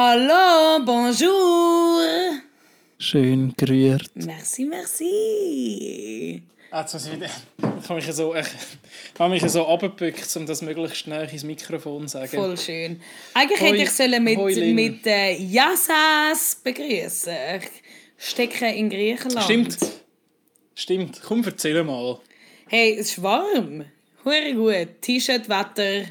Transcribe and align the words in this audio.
Hallo, 0.00 0.78
bonjour. 0.84 2.38
Schön 3.00 3.52
gerührt. 3.56 4.08
Merci, 4.14 4.64
merci. 4.64 6.40
Ah, 6.70 6.82
jetzt 6.82 6.94
muss 6.94 7.06
ich 7.06 7.14
wieder. 7.14 7.26
Ich 7.82 7.88
habe 7.88 7.94
mich 7.96 8.12
so, 8.14 8.32
ich 8.36 8.46
habe 9.18 9.30
mich 9.30 9.42
so 9.42 9.66
abgebückt, 9.66 10.36
um 10.36 10.46
das 10.46 10.62
möglichst 10.62 10.98
schnell 10.98 11.28
ins 11.28 11.42
Mikrofon 11.42 12.02
zu 12.02 12.12
sagen. 12.18 12.28
Voll 12.28 12.56
schön. 12.56 13.00
Eigentlich 13.34 13.60
Hoi- 13.60 13.66
hätte 13.66 13.82
ich 13.82 13.90
sollen 13.90 14.22
mit, 14.22 14.38
mit 14.72 15.04
äh, 15.04 15.32
Yassas 15.36 16.60
begrüßen. 16.62 17.34
Ich 17.60 18.24
stecke 18.24 18.68
in 18.68 18.90
Griechenland. 18.90 19.42
Stimmt. 19.46 19.78
Stimmt. 20.76 21.20
Komm, 21.24 21.42
erzähl 21.42 21.82
mal. 21.82 22.20
Hey, 22.68 22.92
es 22.92 23.10
ist 23.10 23.22
warm. 23.22 23.84
Hure 24.24 24.54
gut. 24.54 25.02
T-Shirt, 25.02 25.48
Wetter 25.48 26.08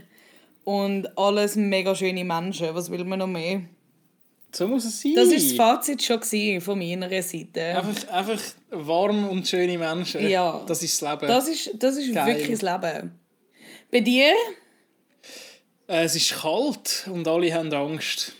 und 0.66 1.18
alles 1.18 1.56
mega 1.56 1.96
schöne 1.96 2.26
Menschen. 2.26 2.76
Was 2.76 2.92
will 2.92 3.06
man 3.06 3.20
noch 3.20 3.28
mehr? 3.28 3.62
So 4.58 4.68
muss 4.68 4.86
es 4.86 5.04
sein. 5.04 5.14
Das 5.14 5.28
war 5.28 5.36
das 5.36 5.52
Fazit 5.52 6.02
schon 6.02 6.62
von 6.62 6.80
meiner 6.80 7.08
Seite. 7.22 7.62
Einfach, 7.62 8.08
einfach 8.08 8.42
warm 8.72 9.30
und 9.30 9.48
schöne 9.48 9.78
Menschen. 9.78 10.28
Ja. 10.28 10.64
Das 10.66 10.82
ist 10.82 11.00
das 11.00 11.12
Leben. 11.12 11.28
Das 11.28 11.48
ist, 11.48 11.70
das 11.76 11.96
ist 11.98 12.12
Geil. 12.12 12.26
wirklich 12.26 12.60
das 12.60 12.62
Leben. 12.64 13.12
Bei 13.92 14.00
dir? 14.00 14.34
Äh, 15.88 16.06
es 16.06 16.16
ist 16.16 16.42
kalt 16.42 17.08
und 17.14 17.28
alle 17.28 17.54
haben 17.54 17.72
Angst. 17.72 18.34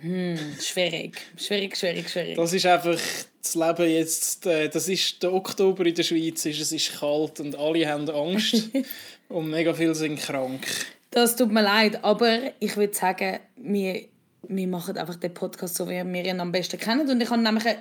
Schwierig. 0.00 1.20
Schwierig, 1.36 1.76
schwierig, 1.76 2.10
schwierig. 2.10 2.34
Das 2.34 2.52
ist 2.52 2.66
einfach 2.66 2.98
das 3.40 3.54
Leben 3.54 3.88
jetzt. 3.88 4.44
Äh, 4.46 4.68
das 4.68 4.88
ist 4.88 5.22
der 5.22 5.32
Oktober 5.32 5.86
in 5.86 5.94
der 5.94 6.02
Schweiz. 6.02 6.44
Es 6.44 6.72
ist 6.72 6.98
kalt 6.98 7.38
und 7.38 7.54
alle 7.54 7.88
haben 7.88 8.10
Angst. 8.10 8.68
und 9.28 9.48
mega 9.48 9.72
viele 9.72 9.94
sind 9.94 10.18
krank. 10.18 10.66
Das 11.12 11.36
tut 11.36 11.52
mir 11.52 11.62
leid, 11.62 12.02
aber 12.02 12.52
ich 12.58 12.76
würde 12.76 12.94
sagen, 12.94 13.38
wir, 13.56 14.06
wir 14.48 14.68
machen 14.68 14.96
einfach 14.96 15.16
den 15.16 15.32
Podcast 15.34 15.76
so, 15.76 15.88
wie 15.88 16.02
wir 16.04 16.24
ihn 16.24 16.40
am 16.40 16.52
besten 16.52 16.78
kennen. 16.78 17.08
Und 17.08 17.20
ich 17.20 17.30
habe 17.30 17.42
nämlich 17.42 17.64
eine, 17.66 17.78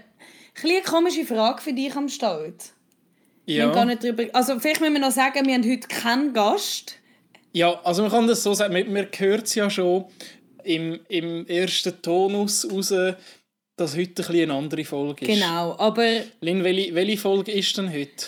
eine 0.64 0.82
komische 0.82 1.26
Frage 1.26 1.62
für 1.62 1.74
dich 1.74 1.96
am 1.96 2.08
Start. 2.10 2.72
Wir 3.46 3.64
haben 3.64 3.72
gar 3.74 3.80
Ja. 3.80 3.86
nicht 3.86 4.04
drüber... 4.04 4.24
Also 4.34 4.60
vielleicht 4.60 4.82
müssen 4.82 4.94
wir 4.94 5.02
noch 5.02 5.12
sagen, 5.12 5.46
wir 5.46 5.54
haben 5.54 5.70
heute 5.70 5.88
keinen 5.88 6.34
Gast. 6.34 6.96
Ja, 7.54 7.80
also 7.84 8.04
man 8.04 8.12
kann 8.12 8.28
das 8.28 8.44
so 8.44 8.54
sagen, 8.54 8.74
man, 8.74 8.92
man 8.94 9.08
hört 9.18 9.46
es 9.48 9.56
ja 9.56 9.70
schon 9.70 10.06
im, 10.64 11.00
im 11.10 11.46
ersten 11.48 12.02
Tonus 12.02 12.70
raus, 12.72 12.94
dass 13.76 13.98
heute 13.98 14.10
ein 14.10 14.14
bisschen 14.14 14.36
eine 14.52 14.54
andere 14.54 14.86
Folge 14.86 15.26
ist. 15.26 15.34
Genau, 15.40 15.76
aber 15.78 16.22
Lin, 16.42 16.64
welche, 16.64 16.94
welche 16.94 17.18
Folge 17.18 17.52
ist 17.52 17.76
denn 17.78 17.92
heute? 17.92 18.28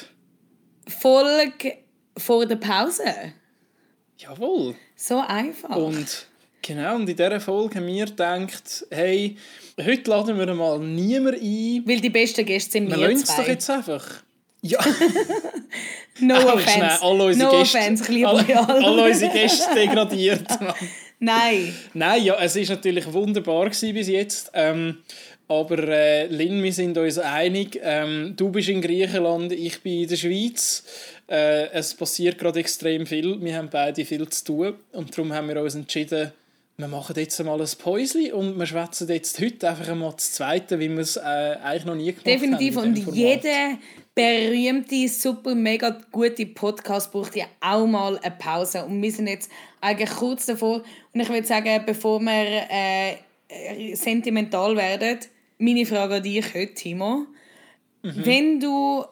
Folge 0.88 1.78
vor 2.18 2.46
der 2.46 2.56
Pause. 2.58 3.04
Jawohl. 4.18 4.76
So 4.96 5.20
einfach. 5.20 5.76
Und 5.76 6.28
genau, 6.64 6.96
und 6.96 7.08
in 7.08 7.16
dieser 7.16 7.40
Folge 7.40 7.76
haben 7.76 7.86
wir 7.88 8.06
gedacht, 8.06 8.88
hey, 8.90 9.38
heute 9.80 10.10
laden 10.10 10.40
wir 10.40 10.54
mal 10.56 10.80
niemand 10.80 11.36
ein. 11.42 11.84
Weil 11.86 12.02
die 12.02 12.10
besten 12.10 12.46
Gäste 12.46 12.72
sind 12.72 12.90
Wir 12.90 12.98
wir 12.98 13.10
doch 13.14 13.48
jetzt 13.48 13.70
einfach. 13.70 14.24
Ja, 14.62 14.80
No 16.20 16.36
aber 16.36 16.54
offense. 16.56 16.72
schnell, 16.72 16.98
alle 17.02 17.24
unsere 17.26 17.52
no 17.52 17.60
Gäste, 17.60 17.78
offense, 17.78 18.04
ich 18.04 18.10
liebe 18.10 18.30
alle, 18.30 18.70
alle. 18.70 19.04
unsere 19.12 19.32
Gäste 19.32 19.76
degradiert. 19.76 20.48
Nein. 21.20 21.74
Nein, 21.94 22.24
ja, 22.24 22.38
es 22.42 22.56
ist 22.56 22.70
natürlich 22.70 23.12
wunderbar 23.12 23.66
gewesen 23.66 23.94
bis 23.94 24.08
jetzt. 24.08 24.52
Ähm, 24.54 25.00
aber 25.48 25.80
äh, 25.88 26.28
Lin, 26.28 26.64
wir 26.64 26.74
sind 26.74 26.98
uns 26.98 27.18
einig. 27.18 27.80
Ähm, 27.82 28.34
du 28.36 28.50
bist 28.50 28.70
in 28.70 28.82
Griechenland, 28.82 29.52
ich 29.52 29.82
bin 29.82 30.04
in 30.04 30.10
der 30.10 30.16
Schweiz. 30.16 30.84
Äh, 31.30 31.70
es 31.72 31.94
passiert 31.94 32.38
gerade 32.38 32.60
extrem 32.60 33.06
viel. 33.06 33.42
Wir 33.42 33.58
haben 33.58 33.70
beide 33.70 34.06
viel 34.06 34.28
zu 34.30 34.44
tun. 34.46 34.74
Und 34.92 35.16
darum 35.18 35.34
haben 35.34 35.48
wir 35.48 35.62
uns 35.62 35.76
entschieden, 35.76 36.32
wir 36.78 36.88
machen 36.88 37.16
jetzt 37.18 37.40
einmal 37.40 37.62
ein 37.62 37.68
Päuschen 37.78 38.34
und 38.34 38.58
wir 38.58 38.66
schwätzen 38.66 39.08
jetzt 39.08 39.40
heute 39.40 39.70
einfach 39.70 39.90
einmal 39.90 40.14
das 40.14 40.32
Zweite, 40.34 40.80
wie 40.80 40.90
wir 40.90 41.00
es 41.00 41.18
äh, 41.18 41.20
eigentlich 41.22 41.86
noch 41.86 41.96
nie 41.96 42.12
gemacht 42.12 42.26
Definitiv. 42.26 42.78
haben. 42.78 42.96
in 42.96 43.08
Und 43.08 43.16
jeder 43.16 43.78
berühmte, 44.16 45.08
super, 45.08 45.54
mega 45.54 45.98
gute 46.12 46.46
Podcast 46.48 47.12
braucht 47.12 47.36
ja 47.36 47.46
auch 47.62 47.86
mal 47.86 48.18
eine 48.20 48.36
Pause. 48.38 48.86
Und 48.86 49.02
wir 49.02 49.12
sind 49.12 49.28
jetzt 49.28 49.52
eigentlich 49.82 50.10
kurz 50.10 50.48
davor. 50.48 50.84
Und 51.14 51.20
ich 51.20 51.30
würde 51.30 51.46
sagen, 51.46 51.84
bevor 51.86 52.20
wir 52.20 52.66
äh, 52.70 53.96
sentimental 53.96 54.76
werden, 54.76 55.20
meine 55.60 55.86
Frage 55.86 56.16
an 56.16 56.24
dich 56.24 56.54
heute, 56.56 56.74
Timo. 56.74 57.28
Wenn 58.02 58.60
du 58.60 59.06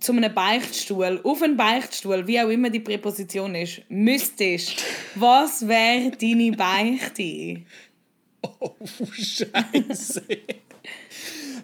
zu 0.00 0.12
einem 0.12 0.32
Beichtstuhl, 0.34 1.20
auf 1.22 1.42
einen 1.42 1.56
Beichtstuhl, 1.56 2.26
wie 2.26 2.40
auch 2.40 2.48
immer 2.48 2.70
die 2.70 2.80
Präposition 2.80 3.54
ist, 3.54 3.82
müsstest, 3.88 4.82
was 5.14 5.66
wäre 5.66 6.10
deine 6.10 6.52
Beichte? 6.52 7.62
Oh, 8.60 8.72
Scheiße. 9.12 10.22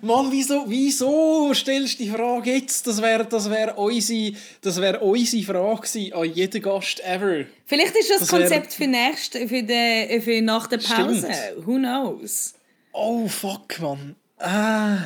Mann, 0.02 0.28
wieso, 0.32 0.64
wieso 0.66 1.52
stellst 1.52 2.00
du 2.00 2.04
die 2.04 2.08
Frage 2.10 2.54
jetzt? 2.54 2.86
Das 2.86 3.02
wäre 3.02 3.26
das 3.26 3.50
wär 3.50 3.76
unsere, 3.76 4.32
das 4.62 4.80
wär 4.80 5.02
unsere 5.02 5.42
Frage 5.42 5.80
gewesen 5.82 6.12
an 6.14 6.24
jeden 6.32 6.62
Gast 6.62 7.00
ever. 7.04 7.44
Vielleicht 7.66 7.94
ist 7.96 8.08
das, 8.10 8.20
Das 8.20 8.32
wär- 8.32 8.38
Konzept 8.40 8.72
für, 8.72 8.86
nächst, 8.86 9.36
für, 9.36 9.62
de, 9.62 10.20
für 10.22 10.40
nach 10.40 10.68
der 10.68 10.78
Pause. 10.78 11.28
Stimmt. 11.30 11.66
Who 11.66 11.74
knows? 11.74 12.54
Oh, 12.92 13.28
fuck, 13.28 13.78
Mann. 13.80 14.16
Ah, 14.38 15.00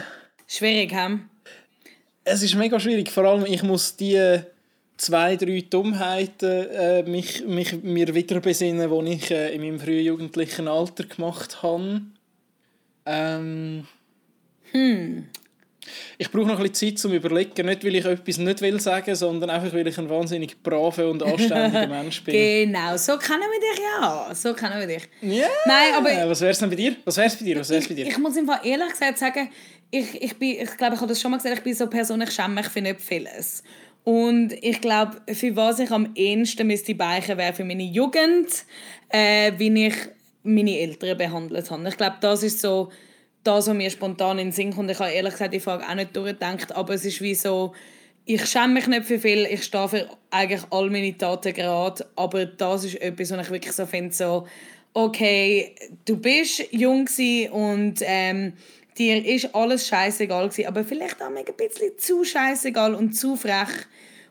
Schwierig, 0.47 0.93
hm? 0.95 1.29
Es 2.25 2.43
ist 2.43 2.55
mega 2.55 2.81
schwierig. 2.81 3.11
Vor 3.11 3.25
allem, 3.25 3.47
ich 3.47 3.63
muss 3.63 3.97
die 3.97 4.41
zwei, 4.97 5.37
drei 5.37 5.65
Dummheiten 5.69 6.69
äh, 6.71 7.03
mich, 7.03 7.45
mich, 7.47 7.83
mir 7.83 8.15
wieder 8.15 8.41
besinnen, 8.41 8.91
die 8.91 9.13
ich 9.13 9.31
äh, 9.31 9.55
in 9.55 9.63
meinem 9.63 9.81
frühen 9.81 10.05
jugendlichen 10.05 10.69
Alter 10.69 11.05
gemacht 11.05 11.63
habe. 11.63 12.03
Ähm, 13.07 13.87
Ich 16.19 16.31
brauche 16.31 16.47
noch 16.47 16.59
ein 16.59 16.69
bisschen 16.71 16.91
Zeit 16.91 16.99
zum 16.99 17.13
Überlegen. 17.13 17.67
Nicht, 17.67 17.85
weil 17.85 17.95
ich 17.95 18.05
etwas 18.05 18.39
nicht 18.39 18.61
will 18.61 18.81
sagen, 18.81 19.15
sondern 19.15 19.51
einfach, 19.51 19.73
weil 19.73 19.87
ich 19.87 19.99
ein 19.99 20.09
wahnsinnig 20.09 20.63
braver 20.63 21.09
und 21.11 21.23
anständiger 21.23 21.87
Mensch 21.89 22.23
bin. 22.25 22.35
Genau, 22.73 22.97
so 22.97 23.17
kennen 23.19 23.43
wir 23.43 23.61
dich 23.61 23.81
ja. 24.01 24.35
So 24.35 24.55
kennen 24.55 24.79
wir 24.81 24.87
dich. 24.87 25.09
Ja. 25.23 25.47
Nein, 25.67 25.95
aber 25.97 26.11
Äh, 26.13 26.29
Was 26.29 26.41
wär's 26.41 26.59
denn 26.59 26.71
bei 26.71 26.77
dir? 26.77 26.97
Was 27.05 27.17
wär's 27.17 27.37
bei 27.37 27.45
dir? 27.45 27.61
Was 27.61 27.71
wär's 27.71 27.89
bei 27.89 27.95
dir? 27.95 28.07
ich 28.07 28.19
muss 28.19 28.37
im 28.37 28.47
Fall 28.47 28.61
ehrlich 28.65 28.91
gesagt 28.91 29.19
sagen, 29.19 29.51
ich, 29.91 30.21
ich, 30.23 30.37
bin, 30.39 30.57
ich 30.61 30.77
glaube, 30.77 30.95
ich 30.95 31.01
habe 31.01 31.09
das 31.09 31.21
schon 31.21 31.31
mal 31.31 31.37
gesagt, 31.37 31.59
ich 31.59 31.63
bin 31.63 31.75
so 31.75 31.85
eine 31.85 31.91
Person, 31.91 32.21
ich 32.23 32.31
schäme 32.33 32.55
mich 32.55 32.67
für 32.67 32.81
nicht 32.81 33.01
vieles. 33.01 33.63
Und 34.03 34.53
ich 34.61 34.81
glaube, 34.81 35.17
für 35.33 35.55
was 35.57 35.79
ich 35.79 35.91
am 35.91 36.11
ehesten 36.15 36.67
müsste 36.67 36.95
beichen, 36.95 37.39
wäre 37.39 37.55
für 37.55 37.65
meine 37.65 37.85
Jugend, 37.85 38.49
äh, 39.09 39.53
wie 39.57 39.87
ich 39.87 39.95
meine 40.43 40.79
Eltern 40.79 41.17
behandelt 41.17 41.71
habe. 41.71 41.89
Ich 41.89 41.97
glaube, 41.97 42.17
das 42.21 42.43
ist 42.43 42.61
so 42.61 42.91
das, 43.45 43.69
was 43.69 43.75
mir 43.75 43.91
spontan 43.91 44.39
in 44.39 44.49
den 44.49 44.53
Sinn 44.53 44.75
kommt. 44.75 44.91
Ich 44.91 44.99
habe 44.99 45.11
ehrlich 45.11 45.33
gesagt 45.33 45.55
die 45.55 45.61
Frage 45.61 45.87
auch 45.89 45.95
nicht 45.95 46.17
durchgedacht, 46.17 46.75
aber 46.75 46.95
es 46.95 47.05
ist 47.05 47.21
wie 47.21 47.35
so, 47.35 47.75
ich 48.25 48.45
schäme 48.47 48.75
mich 48.75 48.87
nicht 48.87 49.05
für 49.05 49.19
viel, 49.19 49.47
ich 49.47 49.65
stehe 49.65 49.89
für 49.89 50.09
eigentlich 50.31 50.63
all 50.71 50.89
meine 50.91 51.17
Taten 51.17 51.53
gerade, 51.53 52.07
aber 52.17 52.47
das 52.47 52.85
ist 52.85 53.01
etwas, 53.01 53.31
was 53.31 53.47
ich 53.47 53.53
wirklich 53.53 53.73
so 53.73 53.85
finde, 53.85 54.15
so, 54.15 54.47
okay, 54.95 55.75
du 56.07 56.17
bist 56.17 56.65
jung 56.73 57.07
und 57.53 57.95
ähm, 58.01 58.55
dir 58.97 59.25
ist 59.25 59.55
alles 59.55 59.89
scheißegal 59.89 60.49
gewesen, 60.49 60.67
aber 60.69 60.85
vielleicht 60.85 61.21
auch 61.21 61.27
ein 61.27 61.45
bisschen 61.57 61.99
zu 61.99 62.25
scheißegal 62.25 62.95
und 62.95 63.13
zu 63.13 63.37
frech 63.37 63.87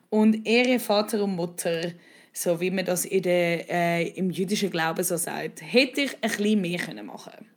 und 0.10 0.48
Ehre 0.48 0.80
Vater 0.80 1.24
und 1.24 1.36
Mutter, 1.36 1.92
so 2.32 2.60
wie 2.60 2.72
man 2.72 2.86
das 2.86 3.06
in 3.06 3.22
der, 3.22 3.70
äh, 3.70 4.08
im 4.10 4.32
jüdischen 4.32 4.72
Glauben 4.72 5.04
so 5.04 5.18
sagt, 5.18 5.62
hätte 5.62 6.02
ich 6.02 6.16
ein 6.22 6.32
bisschen 6.32 6.62
mehr 6.62 6.80
können 6.80 7.06
machen 7.06 7.54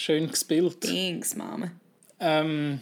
Schön 0.00 0.30
gespielt. 0.30 0.80
Thanks, 0.80 1.36
Mama. 1.36 1.72
Ähm, 2.18 2.80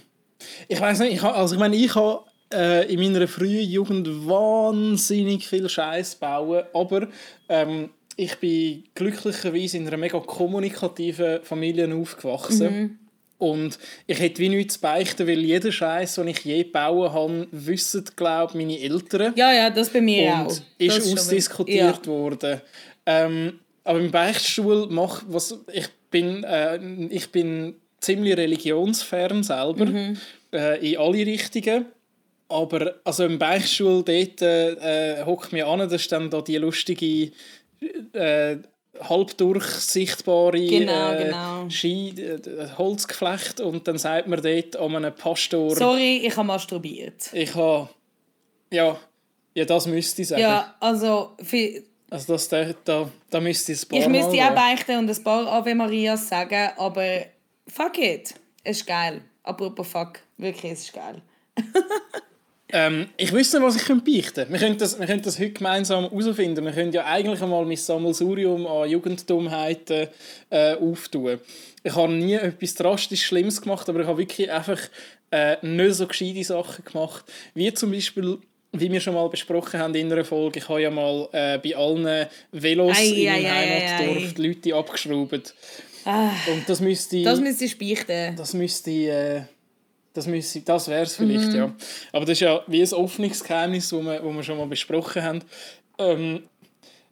ich 0.69 0.81
weiß 0.81 1.01
nicht, 1.01 1.15
ich 1.15 1.23
ha, 1.23 1.33
also 1.33 1.57
ich 1.57 1.59
meine, 1.59 1.75
ich 1.75 1.93
habe 1.97 2.23
äh, 2.55 2.93
in 2.93 3.01
meiner 3.01 3.27
frühen 3.27 3.69
Jugend 3.69 4.07
wahnsinnig 4.25 5.49
viel 5.49 5.69
Scheiß 5.69 6.15
bauen, 6.15 6.63
aber 6.73 7.09
ähm, 7.49 7.91
ich 8.15 8.37
bin 8.37 8.85
glücklicherweise 8.95 9.79
in 9.79 9.89
einer 9.89 9.97
mega 9.97 10.21
kommunikativen 10.21 11.43
Familie 11.43 11.93
aufgewachsen. 11.93 13.01
Und 13.39 13.81
ich 14.07 14.21
hätte 14.21 14.39
wie 14.39 14.51
nichts 14.51 14.75
zu 14.75 14.81
beichten, 14.81 15.27
weil 15.27 15.41
jeder 15.41 15.73
Scheiß, 15.73 16.15
den 16.15 16.29
ich 16.29 16.45
je 16.45 16.63
bauen 16.63 17.13
habe, 17.13 17.49
wissen, 17.51 18.05
glaube 18.15 18.57
meine 18.57 18.79
Eltern. 18.79 19.33
Ja, 19.35 19.53
ja, 19.53 19.71
das 19.71 19.91
bei 19.91 20.01
mir 20.01 20.35
auch. 20.35 20.47
und 20.47 20.63
ist 20.79 21.13
ausdiskutiert 21.13 22.07
worden. 22.07 22.61
Ähm, 23.07 23.59
aber 23.89 24.01
im 24.01 24.11
Beichtstuhl 24.11 24.87
mach 24.91 25.23
was 25.29 25.59
ich 25.73 25.89
bin 26.11 26.45
äh, 26.45 26.79
ich 27.11 27.31
bin 27.33 27.75
ziemlich 28.01 28.37
religionsfern 28.37 29.43
selber 29.43 29.87
Mhm. 29.87 30.19
äh, 30.53 30.93
in 30.93 30.99
alle 30.99 31.27
Richtungen. 31.27 31.87
Aber 32.51 32.95
also 33.05 33.25
im 33.25 33.39
Beichtstuhl 33.39 34.03
dort 34.05 34.41
äh, 34.43 35.23
hockt 35.25 35.53
mir 35.53 35.67
an, 35.67 35.81
das 35.81 35.93
ist 36.03 36.13
dann 36.13 36.31
da 36.31 36.41
die 36.41 36.57
lustige 36.57 37.31
äh, 38.13 38.57
halb 39.01 39.37
durchsichtbare 39.37 40.65
Genau, 40.67 41.13
äh, 41.13 41.25
genau. 41.25 41.69
Ski, 41.71 42.11
äh, 42.19 42.69
Holzgeflecht 42.79 43.61
und 43.61 43.87
dann 43.87 43.99
sagt 43.99 44.29
man 44.29 44.41
dort 44.43 44.77
an 44.77 44.97
einem 44.97 45.15
Pastor, 45.15 45.75
Sorry, 45.77 46.23
ich 46.27 46.37
habe 46.37 46.47
masturbiert. 46.47 47.31
ich 47.33 47.55
habe 47.55 47.89
ja, 48.73 48.99
ja, 49.55 49.65
das 49.65 49.87
müsste 49.87 50.23
ich 50.23 50.29
sagen. 50.29 50.43
Ja, 50.43 50.75
also 50.81 51.37
für, 51.43 51.83
Also 52.11 52.33
das, 52.33 52.49
da, 52.49 52.73
da, 52.85 53.11
da 53.31 53.41
müsste 53.41 53.73
ich 53.73 53.83
ein 53.83 53.89
paar 53.89 53.99
Ich 53.99 54.09
müsste 54.09 54.45
auch 54.45 54.55
beichten 54.55 54.99
und 54.99 55.11
ein 55.11 55.25
paar 55.25 55.47
Ave 55.47 55.75
Marias 55.75 56.29
sagen, 56.29 56.71
aber 56.77 57.27
fuck 57.67 57.99
it. 57.99 58.35
Es 58.65 58.79
ist 58.79 58.87
geil. 58.87 59.21
Apropos 59.43 59.87
fuck, 59.87 60.21
wirklich, 60.37 60.73
es 60.73 60.85
ist 60.85 60.93
geil. 60.95 61.21
ähm, 62.73 63.09
ich 63.17 63.33
wüsste 63.33 63.59
nicht, 63.59 63.67
was 63.67 63.77
ich 63.77 63.87
beichten 63.87 64.35
könnte. 64.35 64.53
Wir 64.53 64.59
können, 64.59 64.79
das, 64.79 64.99
wir 64.99 65.07
können 65.07 65.23
das 65.23 65.39
heute 65.39 65.53
gemeinsam 65.53 66.05
herausfinden. 66.05 66.65
Wir 66.65 66.73
können 66.73 66.93
ja 66.93 67.05
eigentlich 67.05 67.43
einmal 67.43 67.65
mein 67.67 67.77
Sammelsurium 67.77 68.67
an 68.67 68.89
Jugenddummheiten 68.89 70.09
äh, 70.51 70.75
auftun. 70.77 71.41
Ich 71.83 71.95
habe 71.95 72.13
nie 72.13 72.35
etwas 72.35 72.75
drastisch 72.75 73.27
Schlimmes 73.27 73.61
gemacht, 73.61 73.89
aber 73.89 74.01
ich 74.01 74.07
habe 74.07 74.19
wirklich 74.19 74.51
einfach 74.51 74.81
äh, 75.31 75.57
nicht 75.65 75.95
so 75.95 76.07
gescheite 76.07 76.45
Sachen 76.45 76.85
gemacht. 76.85 77.25
Wie 77.55 77.73
zum 77.75 77.91
Beispiel 77.91 78.39
wie 78.73 78.93
wir 78.93 79.01
schon 79.01 79.15
mal 79.15 79.29
besprochen 79.29 79.81
haben 79.81 79.95
in 79.95 80.13
einer 80.13 80.25
Folge, 80.25 80.59
ich 80.59 80.69
habe 80.69 80.83
ja 80.83 80.91
mal 80.91 81.29
äh, 81.33 81.59
bei 81.59 81.77
allen 81.77 82.27
Velos 82.53 82.97
ei, 82.97 83.07
in 83.07 83.33
meinem 83.33 83.51
Heimatdorf 83.51 84.35
die 84.35 84.47
Leute 84.47 84.75
abgeschraubt. 84.75 85.55
Ah, 86.05 86.31
und 86.53 86.69
das 86.69 86.81
müsste 86.81 87.23
Das 87.23 87.41
müsste 87.41 87.65
ich 87.65 87.79
beichten. 87.79 88.37
Das 88.37 88.55
müsste 88.55 88.91
äh, 88.91 89.43
das, 90.19 90.27
müsste, 90.27 90.61
das 90.63 90.89
wäre 90.89 91.03
es 91.03 91.17
vielleicht, 91.17 91.49
mhm. 91.49 91.57
ja. 91.57 91.75
Aber 92.13 92.25
das 92.25 92.33
ist 92.33 92.41
ja 92.41 92.63
wie 92.67 92.83
ein 92.83 92.93
offenes 92.93 93.45
Geheimnis, 93.45 93.91
das 93.91 94.03
wir, 94.03 94.25
wo 94.25 94.33
wir 94.33 94.43
schon 94.43 94.59
mal 94.59 94.67
besprochen 94.67 95.23
haben. 95.23 95.45
Ähm, 95.99 96.43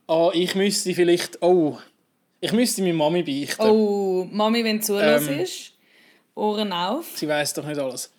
ah, 0.08 0.30
ich 0.32 0.54
müsste 0.54 0.92
vielleicht... 0.94 1.40
Oh, 1.42 1.78
ich 2.40 2.52
müsste 2.52 2.82
meine 2.82 2.94
Mami 2.94 3.22
beichten. 3.22 3.62
Oh, 3.62 4.26
Mami, 4.30 4.64
wenn 4.64 4.78
du 4.78 4.84
zulässt, 4.84 5.28
ähm, 5.30 5.46
Ohren 6.34 6.72
auf. 6.72 7.06
Sie 7.16 7.28
weiß 7.28 7.54
doch 7.54 7.64
nicht 7.64 7.78
alles. 7.78 8.12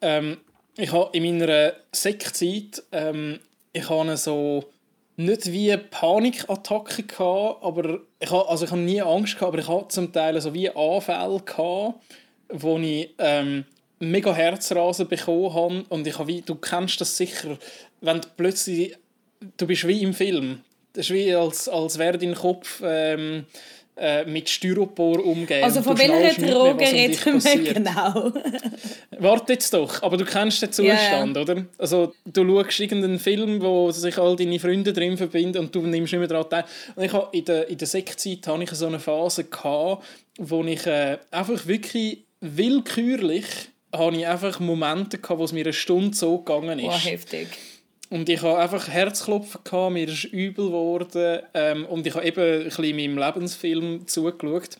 Ähm, 0.00 0.38
ich 0.76 0.92
habe 0.92 1.16
in 1.16 1.38
meiner 1.38 1.74
Sektzeit 1.92 2.82
ähm, 2.92 3.38
ich 3.72 3.88
habe 3.88 4.16
so 4.16 4.64
nicht 5.16 5.52
wie 5.52 5.76
Panikattacken 5.76 7.06
gehabt, 7.06 7.62
aber 7.62 8.00
ich 8.18 8.30
habe, 8.30 8.48
also 8.48 8.64
ich 8.64 8.70
habe 8.70 8.80
nie 8.80 9.00
Angst 9.00 9.34
gehabt, 9.34 9.52
aber 9.52 9.58
ich 9.58 9.68
hatte 9.68 9.88
zum 9.88 10.12
Teil 10.12 10.40
so 10.40 10.54
wie 10.54 10.70
Anfälle 10.70 11.40
gehabt, 11.40 12.00
wo 12.48 12.78
ich 12.78 13.10
ähm, 13.18 13.64
mega 13.98 14.34
Herzrasen 14.34 15.08
bekommen 15.08 15.54
habe 15.54 15.84
und 15.88 16.06
ich 16.06 16.18
habe 16.18 16.28
wie, 16.28 16.42
du 16.42 16.54
kennst 16.54 17.00
das 17.00 17.16
sicher, 17.16 17.58
wenn 18.00 18.20
du 18.20 18.28
plötzlich, 18.36 18.96
du 19.56 19.66
bist 19.66 19.86
wie 19.86 20.02
im 20.02 20.14
Film, 20.14 20.60
das 20.94 21.06
ist 21.06 21.14
wie 21.14 21.34
als, 21.34 21.68
als 21.68 21.98
wäre 21.98 22.18
dein 22.18 22.34
Kopf 22.34 22.82
ähm, 22.84 23.46
äh, 23.96 24.24
mit 24.24 24.48
Styropor 24.48 25.24
umgehen. 25.24 25.62
Also 25.62 25.82
von 25.82 25.98
welcher 25.98 26.40
Droge 26.40 26.84
reden 26.84 27.44
wir 27.44 27.74
genau? 27.74 28.32
Warte 29.18 29.52
jetzt 29.52 29.74
doch, 29.74 30.02
aber 30.02 30.16
du 30.16 30.24
kennst 30.24 30.62
den 30.62 30.72
Zustand, 30.72 31.36
yeah. 31.36 31.42
oder? 31.42 31.66
Also 31.78 32.14
du 32.24 32.44
schaust 32.44 32.80
irgendeinen 32.80 33.18
Film, 33.18 33.60
wo 33.60 33.90
sich 33.90 34.16
all 34.18 34.34
deine 34.36 34.58
Freunde 34.58 34.92
drin 34.92 35.16
verbinden 35.16 35.58
und 35.58 35.74
du 35.74 35.82
nimmst 35.82 36.12
nicht 36.12 36.20
mehr 36.20 36.28
daran 36.28 36.48
teil. 36.48 36.64
Und 36.96 37.04
ich 37.04 37.12
habe 37.12 37.28
in 37.36 37.44
der, 37.44 37.68
in 37.68 37.78
der 37.78 37.86
Sektzeit 37.86 38.46
hatte 38.46 38.62
ich 38.62 38.70
so 38.70 38.86
eine 38.86 38.98
Phase, 38.98 39.44
gehabt, 39.44 40.04
wo 40.38 40.64
ich 40.64 40.86
äh, 40.86 41.18
einfach 41.30 41.66
wirklich 41.66 42.24
willkürlich 42.40 43.44
habe 43.94 44.16
ich 44.16 44.26
einfach 44.26 44.58
Momente 44.58 45.18
gehabt, 45.18 45.38
wo 45.38 45.44
es 45.44 45.52
mir 45.52 45.64
eine 45.64 45.72
Stunde 45.72 46.16
so 46.16 46.38
gegangen 46.38 46.78
ist. 46.78 46.86
Wow, 46.86 47.04
heftig. 47.04 47.48
Und 48.12 48.28
ich 48.28 48.42
hatte 48.42 48.58
einfach 48.58 48.88
Herzklopfen, 48.88 49.62
gehabt, 49.64 49.94
mir 49.94 50.06
ist 50.06 50.24
übel 50.24 50.66
geworden 50.66 51.40
ähm, 51.54 51.86
und 51.86 52.06
ich 52.06 52.14
habe 52.14 52.26
eben 52.26 52.60
ein 52.60 52.64
bisschen 52.64 52.94
meinem 52.94 53.16
Lebensfilm 53.16 54.06
zugeschaut. 54.06 54.76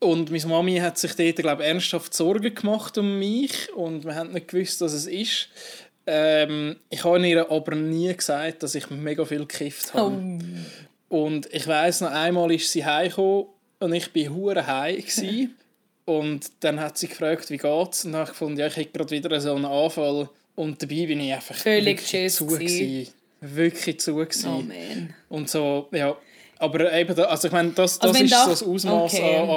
Und 0.00 0.30
meine 0.30 0.46
Mami 0.46 0.76
hat 0.76 0.98
sich 0.98 1.16
dort, 1.16 1.36
glaube 1.36 1.62
ich, 1.62 1.68
ernsthaft 1.70 2.12
Sorgen 2.12 2.54
gemacht 2.54 2.98
um 2.98 3.18
mich 3.18 3.72
und 3.74 4.04
wir 4.04 4.14
haben 4.14 4.32
nicht 4.32 4.48
gewusst, 4.48 4.82
was 4.82 4.92
es 4.92 5.06
ist. 5.06 5.48
Ähm, 6.06 6.76
ich 6.90 7.02
habe 7.04 7.26
ihr 7.26 7.50
aber 7.50 7.74
nie 7.74 8.14
gesagt, 8.14 8.62
dass 8.62 8.74
ich 8.74 8.90
mega 8.90 9.24
viel 9.24 9.46
gekifft 9.46 9.94
habe. 9.94 10.38
Oh. 11.08 11.22
Und 11.24 11.48
ich 11.54 11.66
weiß 11.66 12.02
noch 12.02 12.10
einmal 12.10 12.52
ist 12.52 12.70
sie 12.70 12.84
heimgekommen 12.84 13.46
und 13.78 13.94
ich 13.94 14.14
war 14.14 14.34
hure 14.34 14.66
heim 14.66 15.54
und 16.04 16.52
dann 16.60 16.80
hat 16.80 16.98
sie 16.98 17.08
gefragt, 17.08 17.48
wie 17.48 17.56
geht's? 17.56 18.04
Und 18.04 18.12
dann 18.12 18.20
habe 18.20 18.30
ich 18.30 18.38
gefunden, 18.38 18.60
ja, 18.60 18.66
ich 18.66 18.76
hätte 18.76 18.92
gerade 18.92 19.10
wieder 19.10 19.40
so 19.40 19.54
einen 19.54 19.64
Anfall 19.64 20.28
und 20.56 20.80
dabei 20.82 21.06
bin 21.06 21.20
ich 21.20 21.32
einfach 21.32 21.54
Völlig 21.56 22.04
zu 22.30 22.46
gewesen. 22.46 23.12
Wirklich 23.40 24.00
zu 24.00 24.14
gewesen. 24.14 25.14
Oh. 25.28 25.36
Und 25.36 25.50
so, 25.50 25.88
ja. 25.92 26.16
Aber 26.58 26.92
eben, 26.92 27.18
also 27.18 27.48
ich 27.48 27.52
meine, 27.52 27.70
das, 27.70 27.98
das 27.98 28.10
also 28.10 28.24
ist 28.24 28.32
das, 28.32 28.44
so 28.44 28.50
das 28.50 28.62
Ausmaß 28.62 29.14
okay. 29.14 29.36
an, 29.36 29.50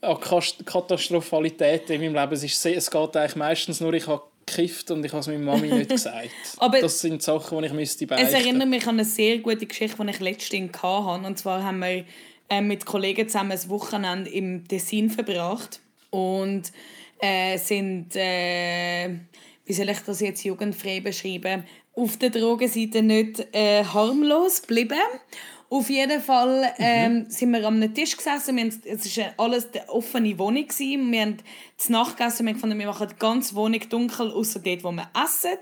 an, 0.00 0.16
an 0.16 0.64
Katastrophalität 0.64 1.90
in 1.90 2.00
meinem 2.00 2.14
Leben. 2.14 2.32
Es, 2.32 2.42
ist, 2.42 2.66
es 2.66 2.90
geht 2.90 3.16
eigentlich 3.16 3.36
meistens 3.36 3.80
nur, 3.80 3.92
ich 3.92 4.06
habe 4.06 4.22
gekifft 4.46 4.90
und 4.90 5.04
ich 5.04 5.12
habe 5.12 5.20
es 5.20 5.26
meiner 5.26 5.38
Mami 5.40 5.68
nicht 5.68 5.90
gesagt. 5.90 6.30
Aber 6.56 6.80
das 6.80 7.00
sind 7.00 7.22
Sachen, 7.22 7.58
die 7.58 7.66
ich 7.66 7.72
müsste 7.72 8.06
beichten. 8.06 8.26
Es 8.26 8.32
erinnert 8.32 8.68
mich 8.68 8.86
an 8.86 8.94
eine 8.94 9.04
sehr 9.04 9.38
gute 9.38 9.66
Geschichte, 9.66 10.02
die 10.02 10.10
ich 10.10 10.20
letztens 10.20 10.82
hatte. 10.82 11.26
Und 11.26 11.38
zwar 11.38 11.62
haben 11.62 11.78
wir 11.80 12.04
äh, 12.48 12.60
mit 12.60 12.86
Kollegen 12.86 13.28
zusammen 13.28 13.52
ein 13.52 13.68
Wochenende 13.68 14.30
im 14.30 14.66
Tessin 14.66 15.10
verbracht 15.10 15.80
und 16.10 16.72
äh, 17.20 17.58
sind... 17.58 18.16
Äh, 18.16 19.10
wie 19.64 19.72
soll 19.72 19.88
ich 19.88 20.00
das 20.00 20.20
jetzt 20.20 20.44
jugendfrei 20.44 21.00
beschreiben, 21.00 21.64
auf 21.94 22.16
der 22.16 22.30
Drogenseite 22.30 23.02
nicht 23.02 23.46
äh, 23.52 23.84
harmlos 23.84 24.62
geblieben. 24.62 24.98
Auf 25.68 25.88
jeden 25.88 26.20
Fall 26.20 26.70
ähm, 26.78 27.14
mhm. 27.14 27.30
sind 27.30 27.50
wir 27.52 27.64
am 27.66 27.94
Tisch 27.94 28.14
gesessen. 28.16 28.56
Wir 28.56 28.64
haben, 28.64 28.82
es 28.84 29.16
war 29.16 29.32
alles 29.38 29.68
eine 29.72 29.88
offene 29.88 30.38
Wohnung. 30.38 30.66
Gewesen. 30.66 31.10
Wir 31.10 31.20
haben 31.22 31.36
zu 31.78 31.92
Nacht 31.92 32.18
gegessen. 32.18 32.46
Wir 32.46 32.56
fanden, 32.56 32.78
wir 32.78 32.86
machen 32.86 33.08
die 33.10 33.18
ganze 33.18 33.54
Wohnung 33.54 33.80
dunkel, 33.88 34.30
außer 34.32 34.60
dort, 34.60 34.84
wo 34.84 34.92
wir 34.92 35.08
essen, 35.14 35.58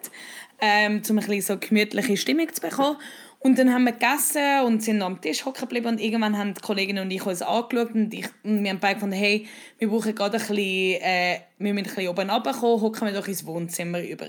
ähm, 0.61 1.03
um 1.09 1.19
ein 1.19 1.27
bisschen 1.27 1.43
so 1.43 1.59
gemütliche 1.59 2.17
Stimmung 2.17 2.53
zu 2.53 2.61
bekommen. 2.61 2.97
Und 3.43 3.59
dann 3.59 3.73
haben 3.73 3.85
wir 3.85 3.93
gegessen 3.93 4.67
und 4.67 4.83
sind 4.83 5.01
am 5.01 5.21
Tisch 5.23 5.47
hocken 5.47 5.63
geblieben 5.63 5.87
und 5.87 6.01
irgendwann 6.01 6.37
haben 6.37 6.53
die 6.53 6.61
Kolleginnen 6.61 7.05
und 7.05 7.11
ich 7.11 7.25
uns 7.25 7.41
angeschaut 7.41 7.95
und, 7.95 8.13
ich, 8.13 8.27
und 8.45 8.63
wir 8.63 8.71
haben 8.71 8.81
beide 8.81 8.97
gefunden, 8.97 9.17
hey, 9.17 9.47
wir 9.79 9.89
brauchen 9.89 10.15
gerade 10.15 10.37
ein 10.37 10.47
bisschen, 10.47 11.01
äh, 11.01 11.41
wir 11.57 11.73
müssen 11.73 11.87
ein 11.87 11.95
bisschen 11.95 12.09
oben 12.09 12.29
runterkommen, 12.29 12.83
hocken 12.83 13.07
wir 13.09 13.15
doch 13.15 13.27
ins 13.27 13.47
Wohnzimmer 13.47 14.03
über. 14.03 14.27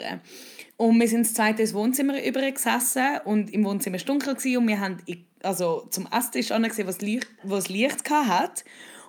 Und 0.78 0.98
wir 0.98 1.10
sind 1.10 1.25
das 1.25 1.34
zweite 1.34 1.62
ins 1.62 1.74
Wohnzimmer 1.74 2.24
über 2.24 2.50
gesessen 2.50 3.19
und 3.25 3.54
im 3.54 3.66
Wohnzimmer 3.66 3.96
war 3.96 3.98
es 3.98 4.06
dunkel 4.06 4.58
und 4.58 4.68
wir 4.69 4.80
haben 4.80 4.98
also 5.44 5.88
zum 5.90 6.08
Esstisch 6.10 6.52
angesehen, 6.52 6.88
was 6.88 7.02
Licht, 7.02 7.28
was 7.44 7.68
Licht 7.68 8.10
hat. 8.10 8.63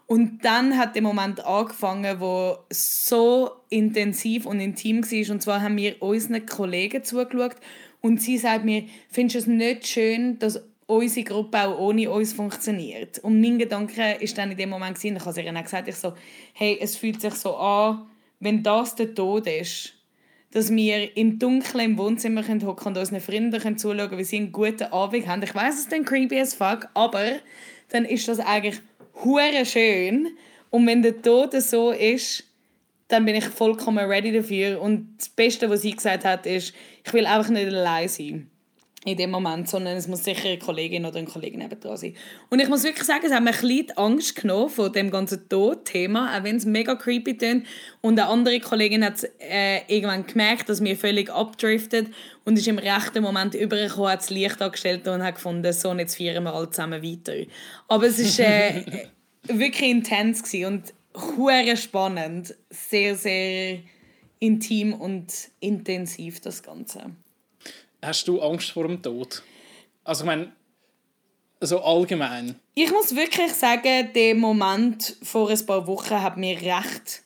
Und 0.07 0.45
dann 0.45 0.77
hat 0.77 0.95
der 0.95 1.03
Moment 1.03 1.45
angefangen, 1.45 2.21
wo 2.21 2.59
so 2.71 3.53
intensiv 3.71 4.47
und 4.47 4.61
intim 4.61 5.03
war. 5.03 5.33
Und 5.33 5.41
zwar 5.41 5.63
haben 5.63 5.77
wir 5.77 6.03
unseren 6.03 6.45
Kollegen 6.45 7.05
zugeschaut 7.05 7.57
und 8.03 8.21
sie 8.21 8.37
sagt 8.37 8.65
mir, 8.65 8.85
findest 9.11 9.35
du 9.35 9.39
es 9.39 9.47
nicht 9.47 9.87
schön, 9.87 10.39
dass 10.39 10.63
unsere 10.87 11.25
Gruppe 11.25 11.63
auch 11.63 11.79
ohne 11.79 12.11
uns 12.11 12.35
funktioniert? 12.35 13.21
Und 13.21 13.41
mein 13.41 13.59
Gedanke 13.59 14.17
ist 14.21 14.37
dann 14.37 14.51
in 14.51 14.59
dem 14.59 14.69
Moment, 14.69 14.97
gewesen, 14.97 15.17
ich 15.17 15.25
habe 15.25 15.41
ihr 15.41 15.53
dann 15.53 15.63
gesagt, 15.63 15.89
ich 15.89 15.97
so, 15.97 16.13
hey, 16.53 16.77
es 16.81 16.97
fühlt 16.97 17.21
sich 17.21 17.35
so 17.35 17.57
an, 17.57 18.07
wenn 18.41 18.63
das 18.63 18.97
der 18.97 19.15
Tod 19.15 19.47
ist, 19.47 19.95
dass 20.51 20.71
wir 20.71 21.17
im 21.17 21.39
Dunkeln 21.39 21.93
im 21.93 21.99
Wohnzimmer 21.99 22.43
hocken 22.47 22.89
und 22.89 22.99
unseren 22.99 23.21
Freunden 23.21 23.79
zuschauen 23.79 23.99
können, 23.99 24.19
wie 24.19 24.25
sie 24.25 24.37
einen 24.37 24.53
guten 24.53 24.93
Abend 24.93 25.27
haben. 25.27 25.43
Ich 25.43 25.55
weiß 25.55 25.75
es 25.75 25.81
ist 25.81 25.93
dann 25.93 26.05
creepy 26.05 26.39
as 26.41 26.55
fuck, 26.55 26.89
aber 26.95 27.37
dann 27.89 28.05
ist 28.05 28.29
das 28.29 28.41
eigentlich 28.41 28.81
hure 29.25 29.65
schön. 29.65 30.29
Und 30.71 30.87
wenn 30.87 31.03
der 31.03 31.23
Tod 31.23 31.53
so 31.55 31.93
ist, 31.93 32.45
dann 33.09 33.25
bin 33.27 33.35
ich 33.35 33.45
vollkommen 33.45 34.05
ready 34.07 34.33
dafür. 34.33 34.81
Und 34.81 35.17
das 35.19 35.29
Beste, 35.29 35.69
was 35.71 35.83
sie 35.83 35.93
gesagt 35.93 36.25
hat, 36.25 36.47
ist, 36.47 36.75
ich 37.05 37.13
will 37.13 37.27
einfach 37.27 37.51
nicht 37.51 37.67
allein 37.67 38.09
sein 38.09 38.51
in 39.05 39.17
dem 39.17 39.31
Moment, 39.31 39.69
sondern 39.69 39.97
es 39.97 40.07
muss 40.07 40.23
sicher 40.23 40.49
eine 40.49 40.59
Kollegin 40.59 41.05
oder 41.05 41.19
ein 41.19 41.27
Kollege 41.27 41.59
nebenan 41.59 41.97
sein. 41.97 42.15
Und 42.51 42.61
ich 42.61 42.69
muss 42.69 42.85
wirklich 42.85 43.05
sagen, 43.05 43.27
es 43.27 43.33
hat 43.33 43.43
mir 43.43 43.51
ein 43.51 43.61
bisschen 43.61 43.91
Angst 43.97 44.37
genommen 44.37 44.71
von 44.71 44.93
dem 44.93 45.11
ganzen 45.11 45.49
Tod-Thema, 45.49 46.37
auch 46.37 46.45
wenn 46.45 46.57
es 46.57 46.65
mega 46.65 46.95
creepy 46.95 47.37
klingt. 47.37 47.67
Und 48.01 48.19
eine 48.19 48.29
andere 48.29 48.61
Kollegin 48.61 49.05
hat 49.05 49.27
äh, 49.41 49.81
irgendwann 49.89 50.27
gemerkt, 50.27 50.69
dass 50.69 50.83
wir 50.83 50.97
völlig 50.97 51.31
abdriftet 51.31 52.09
und 52.45 52.57
ist 52.57 52.69
im 52.69 52.79
rechten 52.79 53.25
Moment 53.25 53.55
übergekommen, 53.55 54.11
hat 54.11 54.21
das 54.21 54.31
Licht 54.31 54.63
angestellt 54.63 55.09
und 55.09 55.23
hat 55.23 55.35
gefunden, 55.35 55.73
so, 55.73 55.93
jetzt 55.95 56.17
feiern 56.17 56.45
wir 56.45 56.55
alle 56.55 56.71
zusammen 56.71 57.03
weiter. 57.03 57.35
Aber 57.89 58.07
es 58.07 58.39
war 58.39 58.47
äh, 58.47 59.09
wirklich 59.49 59.91
intens 59.91 60.43
und 60.65 60.95
hure 61.37 61.77
spannend, 61.77 62.55
sehr, 62.71 63.17
sehr 63.17 63.81
intim 64.43 64.93
und 64.93 65.33
intensiv 65.61 66.41
das 66.41 66.65
Ganze. 66.65 67.13
Hast 68.03 68.27
du 68.27 68.43
Angst 68.43 68.73
vor 68.73 68.89
dem 68.89 69.01
Tod? 69.01 69.41
Also 70.03 70.25
ich 70.25 70.27
meine, 70.27 70.51
so 71.61 71.81
allgemein. 71.81 72.57
Ich 72.75 72.91
muss 72.91 73.15
wirklich 73.15 73.53
sagen, 73.53 74.11
der 74.13 74.35
Moment 74.35 75.17
vor 75.23 75.49
ein 75.49 75.67
paar 75.67 75.87
Wochen 75.87 76.21
hat 76.21 76.37
mir 76.37 76.61
recht 76.61 77.23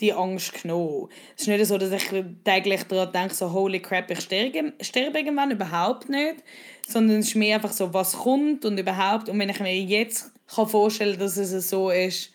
die 0.00 0.12
Angst 0.12 0.62
genommen. 0.62 1.08
Es 1.34 1.42
ist 1.42 1.48
nicht 1.48 1.64
so, 1.64 1.78
dass 1.78 1.90
ich 1.90 2.04
täglich 2.44 2.82
daran 2.84 3.12
denke, 3.12 3.34
so 3.34 3.50
holy 3.50 3.80
crap, 3.80 4.10
ich 4.10 4.20
sterbe, 4.20 4.74
sterbe 4.82 5.18
irgendwann, 5.18 5.50
überhaupt 5.50 6.10
nicht. 6.10 6.44
Sondern 6.86 7.20
es 7.20 7.28
ist 7.28 7.34
mehr 7.34 7.56
einfach 7.56 7.72
so, 7.72 7.94
was 7.94 8.12
kommt 8.12 8.66
und 8.66 8.78
überhaupt. 8.78 9.30
Und 9.30 9.38
wenn 9.38 9.48
ich 9.48 9.58
mir 9.58 9.74
jetzt 9.74 10.32
vorstellen 10.46 11.12
kann, 11.12 11.20
dass 11.20 11.38
es 11.38 11.70
so 11.70 11.88
ist, 11.90 12.30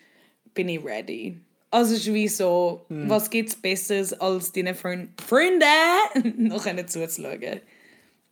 bin 0.55 0.69
ich 0.69 0.83
ready. 0.83 1.39
Also 1.73 1.95
es 1.95 2.01
ist 2.01 2.13
wie 2.13 2.27
so, 2.27 2.85
hm. 2.87 3.09
was 3.09 3.31
gibt 3.31 3.49
es 3.49 3.55
Besseres, 3.55 4.13
als 4.13 4.51
deinen 4.51 4.75
Freund 4.75 5.09
Freunden 5.19 6.37
noch 6.47 6.67
zuzuschauen? 6.85 7.61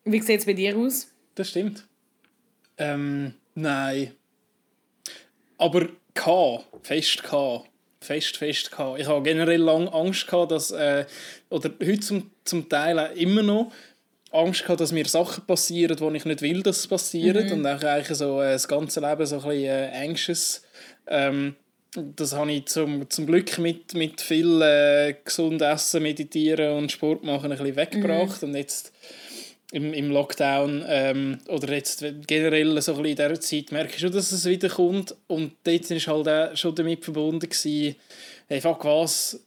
Wie 0.03 0.21
sieht 0.21 0.41
es 0.41 0.45
bei 0.45 0.53
dir 0.53 0.77
aus? 0.77 1.07
Das 1.33 1.49
stimmt. 1.49 1.87
Ähm, 2.77 3.33
Nein. 3.55 4.11
Aber 5.57 5.89
K, 6.13 6.63
fest 6.83 7.23
K. 7.23 7.65
Fest, 7.99 8.37
fest 8.37 8.71
K. 8.71 8.97
Ich 8.97 9.07
habe 9.07 9.23
generell 9.23 9.61
lange 9.61 9.91
Angst 9.91 10.27
gehabt, 10.27 10.51
dass, 10.51 10.69
äh, 10.69 11.07
oder 11.49 11.71
heute 11.83 11.99
zum, 11.99 12.29
zum 12.45 12.69
Teil 12.69 12.99
auch 12.99 13.15
immer 13.15 13.41
noch, 13.41 13.71
Angst 14.31 14.61
gehabt, 14.61 14.81
dass 14.81 14.91
mir 14.91 15.07
Sachen 15.07 15.47
passieren, 15.47 15.97
die 15.97 16.17
ich 16.17 16.25
nicht 16.25 16.43
will, 16.43 16.61
dass 16.61 16.77
es 16.77 16.87
passieren. 16.87 17.47
Mhm. 17.47 17.53
Und 17.53 17.65
auch 17.65 17.81
eigentlich 17.81 18.15
so 18.19 18.39
äh, 18.39 18.51
das 18.51 18.67
ganze 18.67 18.99
Leben 18.99 19.25
so 19.25 19.37
ein 19.37 19.41
bisschen 19.41 19.63
äh, 19.63 19.91
anxious. 19.95 20.61
Ähm, 21.07 21.55
das 21.93 22.33
habe 22.33 22.51
ich 22.51 22.67
zum, 22.67 23.09
zum 23.09 23.25
Glück 23.25 23.57
mit, 23.57 23.93
mit 23.93 24.21
viel 24.21 24.61
äh, 24.61 25.15
gesund 25.23 25.61
Essen, 25.61 26.03
Meditieren 26.03 26.77
und 26.77 26.91
Sport 26.91 27.23
machen 27.23 27.51
ein 27.51 27.57
bisschen 27.57 27.75
weggebracht. 27.75 28.41
Mhm. 28.41 28.49
Und 28.49 28.55
jetzt 28.55 28.93
im, 29.71 29.93
im 29.93 30.09
Lockdown 30.09 30.85
ähm, 30.87 31.39
oder 31.47 31.73
jetzt 31.73 32.03
generell 32.27 32.81
so 32.81 32.93
ein 32.95 33.03
bisschen 33.03 33.17
in 33.17 33.29
dieser 33.29 33.41
Zeit 33.41 33.71
merke 33.71 33.93
ich 33.95 33.99
schon, 33.99 34.11
dass 34.11 34.31
es 34.31 34.45
wieder 34.45 34.69
kommt. 34.69 35.15
Und 35.27 35.53
dort 35.63 35.89
war 35.89 36.15
halt 36.15 36.27
auch 36.27 36.57
schon 36.57 36.75
damit 36.75 37.03
verbunden, 37.03 37.49
gewesen, 37.49 37.95
hey, 38.47 38.61
fuck 38.61 38.85
was, 38.85 39.39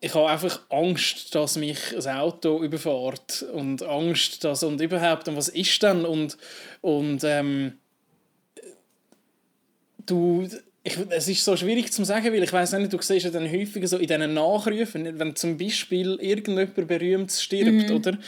ich 0.00 0.14
habe 0.14 0.28
einfach 0.28 0.60
Angst, 0.68 1.34
dass 1.34 1.56
mich 1.56 1.78
ein 1.96 2.16
Auto 2.16 2.62
überfährt 2.62 3.44
und 3.52 3.82
Angst, 3.82 4.44
dass 4.44 4.62
und 4.62 4.80
überhaupt 4.80 5.26
und 5.28 5.36
was 5.36 5.48
ist 5.48 5.82
denn 5.82 6.04
und 6.04 6.36
und 6.80 7.24
ähm, 7.24 7.78
du 10.06 10.48
ich, 10.88 10.98
es 11.10 11.28
ist 11.28 11.44
so 11.44 11.56
schwierig 11.56 11.92
zu 11.92 12.04
sagen, 12.04 12.32
weil 12.32 12.42
ich 12.42 12.52
weiß 12.52 12.72
nicht, 12.72 12.92
du 12.92 13.00
siehst 13.00 13.24
ja 13.24 13.30
dann 13.30 13.50
häufiger 13.50 13.86
so 13.86 13.98
in 13.98 14.06
diesen 14.06 14.34
Nachrufen, 14.34 15.18
wenn 15.18 15.36
zum 15.36 15.56
Beispiel 15.56 16.18
irgendjemand 16.20 16.74
berühmt 16.88 17.32
stirbt, 17.32 17.90
mhm. 17.90 17.96
oder? 17.96 18.18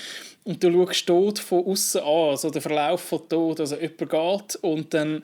Und 0.45 0.63
du 0.63 0.73
schaust 0.73 1.07
Tod 1.07 1.39
von 1.39 1.67
außen 1.67 2.01
an, 2.01 2.31
also 2.31 2.51
der 2.51 2.63
Verlauf 2.63 3.01
von 3.01 3.29
Tod, 3.29 3.61
also 3.61 3.77
jemand 3.77 3.99
geht 3.99 4.57
und 4.63 4.95
dann 4.95 5.23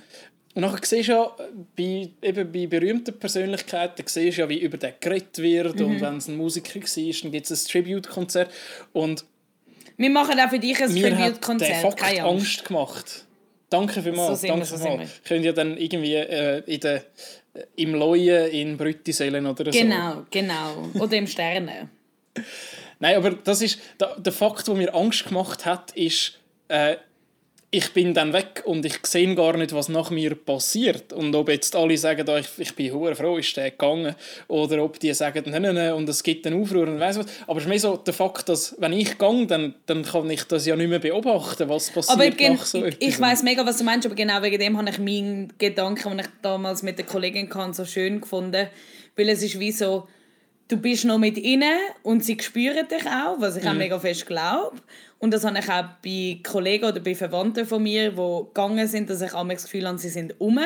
und 0.56 0.62
nachher 0.62 0.78
siehst 0.82 1.10
du 1.10 1.12
ja, 1.12 1.30
bei, 1.76 2.08
eben 2.22 2.50
bei 2.50 2.66
berühmten 2.66 3.18
Persönlichkeiten, 3.18 4.02
siehst 4.06 4.38
ja, 4.38 4.48
wie 4.48 4.60
über 4.60 4.78
den 4.78 4.94
geredet 4.98 5.36
wird. 5.36 5.78
Mhm. 5.78 5.84
Und 5.84 6.00
wenn 6.00 6.16
es 6.16 6.28
ein 6.28 6.36
Musiker 6.38 6.80
war, 6.80 7.12
dann 7.22 7.30
gibt 7.30 7.50
es 7.50 7.66
ein 7.66 7.70
Tribute-Konzert. 7.70 8.50
Und 8.94 9.26
wir 9.98 10.08
machen 10.08 10.40
auch 10.40 10.48
für 10.48 10.58
dich 10.58 10.82
ein 10.82 10.88
Tribute-Konzert. 10.88 11.82
Mir 11.82 11.92
hat 11.92 12.20
Angst 12.20 12.64
gemacht. 12.64 13.25
Danke 13.68 14.02
vielmals. 14.02 14.40
So 14.40 14.46
danke 14.46 14.62
wir, 14.62 14.66
so 14.66 14.78
vielmals. 14.78 15.10
Könnt 15.24 15.44
ihr 15.44 15.52
dann 15.52 15.76
irgendwie 15.76 16.14
äh, 16.14 16.62
in 16.66 16.80
der, 16.80 16.96
äh, 16.96 17.02
im 17.76 17.94
Leuen 17.94 18.50
in 18.50 18.76
Brüttisellen 18.76 19.46
oder 19.46 19.72
so. 19.72 19.78
Genau, 19.78 20.24
genau. 20.30 20.88
Oder 20.94 21.16
im 21.16 21.26
Sterne. 21.26 21.88
Nein, 22.98 23.16
aber 23.16 23.32
das 23.32 23.62
ist, 23.62 23.78
der 23.98 24.32
Fakt, 24.32 24.68
der 24.68 24.74
mir 24.74 24.94
Angst 24.94 25.26
gemacht 25.26 25.66
hat, 25.66 25.92
ist, 25.92 26.38
äh, 26.68 26.96
ich 27.70 27.92
bin 27.92 28.14
dann 28.14 28.32
weg 28.32 28.62
und 28.64 28.84
ich 28.84 28.98
sehe 29.04 29.34
gar 29.34 29.56
nicht, 29.56 29.74
was 29.74 29.88
nach 29.88 30.10
mir 30.10 30.36
passiert. 30.36 31.12
Und 31.12 31.34
ob 31.34 31.48
jetzt 31.48 31.74
alle 31.74 31.98
sagen, 31.98 32.24
oh, 32.28 32.36
ich, 32.36 32.48
ich 32.58 32.74
bin 32.74 32.92
hure 32.92 33.16
froh, 33.16 33.38
ist 33.38 33.56
der 33.56 33.72
gegangen, 33.72 34.14
oder 34.46 34.84
ob 34.84 35.00
die 35.00 35.12
sagen, 35.12 35.44
nein, 35.46 35.62
nein, 35.62 35.74
nein, 35.74 35.92
und 35.92 36.08
es 36.08 36.22
gibt 36.22 36.46
einen 36.46 36.62
Aufruhr 36.62 36.86
und 36.86 37.00
weiss 37.00 37.18
was. 37.18 37.26
Aber 37.46 37.58
es 37.58 37.64
ist 37.64 37.68
mehr 37.68 37.80
so 37.80 37.96
der 37.96 38.14
Fakt, 38.14 38.48
dass 38.48 38.76
wenn 38.78 38.92
ich 38.92 39.18
gehe, 39.18 39.46
dann, 39.46 39.74
dann 39.86 40.04
kann 40.04 40.30
ich 40.30 40.44
das 40.44 40.64
ja 40.64 40.76
nicht 40.76 40.88
mehr 40.88 41.00
beobachten, 41.00 41.68
was 41.68 41.90
passiert 41.90 42.18
aber 42.18 42.30
gen, 42.30 42.54
nach 42.54 42.66
so 42.66 42.84
etwas. 42.84 42.96
Ich 43.00 43.20
weiß 43.20 43.42
mega, 43.42 43.66
was 43.66 43.78
du 43.78 43.84
meinst, 43.84 44.06
aber 44.06 44.14
genau 44.14 44.40
wegen 44.42 44.60
dem 44.60 44.78
habe 44.78 44.88
ich 44.88 44.98
meinen 44.98 45.52
Gedanken, 45.58 46.10
den 46.10 46.18
ich 46.20 46.26
damals 46.42 46.84
mit 46.84 46.98
der 46.98 47.06
Kollegin 47.06 47.52
hatte, 47.52 47.74
so 47.74 47.84
schön 47.84 48.20
gefunden, 48.20 48.68
weil 49.16 49.28
es 49.28 49.42
ist 49.42 49.58
wie 49.58 49.72
so, 49.72 50.06
du 50.68 50.76
bist 50.76 51.04
noch 51.04 51.18
mit 51.18 51.36
ihnen 51.36 51.78
und 52.02 52.24
sie 52.24 52.38
spüren 52.40 52.86
dich 52.88 53.06
auch, 53.06 53.40
was 53.40 53.56
ich 53.56 53.64
mhm. 53.64 53.70
auch 53.70 53.74
mega 53.74 53.98
fest 53.98 54.26
glaube. 54.26 54.76
Und 55.18 55.32
das 55.32 55.44
habe 55.44 55.58
ich 55.58 55.68
auch 55.68 55.84
bei 56.04 56.40
Kollegen 56.42 56.84
oder 56.84 57.00
bei 57.00 57.14
Verwandten 57.14 57.66
von 57.66 57.82
mir, 57.82 58.10
die 58.10 58.16
gegangen 58.16 58.86
sind, 58.86 59.08
dass 59.08 59.22
ich 59.22 59.32
auch 59.32 59.48
das 59.48 59.64
Gefühl 59.64 59.86
habe, 59.88 59.98
sie 59.98 60.10
sind 60.10 60.40
um. 60.40 60.58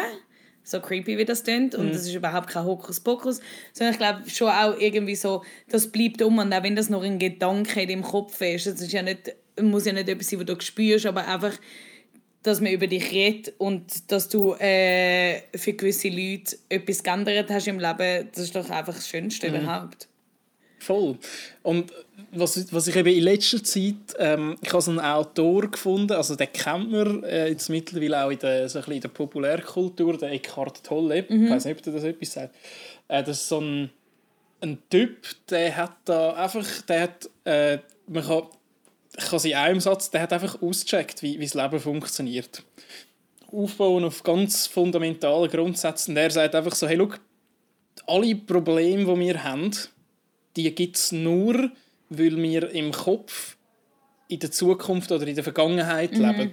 So 0.62 0.80
creepy, 0.80 1.16
wie 1.16 1.24
das 1.24 1.44
klingt. 1.44 1.74
Und 1.74 1.86
mhm. 1.86 1.92
das 1.92 2.02
ist 2.02 2.14
überhaupt 2.14 2.48
kein 2.48 2.64
Hokuspokus. 2.64 3.40
Sondern 3.72 3.92
ich 3.92 3.98
glaube 3.98 4.28
schon 4.28 4.48
auch 4.48 4.78
irgendwie 4.78 5.14
so, 5.14 5.42
das 5.68 5.86
bleibt 5.86 6.20
um. 6.22 6.38
Und 6.38 6.52
auch 6.52 6.62
wenn 6.62 6.76
das 6.76 6.90
noch 6.90 7.02
ein 7.02 7.18
Gedanke 7.18 7.82
in 7.82 7.88
deinem 7.88 8.02
Kopf 8.02 8.40
ist, 8.40 8.66
das 8.66 8.80
ist 8.80 8.92
ja 8.92 9.02
nicht, 9.02 9.34
muss 9.60 9.86
ja 9.86 9.92
nicht 9.92 10.08
etwas 10.08 10.28
sein, 10.28 10.40
was 10.40 10.46
du 10.46 10.60
spürst, 10.60 11.06
aber 11.06 11.26
einfach, 11.26 11.54
dass 12.42 12.60
man 12.60 12.72
über 12.72 12.86
dich 12.86 13.12
redet 13.12 13.54
und 13.58 14.10
dass 14.10 14.28
du 14.28 14.54
äh, 14.54 15.42
für 15.56 15.74
gewisse 15.74 16.08
Leute 16.08 16.56
etwas 16.68 17.02
geändert 17.02 17.50
hast 17.50 17.68
im 17.68 17.78
Leben, 17.78 18.28
das 18.32 18.44
ist 18.44 18.56
doch 18.56 18.68
einfach 18.70 18.94
das 18.94 19.08
Schönste 19.08 19.48
mhm. 19.48 19.56
überhaupt. 19.56 20.08
Voll. 20.78 21.18
Und 21.62 21.92
was, 22.32 22.72
was 22.72 22.86
ich 22.86 22.96
eben 22.96 23.08
in 23.08 23.24
letzter 23.24 23.62
Zeit, 23.62 24.14
ähm, 24.18 24.56
ich 24.60 24.72
habe 24.72 24.82
so 24.82 24.90
einen 24.90 25.00
Autor 25.00 25.70
gefunden, 25.70 26.12
also 26.12 26.36
den 26.36 26.52
kennt 26.52 26.90
man 26.90 27.24
äh, 27.24 27.48
jetzt 27.48 27.68
mittlerweile 27.68 28.24
auch 28.24 28.30
in 28.30 28.38
der, 28.38 28.68
so 28.68 28.78
ein 28.78 28.92
in 28.92 29.00
der 29.00 29.08
Populärkultur, 29.08 30.16
der 30.16 30.32
Eckhart 30.32 30.84
Tolle. 30.84 31.24
Mhm. 31.28 31.44
Ich 31.44 31.50
weiß 31.50 31.64
nicht, 31.64 31.78
ob 31.78 31.82
du 31.82 31.92
das 31.92 32.04
etwas 32.04 32.32
sagt. 32.32 32.54
Äh, 33.08 33.22
das 33.22 33.40
ist 33.42 33.48
so 33.48 33.60
ein, 33.60 33.90
ein 34.60 34.78
Typ, 34.90 35.26
der 35.48 35.76
hat 35.76 35.96
da 36.04 36.34
einfach, 36.34 36.66
der 36.82 37.02
hat, 37.02 37.30
äh, 37.44 37.78
man 38.06 38.24
kann, 38.24 38.42
ich 39.18 39.24
kann 39.24 39.40
in 39.40 39.54
einem 39.54 39.80
Satz, 39.80 40.10
der 40.10 40.22
hat 40.22 40.32
einfach 40.32 40.62
ausgecheckt, 40.62 41.22
wie, 41.22 41.40
wie 41.40 41.44
das 41.44 41.54
Leben 41.54 41.80
funktioniert. 41.80 42.62
Aufbauen 43.50 44.04
auf 44.04 44.22
ganz 44.22 44.68
fundamentalen 44.68 45.50
Grundsätzen. 45.50 46.14
Der 46.14 46.30
sagt 46.30 46.54
einfach 46.54 46.76
so, 46.76 46.86
hey, 46.86 46.96
schau, 46.96 47.10
alle 48.06 48.36
Probleme, 48.36 49.12
die 49.12 49.20
wir 49.20 49.42
haben, 49.42 49.72
die 50.56 50.72
gibt 50.72 50.96
es 50.96 51.10
nur, 51.10 51.70
weil 52.10 52.36
wir 52.36 52.70
im 52.70 52.92
Kopf 52.92 53.56
in 54.28 54.38
der 54.38 54.50
Zukunft 54.50 55.10
oder 55.10 55.26
in 55.26 55.34
der 55.34 55.44
Vergangenheit 55.44 56.12
mhm. 56.12 56.24
leben. 56.24 56.50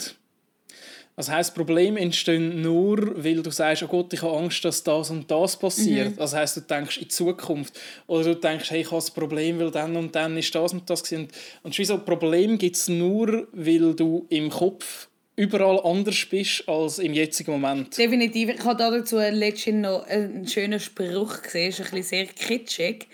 Das 1.18 1.32
heißt, 1.32 1.56
Probleme 1.56 2.00
entstehen 2.00 2.62
nur, 2.62 3.24
weil 3.24 3.42
du 3.42 3.50
sagst, 3.50 3.82
oh 3.82 3.88
Gott, 3.88 4.14
ich 4.14 4.22
habe 4.22 4.38
Angst, 4.38 4.64
dass 4.64 4.84
das 4.84 5.10
und 5.10 5.30
das 5.32 5.58
passiert. 5.58 6.12
Mhm. 6.12 6.18
Das 6.18 6.36
heißt, 6.36 6.58
du 6.58 6.62
denkst 6.62 6.98
in 6.98 7.04
die 7.06 7.08
Zukunft. 7.08 7.80
Oder 8.06 8.36
du 8.36 8.36
denkst, 8.36 8.70
hey, 8.70 8.82
ich 8.82 8.92
habe 8.92 9.04
ein 9.04 9.14
Problem, 9.16 9.60
weil 9.60 9.72
dann 9.72 9.96
und 9.96 10.16
dann 10.16 10.38
ist 10.38 10.54
das 10.54 10.74
und 10.74 10.88
das. 10.88 11.04
Gewesen. 11.04 11.28
Und 11.64 11.74
so 11.74 11.94
ein 11.96 12.06
Problem 12.06 12.60
gibt 12.60 12.76
es 12.76 12.88
nur, 12.88 13.48
weil 13.52 13.96
du 13.96 14.28
im 14.30 14.52
Kopf 14.52 15.08
überall 15.36 15.80
anders 15.84 16.24
bist 16.30 16.70
als 16.70 17.00
im 17.00 17.14
jetzigen 17.14 17.52
Moment. 17.52 17.98
Definitiv. 17.98 18.50
Ich 18.50 18.64
habe 18.64 18.78
dazu 18.78 19.18
letztens 19.18 19.82
noch 19.82 20.06
einen 20.06 20.48
schönen 20.48 20.80
Spruch 20.80 21.42
gesehen, 21.42 21.70
ist 21.70 21.80
ein 21.80 21.86
bisschen 21.86 22.04
sehr 22.04 22.26
kitschig. 22.28 23.08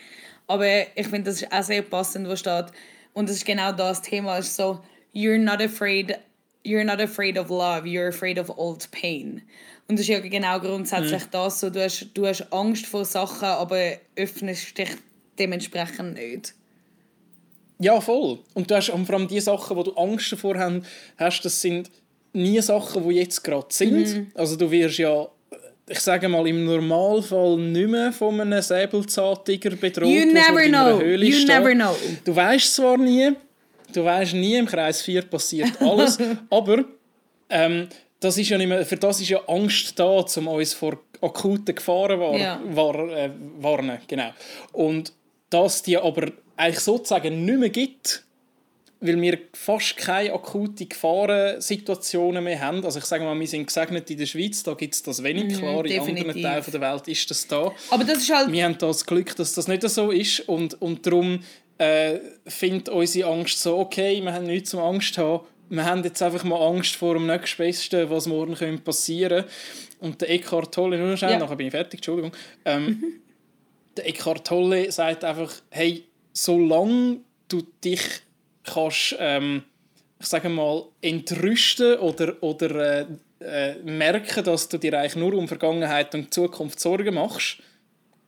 Aber 0.47 0.67
ich 0.95 1.07
finde, 1.07 1.31
das 1.31 1.41
ist 1.41 1.51
auch 1.51 1.63
sehr 1.63 1.81
passend, 1.81 2.27
wo 2.27 2.35
steht. 2.35 2.65
Und 3.13 3.29
das 3.29 3.37
ist 3.37 3.45
genau 3.45 3.71
das 3.71 4.01
Thema. 4.01 4.37
ist 4.37 4.55
so, 4.55 4.79
you're 5.13 5.37
not 5.37 5.61
afraid, 5.61 6.17
you're 6.65 6.83
not 6.83 6.99
afraid 6.99 7.37
of 7.37 7.49
love, 7.49 7.85
you're 7.85 8.09
afraid 8.09 8.37
of 8.39 8.49
old 8.57 8.89
pain. 8.91 9.41
Und 9.87 9.99
das 9.99 10.01
ist 10.01 10.09
ja 10.09 10.19
genau 10.19 10.59
grundsätzlich 10.59 11.25
mhm. 11.25 11.31
das. 11.31 11.59
So, 11.59 11.69
du, 11.69 11.83
hast, 11.83 12.07
du 12.13 12.25
hast 12.25 12.51
Angst 12.51 12.85
vor 12.85 13.05
Sachen, 13.05 13.45
aber 13.45 13.97
öffnest 14.15 14.77
dich 14.77 14.89
dementsprechend 15.37 16.15
nicht. 16.15 16.53
Ja, 17.79 17.99
voll. 17.99 18.39
Und 18.53 18.69
du 18.69 18.75
hast 18.75 18.89
vor 18.89 19.15
allem 19.15 19.27
die 19.27 19.41
Sachen, 19.41 19.75
wo 19.75 19.83
du 19.83 19.93
Angst 19.93 20.31
davor 20.31 20.81
hast, 21.17 21.41
das 21.41 21.61
sind 21.61 21.91
nie 22.31 22.61
Sachen, 22.61 23.07
die 23.07 23.15
jetzt 23.15 23.43
gerade 23.43 23.67
sind. 23.69 24.15
Mhm. 24.15 24.31
Also 24.35 24.55
du 24.55 24.71
wirst 24.71 24.97
ja 24.97 25.27
ich 25.87 25.99
sage 25.99 26.29
mal, 26.29 26.47
im 26.47 26.63
Normalfall 26.65 27.57
nicht 27.57 27.89
mehr 27.89 28.11
von 28.11 28.39
einem 28.39 28.61
Säbelzahntiger 28.61 29.71
bedroht, 29.71 30.07
you 30.07 30.25
never 30.25 30.63
know. 30.67 30.99
Höhle 30.99 31.25
you 31.25 31.33
steht. 31.33 31.47
never 31.47 31.73
know. 31.73 31.95
Du 32.23 32.35
weißt 32.35 32.75
zwar 32.75 32.97
nie, 32.97 33.31
du 33.93 34.03
weißt 34.03 34.33
nie, 34.33 34.55
im 34.55 34.65
Kreis 34.65 35.01
4 35.01 35.23
passiert 35.23 35.81
alles, 35.81 36.17
aber 36.49 36.85
ähm, 37.49 37.87
das 38.19 38.37
ist 38.37 38.49
ja 38.49 38.57
nicht 38.57 38.67
mehr, 38.67 38.85
für 38.85 38.97
das 38.97 39.19
ist 39.19 39.29
ja 39.29 39.39
Angst 39.47 39.99
da, 39.99 40.05
um 40.05 40.47
uns 40.47 40.73
vor 40.73 40.99
akuten 41.21 41.75
Gefahren 41.75 42.19
war, 42.19 42.37
ja. 42.37 42.61
war, 42.63 42.95
äh, 43.09 43.29
warnen. 43.59 43.99
Genau. 44.07 44.31
Und 44.71 45.13
dass 45.49 45.83
die 45.83 45.97
aber 45.97 46.31
eigentlich 46.55 46.79
sozusagen 46.79 47.45
nicht 47.45 47.59
mehr 47.59 47.69
gibt, 47.69 48.23
weil 49.03 49.21
wir 49.21 49.37
fast 49.53 49.97
keine 49.97 50.33
akuten 50.33 50.87
Gefahrensituationen 50.87 52.43
mehr 52.43 52.59
haben. 52.61 52.83
Also 52.85 52.99
ich 52.99 53.05
sage 53.05 53.25
mal, 53.25 53.37
wir 53.37 53.47
sind 53.47 53.67
gesegnet 53.67 54.09
in 54.09 54.17
der 54.17 54.25
Schweiz, 54.25 54.63
da 54.63 54.73
gibt 54.73 54.95
es 54.95 55.03
das 55.03 55.21
wenig, 55.21 55.55
mm, 55.55 55.59
klar, 55.59 55.85
in 55.85 55.99
anderen 55.99 56.41
Teilen 56.41 56.63
der 56.71 56.81
Welt 56.81 57.07
ist 57.09 57.29
das 57.29 57.45
da. 57.45 57.71
Aber 57.89 58.03
das 58.05 58.19
ist 58.19 58.33
halt... 58.33 58.51
Wir 58.51 58.63
haben 58.63 58.77
das 58.77 59.05
Glück, 59.05 59.35
dass 59.35 59.53
das 59.53 59.67
nicht 59.67 59.87
so 59.89 60.09
ist 60.09 60.47
und, 60.47 60.81
und 60.81 61.05
darum 61.05 61.39
äh, 61.77 62.19
findet 62.47 62.87
unsere 62.87 63.29
Angst 63.29 63.59
so, 63.59 63.77
okay, 63.77 64.21
wir 64.23 64.33
haben 64.33 64.45
nichts 64.45 64.69
zum 64.69 64.79
Angst 64.79 65.17
haben, 65.17 65.41
wir 65.69 65.85
haben 65.85 66.03
jetzt 66.03 66.21
einfach 66.21 66.43
mal 66.45 66.61
Angst 66.65 66.95
vor 66.95 67.15
dem 67.15 67.25
nächstbesten, 67.25 68.09
was 68.09 68.27
morgen 68.27 68.79
passieren 68.83 69.43
könnte. 69.43 69.53
Und 69.99 70.21
der 70.21 70.29
Eckhart 70.29 70.73
Tolle, 70.73 70.97
nur 70.97 71.17
schnell, 71.17 71.31
ja. 71.31 71.39
nachher 71.39 71.55
bin 71.55 71.67
ich 71.67 71.71
fertig, 71.71 71.99
Entschuldigung. 71.99 72.31
Ähm, 72.63 72.85
mhm. 72.85 73.03
der 73.97 74.07
Eckhart 74.07 74.45
Tolle 74.47 74.91
sagt 74.91 75.23
einfach, 75.23 75.51
hey, 75.71 76.03
solange 76.31 77.21
du 77.47 77.63
dich 77.83 78.01
kannst, 78.63 79.15
ähm, 79.19 79.63
ich 80.19 80.27
sage 80.27 80.49
mal, 80.49 80.85
entrüsten 81.01 81.97
oder, 81.99 82.41
oder 82.41 83.01
äh, 83.01 83.05
äh, 83.39 83.75
merken, 83.83 84.43
dass 84.43 84.69
du 84.69 84.77
dir 84.77 84.97
eigentlich 84.97 85.15
nur 85.15 85.33
um 85.33 85.47
Vergangenheit 85.47 86.15
und 86.15 86.33
Zukunft 86.33 86.79
Sorgen 86.79 87.13
machst, 87.13 87.57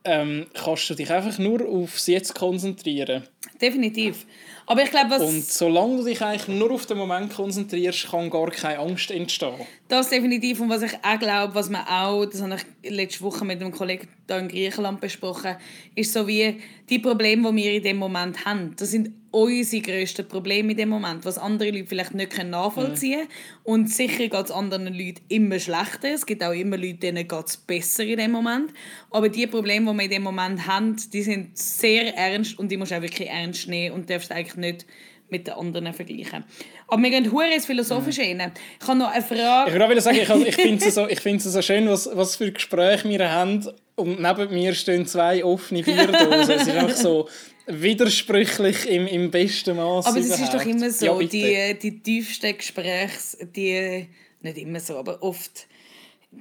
ähm, 0.04 0.48
kannst 0.54 0.90
du 0.90 0.96
dich 0.96 1.12
einfach 1.12 1.38
nur 1.40 1.68
aufs 1.68 2.08
Jetzt 2.08 2.36
konzentrieren. 2.36 3.24
Definitiv. 3.62 4.26
Aber 4.68 4.84
ich 4.84 4.90
glaube. 4.90 5.16
Und 5.18 5.46
solange 5.46 5.98
du 5.98 6.04
dich 6.06 6.22
eigentlich 6.22 6.48
nur 6.48 6.72
auf 6.72 6.86
den 6.86 6.98
Moment 6.98 7.34
konzentrierst, 7.34 8.10
kann 8.10 8.30
gar 8.30 8.50
keine 8.50 8.80
Angst 8.80 9.12
entstehen. 9.12 9.54
Das 9.88 10.10
definitiv. 10.10 10.60
Und 10.60 10.70
was 10.70 10.82
ich 10.82 10.94
auch 11.04 11.20
glaube, 11.20 11.54
was 11.54 11.70
man 11.70 11.86
auch, 11.88 12.26
das 12.26 12.42
habe 12.42 12.58
ich 12.82 12.92
letzte 12.92 13.22
Woche 13.22 13.46
mit 13.46 13.62
einem 13.62 13.72
Kollegen 13.72 14.08
hier 14.28 14.38
in 14.38 14.48
Griechenland 14.48 15.00
besprochen, 15.00 15.56
ist 15.94 16.12
so 16.12 16.28
wie 16.28 16.60
die 16.90 17.00
Probleme, 17.00 17.52
die 17.52 17.64
wir 17.64 17.74
in 17.74 17.84
dem 17.84 17.98
Moment 17.98 18.46
haben. 18.46 18.76
Das 18.78 18.92
sind 18.92 19.12
unsere 19.36 19.82
grössten 19.82 20.26
Probleme 20.28 20.72
in 20.72 20.78
dem 20.78 20.90
Moment, 20.90 21.26
was 21.26 21.38
andere 21.38 21.70
Leute 21.70 21.88
vielleicht 21.88 22.14
nicht 22.14 22.42
nachvollziehen 22.42 23.20
können. 23.20 23.28
Mhm. 23.28 23.72
Und 23.72 23.92
sicher 23.92 24.30
geht 24.30 24.46
es 24.46 24.52
anderen 24.52 24.86
Leuten 24.88 25.22
immer 25.28 25.60
schlechter. 25.60 26.14
Es 26.14 26.26
gibt 26.26 26.42
auch 26.42 26.54
immer 26.54 26.78
Leute, 26.78 26.96
denen 26.96 27.28
geht 27.28 27.46
es 27.46 27.58
besser 27.58 28.06
in 28.06 28.18
dem 28.18 28.32
Moment. 28.32 28.72
Aber 29.12 29.28
die 29.28 29.46
Probleme, 29.46 29.92
die 29.92 29.98
wir 29.98 30.06
in 30.06 30.12
dem 30.12 30.24
Moment 30.24 30.66
haben, 30.68 30.96
die 31.12 31.22
sind 31.22 31.58
sehr 31.58 32.16
ernst 32.16 32.58
und 32.58 32.72
die 32.72 32.78
musst 32.78 32.92
du 32.92 32.96
auch 32.96 33.02
wirklich 33.02 33.30
ernst 33.30 33.68
nehmen 33.68 33.96
und 33.96 34.10
darfst 34.10 34.32
eigentlich 34.32 34.55
nicht 34.58 34.86
mit 35.30 35.48
den 35.48 35.56
anderen 35.56 35.94
vergleichen. 35.94 36.44
Aber 36.88 37.02
wir 37.02 37.10
gehen 37.10 37.32
hure 37.32 37.54
ins 37.54 37.66
Philosophische 37.66 38.22
mhm. 38.22 38.42
rein. 38.42 38.52
Ich 38.80 38.88
habe 38.88 39.00
noch 39.00 39.12
eine 39.12 39.24
Frage. 39.24 39.72
Ich 39.72 39.80
würde 39.80 40.02
sagen, 40.02 40.18
ich, 40.18 40.30
ich 40.30 40.56
finde 40.56 40.86
es 40.86 40.96
so, 40.96 41.08
so 41.50 41.62
schön, 41.62 41.90
was, 41.90 42.10
was 42.14 42.36
für 42.36 42.52
Gespräche 42.52 43.10
wir 43.10 43.32
haben. 43.32 43.68
Und 43.96 44.22
neben 44.22 44.54
mir 44.54 44.74
stehen 44.74 45.06
zwei 45.08 45.44
offene 45.44 45.82
Bierdosen. 45.82 46.52
es 46.52 46.68
ist 46.68 46.70
einfach 46.70 46.96
so 46.96 47.28
widersprüchlich 47.66 48.88
im, 48.88 49.08
im 49.08 49.32
besten 49.32 49.78
Maß. 49.78 50.06
Aber 50.06 50.18
es 50.18 50.40
ist 50.40 50.54
doch 50.54 50.66
immer 50.66 50.92
so, 50.92 51.20
ja, 51.22 51.28
die, 51.28 51.80
die 51.80 52.00
tiefsten 52.00 52.56
Gespräche, 52.56 53.46
die, 53.56 54.08
nicht 54.42 54.58
immer 54.58 54.80
so, 54.80 54.98
aber 54.98 55.24
oft 55.24 55.68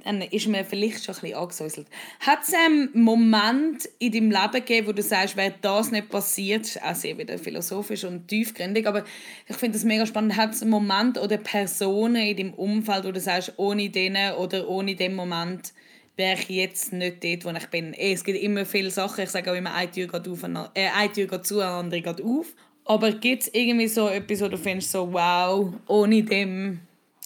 dann 0.03 0.21
ist 0.21 0.47
mir 0.47 0.65
vielleicht 0.65 1.03
schon 1.03 1.15
ein 1.15 1.21
bisschen 1.21 1.37
angesäuselt. 1.37 1.87
Hat 2.19 2.39
es 2.43 2.53
einen 2.53 2.89
Moment 2.93 3.89
in 3.99 4.11
deinem 4.11 4.31
Leben 4.31 4.51
gegeben, 4.51 4.87
wo 4.87 4.91
du 4.91 5.01
sagst, 5.01 5.37
wäre 5.37 5.55
das 5.61 5.91
nicht 5.91 6.09
passiert, 6.09 6.79
auch 6.83 6.95
sehr 6.95 7.17
wieder 7.17 7.37
philosophisch 7.37 8.03
und 8.03 8.27
tiefgründig, 8.27 8.87
aber 8.87 9.03
ich 9.47 9.55
finde 9.55 9.77
das 9.77 9.85
mega 9.85 10.05
spannend, 10.05 10.35
hat 10.35 10.53
es 10.53 10.61
einen 10.61 10.71
Moment 10.71 11.17
oder 11.17 11.37
Personen 11.37 12.17
in 12.17 12.37
deinem 12.37 12.53
Umfeld, 12.53 13.05
wo 13.05 13.11
du 13.11 13.19
sagst, 13.19 13.53
ohne 13.57 13.89
denen 13.89 14.33
oder 14.33 14.67
ohne 14.67 14.95
den 14.95 15.15
Moment 15.15 15.73
wäre 16.15 16.39
ich 16.39 16.49
jetzt 16.49 16.93
nicht 16.93 17.23
dort, 17.23 17.45
wo 17.45 17.49
ich 17.57 17.67
bin. 17.67 17.93
Es 17.93 18.23
gibt 18.23 18.41
immer 18.41 18.65
viele 18.65 18.91
Sachen, 18.91 19.23
ich 19.23 19.29
sage 19.29 19.51
auch 19.51 19.55
immer, 19.55 19.73
eine 19.73 19.91
Tür 19.91 20.07
geht, 20.07 20.27
auf, 20.27 20.43
äh, 20.43 20.87
eine 20.87 21.11
Tür 21.11 21.27
geht 21.27 21.45
zu, 21.45 21.59
eine 21.59 21.71
andere 21.71 22.01
geht 22.01 22.23
auf. 22.23 22.53
Aber 22.85 23.11
gibt 23.11 23.43
es 23.43 23.53
irgendwie 23.53 23.87
so 23.87 24.07
etwas, 24.07 24.41
wo 24.41 24.47
du 24.47 24.57
findest, 24.57 24.91
so 24.91 25.11
wow, 25.11 25.73
ohne 25.87 26.23
dem, 26.23 26.79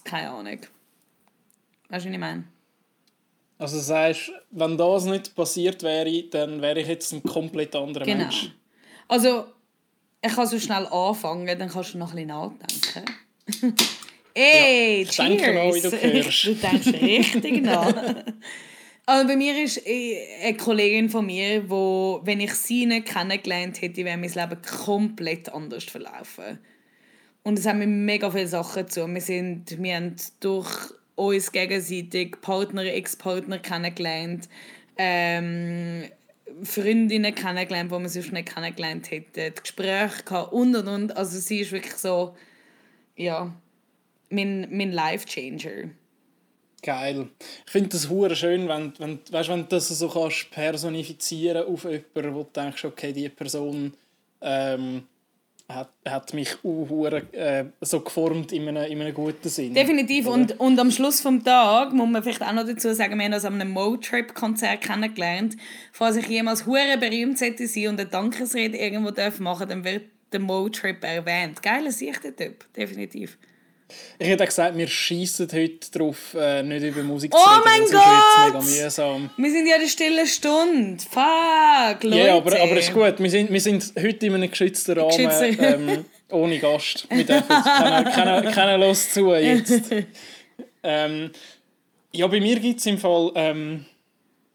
keine 0.05 0.29
Ahnung. 0.31 0.59
Weißt 1.89 2.05
du, 2.05 2.09
was 2.09 2.13
ich 2.13 2.17
meine? 2.17 2.45
Also 3.59 3.93
heißt, 3.93 4.31
wenn 4.51 4.77
das 4.77 5.03
nicht 5.03 5.35
passiert 5.35 5.83
wäre, 5.83 6.23
dann 6.23 6.61
wäre 6.61 6.79
ich 6.79 6.87
jetzt 6.87 7.11
ein 7.11 7.21
komplett 7.21 7.75
anderer 7.75 8.05
genau. 8.05 8.23
Mensch. 8.23 8.51
Also, 9.09 9.45
ich 10.21 10.33
kann 10.33 10.47
so 10.47 10.57
schnell 10.57 10.87
anfangen, 10.87 11.59
dann 11.59 11.69
kannst 11.69 11.93
du 11.93 11.97
noch 11.97 12.15
ein 12.15 12.27
bisschen 12.27 12.27
nachdenken. 12.29 13.75
Ey, 14.33 15.03
ja, 15.03 15.09
cheers! 15.09 15.27
Denke 15.27 15.53
noch, 15.53 15.75
wie 15.75 15.81
du, 15.81 15.89
du 16.53 16.55
denkst 16.55 17.01
richtig 17.01 17.63
nach. 17.63 17.93
Also 19.05 19.27
bei 19.27 19.35
mir 19.35 19.61
ist 19.61 19.85
äh, 19.85 20.45
eine 20.45 20.55
Kollegin 20.55 21.09
von 21.09 21.25
mir, 21.25 21.69
wo, 21.69 22.21
wenn 22.23 22.39
ich 22.39 22.53
sie 22.53 22.85
nicht 22.85 23.07
kennengelernt 23.07 23.81
hätte, 23.81 24.05
wäre 24.05 24.17
mein 24.17 24.31
Leben 24.31 24.61
komplett 24.85 25.51
anders 25.51 25.83
verlaufen. 25.83 26.59
Und 27.43 27.57
es 27.57 27.65
haben 27.65 27.79
mir 27.79 27.87
mega 27.87 28.29
viele 28.29 28.47
Sachen 28.47 28.87
zu. 28.87 29.07
Wir, 29.07 29.21
sind, 29.21 29.81
wir 29.81 29.95
haben 29.95 30.15
durch 30.39 30.93
uns 31.19 31.51
gegenseitig 31.51 32.39
Partner, 32.41 32.85
Ex-Partner 32.85 33.59
kennengelernt, 33.59 34.49
ähm, 34.97 36.05
Freundinnen 36.63 37.35
kennengelernt, 37.35 37.91
die 37.91 37.99
wir 37.99 38.09
sonst 38.09 38.31
nicht 38.31 38.53
kennengelernt 38.53 39.11
hätten, 39.11 39.53
Gespräche 39.61 40.23
gehabt 40.23 40.53
und 40.53 40.75
und 40.75 40.87
und. 40.87 41.17
Also 41.17 41.39
sie 41.39 41.59
ist 41.59 41.71
wirklich 41.71 41.95
so, 41.95 42.35
ja, 43.15 43.53
mein, 44.29 44.67
mein 44.71 44.91
Life-Changer. 44.91 45.89
Geil. 46.81 47.27
Ich 47.65 47.71
finde 47.71 47.89
das 47.89 48.09
hure 48.09 48.35
schön, 48.35 48.67
wenn, 48.69 48.93
wenn, 48.99 49.19
weißt, 49.29 49.49
wenn 49.49 49.63
du 49.63 49.67
das 49.67 49.89
so 49.89 50.07
kannst 50.07 50.49
personifizieren 50.51 51.65
auf 51.67 51.83
jemanden, 51.83 52.35
wo 52.35 52.43
du 52.43 52.49
denkst, 52.55 52.85
okay, 52.85 53.11
diese 53.11 53.29
Person 53.29 53.93
ähm, 54.41 55.03
hat, 55.69 55.91
hat 56.07 56.33
mich 56.33 56.63
uh, 56.63 57.05
äh, 57.05 57.65
so 57.81 58.01
geformt 58.01 58.51
in 58.51 58.67
einem, 58.67 58.91
in 58.91 59.01
einem 59.01 59.13
guten 59.13 59.47
Sinn. 59.49 59.73
Definitiv. 59.73 60.27
Und, 60.27 60.59
und 60.59 60.79
am 60.79 60.89
Schluss 60.91 61.21
des 61.21 61.43
Tages 61.43 61.93
muss 61.93 62.09
man 62.09 62.23
vielleicht 62.23 62.41
auch 62.41 62.53
noch 62.53 62.65
dazu 62.65 62.93
sagen, 62.93 63.17
wir 63.17 63.25
haben 63.25 63.33
uns 63.33 63.45
an 63.45 63.53
einem 63.53 63.71
Motrip-Konzert 63.71 64.81
kennengelernt. 64.81 65.55
Falls 65.91 66.17
ich 66.17 66.27
jemals 66.27 66.65
hure 66.65 66.97
berühmt 66.99 67.39
hätte 67.39 67.67
sein 67.67 67.89
und 67.89 67.99
eine 67.99 68.09
Dankesrede 68.09 68.77
irgendwo 68.77 69.11
machen 69.43 69.67
darf, 69.69 69.69
dann 69.69 69.83
wird 69.83 70.05
der 70.33 70.39
Motrip 70.39 71.03
erwähnt. 71.03 71.61
Geiler 71.61 71.91
Sicht, 71.91 72.23
der 72.23 72.35
Typ. 72.35 72.65
Definitiv. 72.73 73.37
Ich 74.17 74.27
hätte 74.27 74.45
gesagt, 74.45 74.77
wir 74.77 74.87
schießen 74.87 75.47
heute 75.51 75.91
darauf, 75.91 76.33
äh, 76.33 76.61
nicht 76.63 76.83
über 76.83 77.03
Musik 77.03 77.33
zu 77.33 77.37
oh 77.37 77.41
reden. 77.41 77.61
Oh 77.61 77.65
mein 77.65 77.91
Gott! 77.91 78.53
mega 78.53 78.61
mühsam. 78.61 79.29
Wir 79.37 79.51
sind 79.51 79.67
ja 79.67 79.75
in 79.75 79.81
der 79.81 79.87
stillen 79.87 80.27
Stunde. 80.27 81.03
Fuck, 81.03 82.03
Leute. 82.03 82.17
Ja, 82.17 82.35
aber, 82.35 82.59
aber 82.59 82.77
ist 82.77 82.93
gut. 82.93 83.15
Wir 83.19 83.29
sind, 83.29 83.51
wir 83.51 83.61
sind 83.61 83.93
heute 83.97 84.25
in 84.25 84.35
einem 84.35 84.49
geschützten 84.49 84.99
Rahmen, 84.99 85.57
ähm, 85.59 86.05
ohne 86.29 86.59
Gast. 86.59 87.07
Wir 87.09 87.25
dürfen 87.25 87.47
keiner, 87.47 88.03
keiner, 88.11 88.51
keiner 88.51 88.77
los 88.77 89.11
zu 89.11 89.33
jetzt. 89.33 89.81
ähm, 90.83 91.31
ja, 92.11 92.27
bei 92.27 92.39
mir 92.39 92.59
gibt 92.59 92.79
es 92.79 92.85
im 92.85 92.97
Fall... 92.97 93.31
Ähm, 93.35 93.85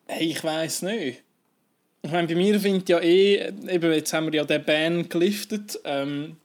hey, 0.07 0.31
ich 0.31 0.43
weiß 0.43 0.83
nicht. 0.83 1.23
Ich 2.03 2.11
meine, 2.11 2.29
bei 2.29 2.35
mir 2.35 2.61
findet 2.61 2.89
ja 2.89 3.01
eh... 3.01 3.53
Eben, 3.69 3.93
jetzt 3.93 4.13
haben 4.13 4.27
wir 4.27 4.41
ja 4.41 4.45
den 4.45 4.65
Band 4.65 5.11
geliftet. 5.11 5.79
Ähm, 5.85 6.37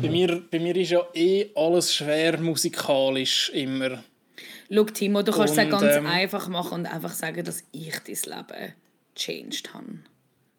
bei 0.00 0.08
mir, 0.08 0.42
bei 0.50 0.58
mir 0.58 0.76
ist 0.76 0.90
ja 0.90 1.06
eh 1.14 1.50
alles 1.54 1.94
schwer 1.94 2.38
musikalisch 2.38 3.50
immer. 3.50 4.02
Schau, 4.70 4.84
Timo, 4.84 5.22
du 5.22 5.32
kannst 5.32 5.56
es 5.56 5.68
ganz 5.68 5.96
ähm, 5.96 6.06
einfach 6.06 6.48
machen 6.48 6.80
und 6.80 6.86
einfach 6.86 7.12
sagen, 7.12 7.44
dass 7.44 7.62
ich 7.72 7.94
dein 8.06 8.36
Leben 8.36 8.72
changed 9.14 9.74
habe. 9.74 9.98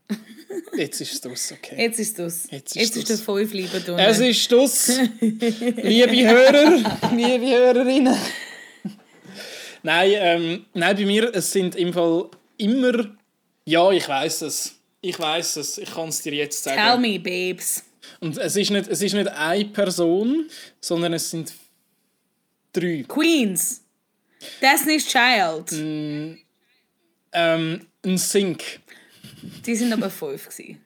Jetzt 0.78 1.02
ist 1.02 1.14
es 1.14 1.22
das, 1.22 1.52
okay. 1.52 1.76
Jetzt 1.78 2.00
ist 2.00 2.20
es 2.20 2.52
Jetzt 2.52 2.76
ist, 2.76 2.96
Jetzt 2.96 2.98
ist 2.98 3.10
der 3.10 3.18
fünf 3.18 3.54
lieber 3.54 3.80
drin. 3.80 3.98
Es 3.98 4.20
ist 4.20 4.52
das, 4.52 4.88
liebe 5.20 6.30
Hörer, 6.30 7.12
liebe 7.16 7.48
Hörerinnen. 7.48 8.18
nein, 9.82 10.12
ähm, 10.14 10.66
nein, 10.74 10.96
bei 10.96 11.06
mir 11.06 11.34
es 11.34 11.52
sind 11.52 11.76
im 11.76 11.94
Fall 11.94 12.30
immer. 12.58 13.16
Ja, 13.66 13.92
ich 13.92 14.08
weiß 14.08 14.44
es. 14.44 14.76
Ich 15.02 15.20
weiß 15.20 15.58
es. 15.58 15.78
Ich 15.78 15.92
kann 15.94 16.10
es 16.10 16.22
dir 16.22 16.34
jetzt 16.34 16.64
sagen. 16.64 16.80
Tell 16.80 16.98
me, 16.98 17.20
babes. 17.20 17.84
Und 18.20 18.38
es 18.38 18.56
ist 18.56 18.72
nicht, 18.72 18.88
es 18.88 19.02
ist 19.02 19.14
nicht 19.14 19.28
eine 19.28 19.66
Person, 19.66 20.50
sondern 20.80 21.14
es 21.14 21.30
sind 21.30 21.54
drei. 22.72 23.06
Queens. 23.08 23.82
Destiny's 24.62 25.08
Child. 25.08 25.72
Mm, 25.72 26.38
ähm, 27.32 27.88
ein 28.06 28.18
Sync. 28.18 28.80
Die 29.66 29.76
sind 29.76 29.94
aber 29.94 30.10
fünf. 30.10 30.50
Gewesen. 30.50 30.80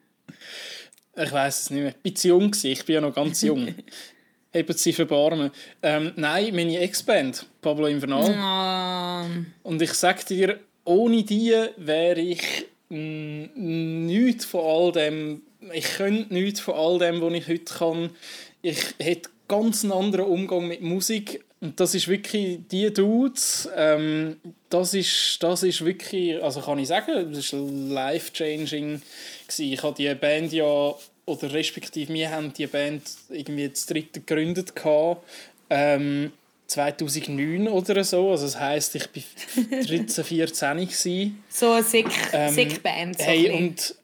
Ich 1.16 1.32
weiß 1.32 1.62
es 1.62 1.70
nicht 1.72 1.82
mehr. 1.82 1.96
Ich 2.04 2.24
war 2.24 2.30
jung, 2.30 2.56
ich 2.62 2.86
bin 2.86 2.96
ja 2.96 3.02
noch 3.02 3.14
ganz 3.14 3.42
jung. 3.42 3.74
Haben 4.54 4.74
sie 4.74 4.94
verbarmen. 4.94 5.52
Ähm, 5.82 6.14
nein, 6.16 6.56
meine 6.56 6.80
Ex-Band, 6.80 7.46
Pablo 7.62 7.88
Infernal. 7.88 9.26
Oh. 9.64 9.70
Und 9.70 9.82
ich 9.82 9.94
sag 9.94 10.26
dir, 10.26 10.60
ohne 10.84 11.24
die 11.24 11.54
wäre 11.78 12.20
ich 12.20 12.66
nichts 12.90 14.46
von 14.46 14.62
all 14.62 14.92
dem 14.92 15.42
ich 15.74 15.86
könnte 15.96 16.34
nichts 16.34 16.60
von 16.60 16.76
all 16.76 17.00
dem, 17.00 17.22
was 17.22 17.34
ich 17.34 17.48
heute 17.48 17.74
kann. 17.74 18.10
Ich 18.62 18.78
hätte 19.00 19.30
ganz 19.48 19.84
einen 19.84 19.94
anderen 19.94 20.26
Umgang 20.26 20.68
mit 20.68 20.82
Musik. 20.82 21.44
Und 21.60 21.80
das 21.80 21.96
ist 21.96 22.08
wirklich 22.08 22.60
die 22.72 22.94
Dudes, 22.94 23.68
ähm, 23.76 24.38
das, 24.70 24.94
ist, 24.94 25.42
das 25.42 25.64
ist 25.64 25.84
wirklich, 25.84 26.42
also 26.44 26.62
kann 26.62 26.78
ich 26.78 26.88
sagen, 26.88 27.34
das 27.34 27.52
war 27.52 27.60
life-changing. 27.62 29.02
Ich 29.58 29.82
habe 29.82 29.96
die 29.96 30.14
Band 30.14 30.54
ja, 30.54 30.94
oder 31.26 31.54
respektive 31.54 32.14
wir 32.14 32.30
haben 32.30 32.54
die 32.54 32.68
Band 32.68 33.02
irgendwie 33.30 33.70
das 33.70 33.88
dritte 33.88 34.20
gegründet. 34.20 34.74
ähm, 35.70 36.32
2009 36.68 37.68
oder 37.70 38.04
so. 38.04 38.32
Also 38.32 38.46
das 38.46 38.60
heisst, 38.60 38.96
ich 38.96 39.04
war 39.04 39.84
13, 39.84 40.24
14 40.24 40.78
gewesen. 40.78 41.44
So 41.50 41.72
eine 41.72 41.84
Sick-Band. 41.84 43.20
Ähm, 43.20 43.26
hey, 43.26 43.52
und 43.52 43.96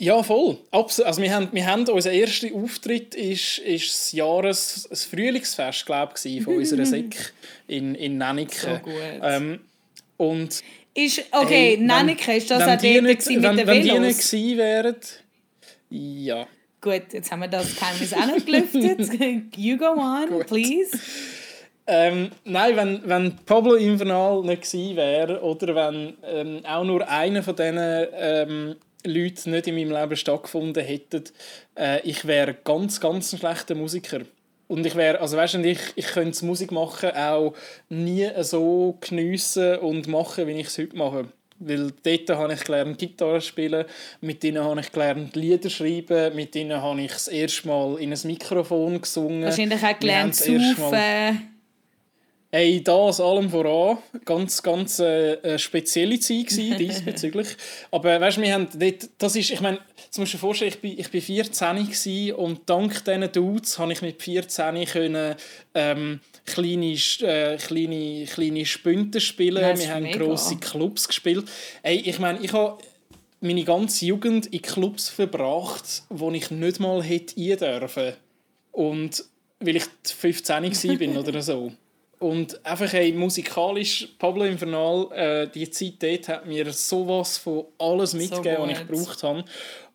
ja, 0.00 0.22
voll. 0.22 0.56
Absolut. 0.70 1.06
Also 1.08 1.20
wir 1.20 1.34
haben, 1.34 1.48
wir 1.52 1.66
haben 1.66 1.86
unser 1.88 2.10
erster 2.10 2.48
Auftritt 2.54 3.14
ist, 3.14 3.58
ist 3.58 3.90
das 3.90 4.12
Jahres 4.12 4.86
das 4.88 5.04
Frühlingsfest, 5.04 5.84
glaube 5.84 6.14
ich, 6.24 6.42
von 6.42 6.56
unserer 6.56 6.86
Sek 6.86 7.34
in, 7.66 7.94
in 7.94 8.16
Nannike. 8.16 8.54
So. 8.56 8.80
Ähm, 9.22 9.60
und 10.16 10.62
ist, 10.94 11.22
okay, 11.30 11.76
hey, 11.76 11.76
Nannike, 11.76 12.34
ist 12.34 12.50
das 12.50 12.62
auch 12.62 12.66
dort 12.66 12.82
nicht, 12.82 13.02
mit 13.02 13.42
wenn, 13.42 13.56
den 13.58 13.66
Wenn 13.66 13.82
die 13.82 13.98
nicht 13.98 14.20
gewesen 14.20 14.56
wären, 14.56 14.96
ja. 15.90 16.46
Gut, 16.80 17.12
jetzt 17.12 17.30
haben 17.30 17.40
wir 17.40 17.48
das 17.48 17.76
Geheimnis 17.76 18.14
auch 18.14 18.26
noch 18.26 18.44
gelüftet. 18.44 19.54
you 19.56 19.76
go 19.76 19.92
on, 19.98 20.30
Gut. 20.30 20.46
please. 20.46 20.98
Ähm, 21.86 22.30
nein, 22.44 22.74
wenn, 22.74 23.02
wenn 23.04 23.36
Pablo 23.44 23.74
Infernal 23.74 24.42
nicht 24.44 24.62
gewesen 24.62 24.96
wäre 24.96 25.42
oder 25.42 25.74
wenn 25.74 26.14
ähm, 26.24 26.64
auch 26.64 26.84
nur 26.84 27.06
einer 27.06 27.42
von 27.42 27.54
diesen 27.54 27.78
ähm, 27.78 28.76
Leute 29.04 29.50
nicht 29.50 29.66
in 29.66 29.74
meinem 29.74 29.92
Leben 29.92 30.16
stattgefunden 30.16 30.84
hätten, 30.84 31.24
äh, 31.78 32.00
ich 32.02 32.26
wäre 32.26 32.54
ganz, 32.54 33.00
ganz 33.00 33.32
ein 33.32 33.38
schlechter 33.38 33.74
Musiker. 33.74 34.20
Und 34.68 34.86
ich 34.86 34.94
wäre, 34.94 35.20
also 35.20 35.36
weißt 35.36 35.54
du, 35.54 35.64
ich, 35.64 35.80
ich 35.96 36.06
könnte 36.06 36.44
Musik 36.44 36.70
machen 36.70 37.10
auch 37.10 37.54
nie 37.88 38.28
so 38.42 38.96
geniessen 39.00 39.78
und 39.78 40.06
machen, 40.06 40.46
wie 40.46 40.60
ich 40.60 40.68
es 40.68 40.78
heute 40.78 40.96
mache. 40.96 41.26
Weil 41.58 41.92
dort 42.02 42.30
habe 42.38 42.54
ich 42.54 42.64
gelernt, 42.64 42.98
Gitarre 42.98 43.40
spielen, 43.40 43.84
mit 44.20 44.42
ihnen 44.44 44.64
habe 44.64 44.80
ich 44.80 44.92
gelernt, 44.92 45.36
Lieder 45.36 45.68
schreiben, 45.68 46.34
mit 46.34 46.54
ihnen 46.56 46.80
habe 46.80 47.02
ich 47.02 47.12
das 47.12 47.28
erste 47.28 47.68
Mal 47.68 47.98
in 47.98 48.12
ein 48.12 48.18
Mikrofon 48.24 49.00
gesungen. 49.00 49.44
Wahrscheinlich 49.44 49.82
auch 49.82 49.98
gelernt, 49.98 50.36
saufen. 50.36 51.59
Hey, 52.52 52.82
das 52.82 53.20
allem 53.20 53.48
voran. 53.48 53.98
Ganz, 54.24 54.60
ganz 54.60 54.98
äh, 54.98 55.38
eine 55.40 55.58
spezielle 55.60 56.18
Zeit 56.18 56.48
gewesen, 56.48 56.76
diesbezüglich. 56.78 57.46
Aber 57.92 58.20
weißt 58.20 58.38
du, 58.38 58.42
wir 58.42 58.52
haben 58.52 58.66
dort, 58.74 59.08
das 59.18 59.36
ist, 59.36 59.50
ich 59.50 59.60
meine, 59.60 59.78
jetzt 60.04 60.18
musst 60.18 60.32
du 60.32 60.36
dir 60.36 60.40
vorstellen, 60.40 60.72
ich 60.72 60.80
bin, 60.80 60.98
ich 60.98 61.08
bin 61.12 61.20
14 61.20 62.32
und 62.32 62.68
dank 62.68 63.04
diesen 63.04 63.30
Dudes 63.30 63.78
habe 63.78 63.92
ich 63.92 64.02
mit 64.02 64.20
14 64.20 64.84
können, 64.86 65.36
ähm, 65.74 66.18
kleine, 66.44 66.92
äh, 67.20 67.56
kleine, 67.56 68.24
kleine 68.24 68.66
Spünte 68.66 69.20
spielen. 69.20 69.62
Das 69.62 69.78
wir 69.78 69.94
haben 69.94 70.02
mega. 70.02 70.18
grosse 70.18 70.56
Clubs 70.56 71.06
gespielt. 71.06 71.44
Hey, 71.84 72.02
ich 72.04 72.18
meine, 72.18 72.40
ich 72.40 72.52
habe 72.52 72.78
meine 73.40 73.62
ganze 73.62 74.06
Jugend 74.06 74.46
in 74.46 74.60
Clubs 74.60 75.08
verbracht, 75.08 76.02
wo 76.08 76.32
ich 76.32 76.50
nicht 76.50 76.80
mal 76.80 77.00
hätte 77.00 77.56
dürfen. 77.56 78.14
Und 78.72 79.24
weil 79.60 79.76
ich 79.76 79.84
15 80.02 80.64
war 80.64 81.20
oder 81.28 81.42
so. 81.42 81.70
Und 82.20 82.64
einfach 82.66 82.92
hey, 82.92 83.12
musikalisch, 83.12 84.06
Pablo 84.18 84.44
Infernal, 84.44 85.08
äh, 85.12 85.48
die 85.48 85.70
Zeit 85.70 85.94
dort 86.00 86.28
hat 86.28 86.46
mir 86.46 86.70
sowas 86.70 87.38
von 87.38 87.64
alles 87.78 88.12
mitgegeben, 88.12 88.56
so 88.56 88.62
was 88.62 88.70
ich 88.72 88.86
gebraucht 88.86 89.22
habe. 89.22 89.44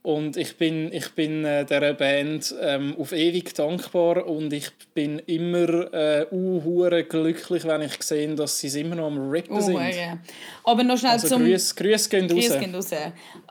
Und 0.02 0.36
ich 0.36 0.58
bin, 0.58 0.92
ich 0.92 1.12
bin 1.12 1.46
äh, 1.46 1.66
dieser 1.66 1.94
Band 1.94 2.54
ähm, 2.60 2.96
auf 3.00 3.12
ewig 3.12 3.54
dankbar 3.54 4.26
und 4.26 4.52
ich 4.54 4.72
bin 4.96 5.20
immer 5.28 5.94
äh, 5.94 6.26
uh, 6.32 6.90
glücklich, 7.08 7.64
wenn 7.64 7.82
ich 7.82 8.02
sehe, 8.02 8.34
dass 8.34 8.60
sie 8.60 8.80
immer 8.82 8.96
noch 8.96 9.08
am 9.08 9.30
Rappen 9.30 9.58
oh, 9.58 9.62
sind. 9.62 9.78
Yeah. 9.78 10.18
Aber 10.64 10.84
noch 10.84 10.98
schnell 10.98 11.12
also 11.12 11.28
zum... 11.28 11.44
Grüße, 11.44 11.76
Grüße 11.76 12.10
gehen 12.10 12.30
raus. 12.30 12.40
Grüße 12.40 12.60
gehen 12.60 12.76
raus. 12.76 12.90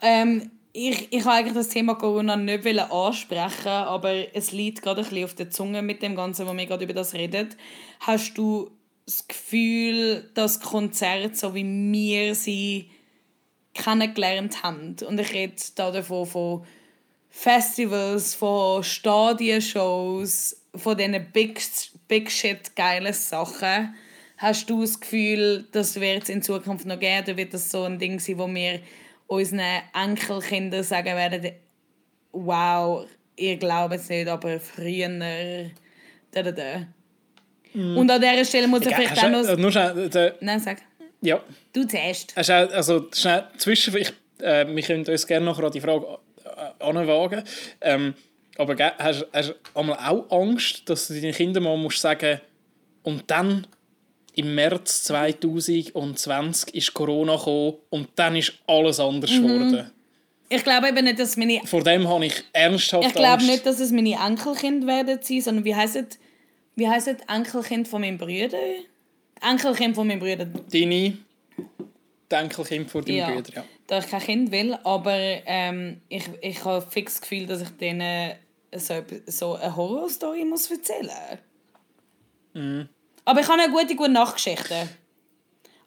Ähm, 0.03 0.51
ich, 0.77 1.13
ich 1.13 1.25
wollte 1.25 1.53
das 1.53 1.69
Thema 1.69 1.95
Corona 1.95 2.37
nicht 2.37 2.67
ansprechen, 2.67 3.69
aber 3.69 4.35
es 4.35 4.51
liegt 4.51 4.83
gerade 4.83 5.03
ein 5.03 5.09
bisschen 5.09 5.25
auf 5.25 5.35
der 5.35 5.49
Zunge 5.49 5.83
mit 5.83 6.03
dem 6.03 6.17
Ganzen, 6.17 6.49
wo 6.49 6.53
wir 6.53 6.67
gerade 6.67 6.83
über 6.83 6.93
das 6.93 7.15
reden. 7.15 7.55
Hast 8.01 8.37
du 8.37 8.73
das 9.07 9.29
Gefühl, 9.29 10.29
dass 10.35 10.59
Konzerte, 10.59 11.37
so 11.37 11.55
wie 11.55 11.65
wir 11.65 12.35
sie 12.35 12.91
kennengelernt 13.73 14.65
haben, 14.65 14.97
und 15.07 15.21
ich 15.21 15.33
rede 15.33 15.55
da 15.77 15.93
davon 15.93 16.27
von 16.27 16.67
Festivals, 17.31 18.35
von 18.35 18.83
Stadionshows, 18.83 20.61
von 20.75 20.97
diesen 20.97 21.25
Big, 21.33 21.61
Big 22.09 22.33
Shit 22.33 22.75
geilen 22.75 23.13
Sachen, 23.13 23.95
hast 24.39 24.69
du 24.69 24.81
das 24.81 24.99
Gefühl, 24.99 25.69
das 25.71 26.01
wird 26.01 26.25
es 26.25 26.29
in 26.31 26.43
Zukunft 26.43 26.85
noch 26.85 26.99
geben, 26.99 27.23
oder 27.23 27.37
wird 27.37 27.55
das 27.55 27.71
so 27.71 27.85
ein 27.85 28.01
Ding 28.01 28.19
sein, 28.19 28.39
wo 28.39 28.49
wir 28.49 28.81
unseren 29.27 29.83
Enkelkindern 29.93 30.83
sagen 30.83 31.17
werden, 31.17 31.53
wow, 32.33 33.07
ihr 33.37 33.57
glaubt 33.57 33.95
es 33.95 34.09
nicht, 34.09 34.29
aber 34.29 34.61
früher... 34.61 35.09
Da, 36.31 36.43
da, 36.43 36.53
da. 36.53 36.87
Mm. 37.75 37.97
Und 37.97 38.11
an 38.11 38.21
dieser 38.21 38.45
Stelle 38.45 38.67
muss 38.67 38.85
ich 38.87 38.95
vielleicht 38.95 39.23
auch 39.23 39.31
noch... 39.31 39.45
Äh, 39.45 39.57
nur 39.57 39.71
schnell, 39.71 40.09
der, 40.09 40.35
Nein, 40.41 40.61
sag. 40.61 40.79
Ja. 41.21 41.41
Du 41.73 41.85
zuerst. 41.85 42.37
Also 42.37 43.09
schnell, 43.13 43.45
zwischen... 43.57 43.97
Ich, 43.97 44.13
äh, 44.41 44.67
wir 44.67 44.83
können 44.83 45.07
uns 45.07 45.27
gerne 45.27 45.47
noch 45.47 45.71
die 45.71 45.81
Frage 45.81 46.19
äh, 46.45 46.85
anwagen. 46.85 47.43
Ähm, 47.81 48.15
aber 48.57 48.77
hast, 48.99 49.27
hast 49.33 49.49
du 49.49 49.55
einmal 49.79 49.99
auch 49.99 50.31
Angst, 50.31 50.89
dass 50.89 51.09
du 51.09 51.15
deinen 51.15 51.33
Kindern 51.33 51.63
mal 51.63 51.77
musst 51.77 52.01
sagen 52.01 52.41
und 53.03 53.31
dann 53.31 53.67
im 54.37 54.55
März 54.55 55.05
2020 55.05 56.75
ist 56.75 56.95
Corona 56.95 57.37
gekommen 57.37 57.75
und 57.91 58.09
dann 58.17 58.37
ist 58.37 58.55
alles 58.67 59.01
anders 59.01 59.31
mhm. 59.31 59.47
geworden. 59.47 59.91
Ich 60.49 60.63
glaube 60.63 60.89
eben 60.89 61.05
nicht, 61.05 61.19
dass 61.19 61.37
meine... 61.37 61.61
Vor 61.65 61.83
dem 61.83 62.07
habe 62.07 62.27
ich 62.27 62.45
ernsthaft 62.53 63.07
Ich 63.07 63.15
glaube 63.15 63.45
nicht, 63.45 63.65
dass 63.67 63.81
es 63.81 63.91
meine 63.91 64.15
Enkelkind 64.15 64.87
werden 64.87 65.19
sein, 65.21 65.41
sondern 65.41 65.65
wie 65.65 65.75
heisst 65.75 65.97
es? 65.97 66.19
Wie 66.77 66.89
heisst 66.89 67.09
es? 67.09 67.17
Enkelkind 67.29 67.89
von 67.89 68.01
meinem 68.01 68.19
Bruder? 68.19 68.59
Enkelkind 69.41 69.95
von 69.95 70.07
meinem 70.07 70.21
Bruder. 70.21 70.47
Deine 70.73 71.19
Enkelkind 72.29 72.91
von 72.91 73.05
deinem 73.05 73.17
ja, 73.17 73.31
Bruder, 73.31 73.53
ja. 73.55 73.65
Da 73.87 73.99
ich 73.99 74.09
kein 74.09 74.21
Kind 74.21 74.51
will, 74.51 74.77
aber 74.83 75.17
ähm, 75.17 76.01
ich, 76.09 76.25
ich 76.41 76.65
habe 76.65 76.85
fix 76.91 77.15
das 77.15 77.21
Gefühl, 77.23 77.47
dass 77.47 77.63
ich 77.63 77.71
denen 77.71 78.35
so, 78.75 79.03
so 79.27 79.55
eine 79.55 79.75
Horrorstory 79.77 80.45
muss 80.45 80.71
erzählen 80.71 81.11
muss. 82.53 82.63
Mhm. 82.63 82.89
Aber 83.25 83.41
ich 83.41 83.49
habe 83.49 83.63
eine 83.63 83.73
gute, 83.73 83.95
gute 83.97 84.11
Nachgeschichte. 84.11 84.89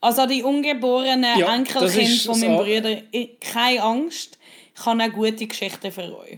Also 0.02 0.26
die 0.28 0.43
ungeborenen 0.43 1.39
ja, 1.39 1.56
Enkelkind 1.56 2.21
von 2.21 2.39
meinem 2.39 2.58
so. 2.58 2.63
Bruder, 2.63 3.02
keine 3.39 3.82
Angst, 3.82 4.38
ich 4.76 4.86
habe 4.86 5.02
eine 5.02 5.12
gute 5.12 5.47
Geschichte 5.47 5.91
für 5.91 6.17
euch. 6.17 6.38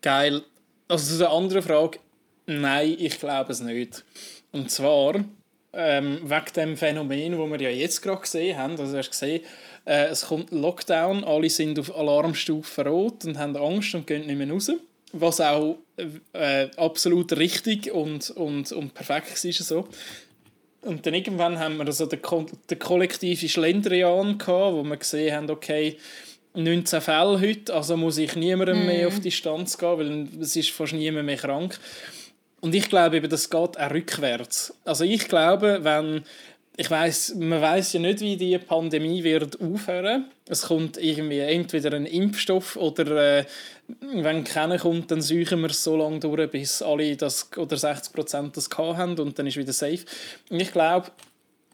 Geil. 0.00 0.42
Also 0.88 1.12
zu 1.12 1.18
der 1.18 1.30
anderen 1.30 1.62
Frage, 1.62 1.98
nein, 2.46 2.96
ich 2.98 3.18
glaube 3.18 3.52
es 3.52 3.60
nicht. 3.60 4.04
Und 4.52 4.70
zwar 4.70 5.16
ähm, 5.72 6.20
wegen 6.22 6.52
dem 6.56 6.76
Phänomen, 6.76 7.32
das 7.32 7.50
wir 7.50 7.60
ja 7.60 7.70
jetzt 7.70 8.00
gerade 8.00 8.20
gesehen 8.20 8.56
haben. 8.56 8.78
Also 8.78 8.96
hast 8.96 9.10
gesehen, 9.10 9.42
äh, 9.84 10.06
es 10.06 10.26
kommt 10.26 10.50
Lockdown, 10.50 11.24
alle 11.24 11.50
sind 11.50 11.78
auf 11.78 11.94
Alarmstufe 11.94 12.86
rot 12.86 13.24
und 13.24 13.38
haben 13.38 13.56
Angst 13.56 13.94
und 13.94 14.06
gehen 14.06 14.26
nicht 14.26 14.38
mehr 14.38 14.50
raus 14.50 14.70
was 15.14 15.40
auch 15.40 15.78
äh, 16.32 16.68
absolut 16.76 17.36
richtig 17.36 17.92
und, 17.92 18.30
und, 18.30 18.72
und 18.72 18.94
perfekt 18.94 19.44
ist. 19.44 19.58
So. 19.58 19.88
Und 20.82 21.06
dann 21.06 21.14
irgendwann 21.14 21.58
haben 21.58 21.78
wir 21.78 21.86
also 21.86 22.06
den, 22.06 22.20
Ko 22.20 22.46
den 22.68 22.78
kollektiven 22.78 23.48
Schlendrian 23.48 24.38
gehabt, 24.38 24.74
wo 24.74 24.82
wir 24.82 24.96
gesehen 24.96 25.34
haben, 25.34 25.50
okay, 25.50 25.98
19 26.54 27.00
Fälle 27.00 27.40
heute, 27.40 27.74
also 27.74 27.96
muss 27.96 28.18
ich 28.18 28.36
niemandem 28.36 28.84
mm. 28.84 28.86
mehr 28.86 29.08
auf 29.08 29.16
die 29.16 29.22
Distanz 29.22 29.76
gehen, 29.76 29.98
weil 29.98 30.42
es 30.42 30.54
ist 30.54 30.70
fast 30.70 30.92
niemand 30.92 31.26
mehr 31.26 31.36
krank. 31.36 31.78
Und 32.60 32.74
ich 32.74 32.88
glaube 32.88 33.16
eben, 33.16 33.28
das 33.28 33.50
geht 33.50 33.78
auch 33.78 33.90
rückwärts. 33.90 34.74
Also 34.84 35.04
ich 35.04 35.28
glaube, 35.28 35.80
wenn 35.82 36.22
ich 36.76 36.90
weiß, 36.90 37.36
man 37.36 37.60
weiß 37.60 37.92
ja 37.92 38.00
nicht, 38.00 38.20
wie 38.20 38.36
die 38.36 38.58
Pandemie 38.58 39.22
wird 39.22 39.60
aufhören. 39.60 40.26
Es 40.48 40.62
kommt 40.62 40.96
irgendwie 40.96 41.38
entweder 41.38 41.94
ein 41.94 42.06
Impfstoff 42.06 42.76
oder 42.76 43.38
äh, 43.38 43.44
wenn 44.00 44.42
keiner 44.42 44.78
kommt, 44.78 45.10
dann 45.10 45.22
suchen 45.22 45.60
wir 45.60 45.70
es 45.70 45.84
so 45.84 45.96
lange 45.96 46.18
durch, 46.18 46.50
bis 46.50 46.82
alle 46.82 47.16
das 47.16 47.48
oder 47.56 47.76
60 47.76 48.12
Prozent 48.12 48.56
das 48.56 48.68
haben 48.76 49.18
und 49.18 49.38
dann 49.38 49.46
ist 49.46 49.56
wieder 49.56 49.72
safe. 49.72 50.04
Und 50.50 50.60
ich 50.60 50.72
glaube, 50.72 51.12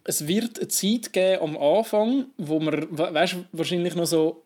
es 0.04 0.26
wird 0.26 0.58
eine 0.58 0.68
Zeit 0.68 1.12
geben 1.12 1.42
am 1.42 1.56
Anfang, 1.56 2.26
wo 2.36 2.60
man, 2.60 2.86
weißt, 2.90 3.36
wahrscheinlich 3.52 3.94
noch 3.94 4.06
so 4.06 4.42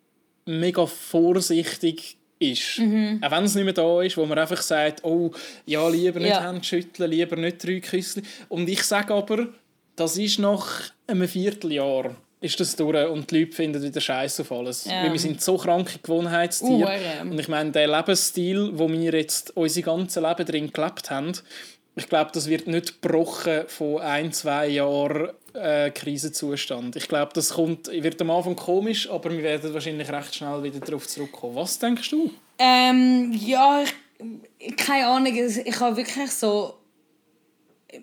mega 0.47 0.87
vorsichtig 0.87 2.17
ist. 2.39 2.79
Mhm. 2.79 3.21
Auch 3.23 3.31
wenn 3.31 3.45
es 3.45 3.55
nicht 3.55 3.65
mehr 3.65 3.73
da 3.73 4.03
ist, 4.03 4.17
wo 4.17 4.27
man 4.27 4.39
einfach 4.39 4.63
sagt, 4.63 5.03
oh, 5.05 5.33
ja, 5.67 5.89
lieber 5.89 6.21
nicht 6.21 6.31
ja. 6.31 6.47
Hände 6.47 6.63
schütteln, 6.63 7.11
lieber 7.11 7.37
nicht 7.37 7.65
drei 7.65 7.81
Küsse. 7.81 8.23
Und 8.49 8.69
ich 8.69 8.83
sage 8.83 9.15
aber, 9.15 9.49
das 9.97 10.17
ist 10.19 10.39
nach 10.39 10.83
einem 11.07 11.29
Vierteljahr 11.29 12.17
ist 12.45 12.61
das 12.61 12.77
durch 12.77 13.09
und 13.09 13.31
die 13.31 13.41
Leute 13.41 13.53
finden 13.53 13.83
wieder 13.83 14.01
Scheiß 14.01 14.41
auf 14.41 14.53
alles. 14.53 14.85
Ja. 14.85 15.03
Weil 15.03 15.13
wir 15.13 15.19
sind 15.19 15.41
so 15.41 15.57
kranke 15.57 15.99
Gewohnheitstiere. 16.03 16.99
Uh, 17.23 17.31
Und 17.31 17.39
ich 17.39 17.49
meine, 17.49 17.71
der 17.71 17.89
Lebensstil, 17.89 18.71
wo 18.75 18.87
wir 18.91 19.15
jetzt 19.15 19.57
unser 19.57 19.81
ganzes 19.81 20.23
Leben 20.23 20.45
drin 20.45 20.71
gelebt 20.71 21.11
haben, 21.11 21.33
ich 21.97 22.09
glaube, 22.09 22.33
das 22.35 22.49
wird 22.49 22.67
nicht 22.67 23.01
gebrochen 23.01 23.63
von 23.69 24.01
ein, 24.01 24.33
zwei 24.33 24.69
Jahren 24.69 25.31
äh, 25.55 25.91
Krisenzustand. 25.91 26.97
Ich 26.97 27.09
glaube, 27.09 27.33
das 27.35 27.51
kommt, 27.51 27.87
wird 27.87 28.21
am 28.21 28.31
Anfang 28.31 28.57
komisch, 28.57 29.09
aber 29.09 29.31
wir 29.31 29.43
werden 29.43 29.73
wahrscheinlich 29.73 30.11
recht 30.11 30.35
schnell 30.35 30.63
wieder 30.63 30.81
darauf 30.81 31.07
zurückkommen. 31.07 31.55
Was 31.55 31.79
denkst 31.79 32.11
du? 32.11 32.31
Ähm, 32.59 33.33
ja, 33.33 33.85
ich, 34.59 34.77
keine 34.77 35.07
Ahnung. 35.07 35.35
Ich 35.35 35.81
habe 35.81 35.97
wirklich 35.97 36.31
so 36.31 36.75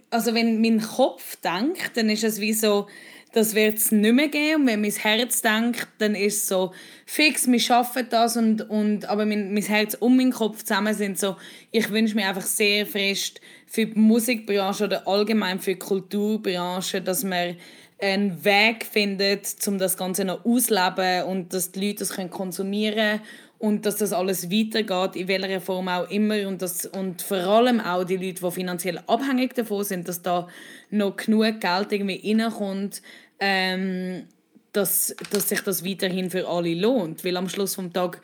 also 0.10 0.34
wenn 0.34 0.62
mein 0.62 0.82
Kopf 0.82 1.38
denkt, 1.38 1.96
dann 1.96 2.10
ist 2.10 2.24
es 2.24 2.40
wie 2.40 2.54
so, 2.54 2.88
das 3.34 3.56
wird 3.56 3.78
es 3.78 3.92
nicht 3.92 4.14
mehr 4.14 4.28
geben. 4.28 4.62
Und 4.62 4.68
wenn 4.68 4.82
mein 4.82 4.92
Herz 4.92 5.42
denkt, 5.42 5.88
dann 6.00 6.16
ist 6.16 6.38
es 6.38 6.48
so, 6.48 6.74
fix, 7.06 7.50
wir 7.50 7.60
schaffen 7.60 8.08
das. 8.10 8.36
Und, 8.36 8.70
und, 8.70 9.06
aber 9.06 9.26
mein, 9.26 9.54
mein 9.54 9.64
Herz 9.64 9.96
und 9.96 10.18
mein 10.18 10.32
Kopf 10.32 10.64
zusammen 10.64 10.94
sind 10.94 11.18
so, 11.18 11.38
ich 11.72 11.90
wünsche 11.92 12.16
mir 12.16 12.28
einfach 12.28 12.46
sehr 12.46 12.86
fest 12.86 13.40
für 13.68 13.86
die 13.86 14.00
Musikbranche 14.00 14.86
oder 14.86 15.08
allgemein 15.08 15.60
für 15.60 15.74
die 15.74 15.80
Kulturbranche, 15.80 17.02
dass 17.02 17.24
man 17.24 17.56
einen 18.02 18.44
Weg 18.44 18.86
findet, 18.86 19.56
um 19.68 19.78
das 19.78 19.96
Ganze 19.96 20.26
noch 20.26 20.44
auszuleben 20.44 21.26
und 21.26 21.54
dass 21.54 21.72
die 21.72 21.88
Leute 21.88 22.00
das 22.00 22.16
konsumieren 22.32 22.96
können 22.96 23.22
und 23.62 23.86
dass 23.86 23.98
das 23.98 24.12
alles 24.12 24.50
weitergeht, 24.50 25.16
in 25.16 25.28
welcher 25.28 25.62
Form 25.62 25.88
auch 25.88 26.10
immer 26.10 26.48
und, 26.48 26.64
das, 26.64 26.88
und 26.88 27.22
vor 27.22 27.38
allem 27.38 27.80
auch 27.80 28.04
die 28.04 28.18
Leute, 28.18 28.42
die 28.42 28.52
finanziell 28.52 28.98
abhängig 29.06 29.54
davon 29.54 29.84
sind, 29.84 30.08
dass 30.08 30.24
da 30.24 30.48
noch 30.90 31.16
genug 31.16 31.62
Geld 31.62 31.92
irgendwie 31.92 32.22
reinkommt, 32.26 33.04
ähm, 33.40 34.28
dass, 34.74 35.16
dass 35.30 35.50
sich 35.50 35.62
das 35.62 35.86
weiterhin 35.86 36.32
für 36.32 36.48
alle 36.48 36.74
lohnt. 36.74 37.24
Weil 37.24 37.38
am 37.38 37.50
Schluss 37.50 37.76
des 37.76 37.94
Tages 37.94 38.20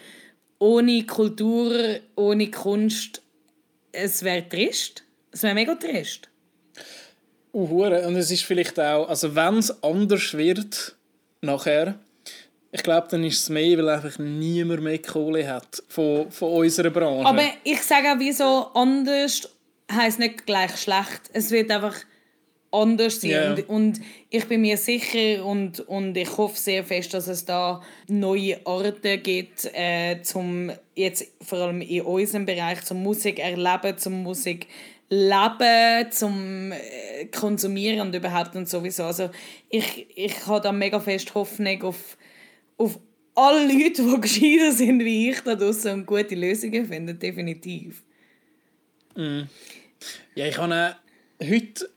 ohne 0.58 1.06
Kultur, 1.06 2.00
ohne 2.16 2.50
Kunst, 2.50 3.22
es 3.92 4.24
wäre 4.24 4.50
trist. 4.50 5.04
Es 5.32 5.44
wäre 5.44 5.54
mega 5.54 5.76
trist. 5.76 6.30
Uh, 7.54 7.86
und 7.86 8.16
es 8.16 8.32
ist 8.32 8.44
vielleicht 8.44 8.80
auch, 8.80 9.08
also 9.08 9.36
wenn 9.36 9.60
es 9.60 9.84
anders 9.84 10.36
wird 10.36 10.96
nachher, 11.42 12.00
ich 12.72 12.84
glaube, 12.84 13.08
dann 13.10 13.24
ist 13.24 13.44
es 13.44 13.50
mehr, 13.50 13.78
weil 13.78 13.90
einfach 13.90 14.20
niemand 14.20 14.84
mehr 14.84 15.02
Kohle 15.02 15.48
hat 15.48 15.82
von, 15.88 16.30
von 16.32 16.54
unserer 16.54 16.90
Branche. 16.90 17.28
Aber 17.28 17.44
ich 17.64 17.82
sage 17.82 18.12
auch, 18.12 18.20
wieso 18.20 18.68
anders 18.74 19.50
heisst 19.92 20.20
nicht 20.20 20.46
gleich 20.46 20.76
schlecht. 20.78 21.22
Es 21.34 21.52
wird 21.52 21.72
einfach 21.72 21.96
anders 22.72 23.22
sein. 23.22 23.32
Yeah. 23.32 23.52
Und, 23.52 23.70
und, 23.70 24.02
ich 24.30 24.46
bin 24.46 24.62
mir 24.62 24.78
sicher 24.78 25.46
und, 25.46 25.80
und 25.82 26.18
ich 26.18 26.38
hoffe 26.38 26.58
sehr 26.58 26.84
fest, 26.84 27.14
dass 27.14 27.28
es 27.28 27.46
da 27.46 27.82
neue 28.08 28.60
Orte 28.66 29.18
gibt, 29.20 29.70
äh, 29.74 30.22
zum 30.22 30.72
jetzt 30.96 31.26
vor 31.42 31.60
allem 31.60 31.82
in 31.82 32.02
unserem 32.02 32.46
Bereich 32.46 32.84
zum 32.84 33.02
Musik 33.04 33.40
erleben, 33.40 33.98
zum 33.98 34.24
Musik 34.24 34.68
leben, 35.10 36.12
zum 36.12 36.74
äh, 36.74 37.26
konsumieren 37.28 38.02
und 38.02 38.14
überhaupt 38.14 38.56
und 38.56 38.68
sowieso. 38.68 39.04
Also 39.04 39.30
ich, 39.70 40.08
ich 40.16 40.46
habe 40.46 40.62
da 40.62 40.72
mega 40.72 41.00
fest 41.00 41.34
Hoffnung 41.36 41.82
auf, 41.84 42.18
auf 42.78 43.00
alle 43.36 43.72
Leute, 43.72 44.04
die 44.04 44.22
gescheiter 44.22 44.72
sind 44.72 45.04
wie 45.04 45.30
ich 45.30 45.42
da 45.42 45.56
draussen 45.56 45.94
und 45.94 46.06
gute 46.06 46.36
Lösungen 46.36 46.86
finden, 46.86 47.18
definitiv. 47.18 48.04
Mm. 49.16 49.44
Ja, 50.36 50.46
ich 50.46 50.58
habe 50.58 50.96
heute 51.44 51.90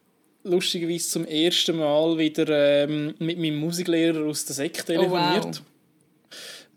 lustigerweise 0.43 1.09
zum 1.09 1.27
ersten 1.27 1.77
Mal 1.77 2.16
wieder 2.16 2.49
ähm, 2.85 3.14
mit 3.19 3.38
meinem 3.38 3.57
Musiklehrer 3.57 4.25
aus 4.25 4.45
der 4.45 4.55
Sek 4.55 4.85
telefoniert. 4.85 5.45
Oh, 5.45 5.49
wow. 5.49 5.62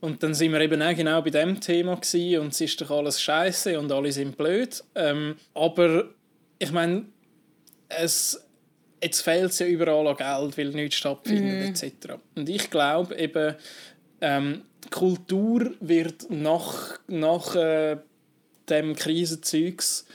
Und 0.02 0.22
dann 0.22 0.34
sind 0.34 0.52
wir 0.52 0.60
eben 0.60 0.82
auch 0.82 0.94
genau 0.94 1.22
bei 1.22 1.30
dem 1.30 1.62
Thema 1.62 1.96
gewesen, 1.96 2.42
und 2.42 2.52
es 2.52 2.60
ist 2.60 2.82
doch 2.82 2.92
alles 2.92 3.22
scheiße 3.22 3.80
und 3.80 3.90
alle 3.90 4.12
sind 4.12 4.36
blöd. 4.36 4.84
Ähm, 4.96 5.36
aber 5.54 6.10
ich 6.60 6.72
meine, 6.74 7.06
es, 7.88 8.46
jetzt 9.02 9.22
fehlt 9.22 9.52
es 9.52 9.60
ja 9.60 9.66
überall 9.66 10.08
an 10.08 10.18
Geld, 10.18 10.58
weil 10.58 10.70
nichts 10.72 10.96
stattfindet 10.96 11.82
mm. 11.82 11.86
etc. 11.86 11.94
Und 12.36 12.50
ich 12.50 12.70
glaube 12.70 13.16
eben, 13.16 13.56
ähm, 14.24 14.62
Kultur 14.90 15.72
wird 15.82 16.30
nach, 16.30 16.98
nach 17.08 17.56
äh, 17.56 17.98
dem 18.70 18.96
Krisenzeugs 18.96 20.06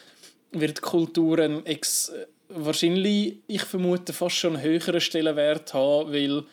wird 0.51 0.81
Kultur 0.81 1.39
ein 1.41 1.67
ex 1.67 2.11
wahrscheinlich, 2.49 3.37
ich 3.47 3.63
vermute, 3.63 4.15
fast 4.15 4.37
schon 4.37 4.57
einen 4.57 4.65
höheren 4.65 5.01
Stellenwert 5.03 5.75
haben, 5.75 6.11
weil 6.11 6.45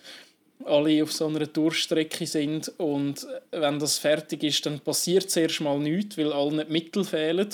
alle 0.66 1.02
auf 1.02 1.14
so 1.14 1.28
einer 1.28 1.48
Durchstrecke 1.48 2.28
sind 2.28 2.72
und 2.78 3.26
wenn 3.52 3.80
das 3.80 3.98
fertig 3.98 4.44
ist, 4.44 4.66
dann 4.66 4.82
passiert 4.82 5.30
zuerst 5.30 5.62
mal 5.62 5.80
nichts, 5.80 6.18
weil 6.18 6.34
allen 6.34 6.58
die 6.66 6.72
Mittel 6.72 7.06
fehlen. 7.06 7.48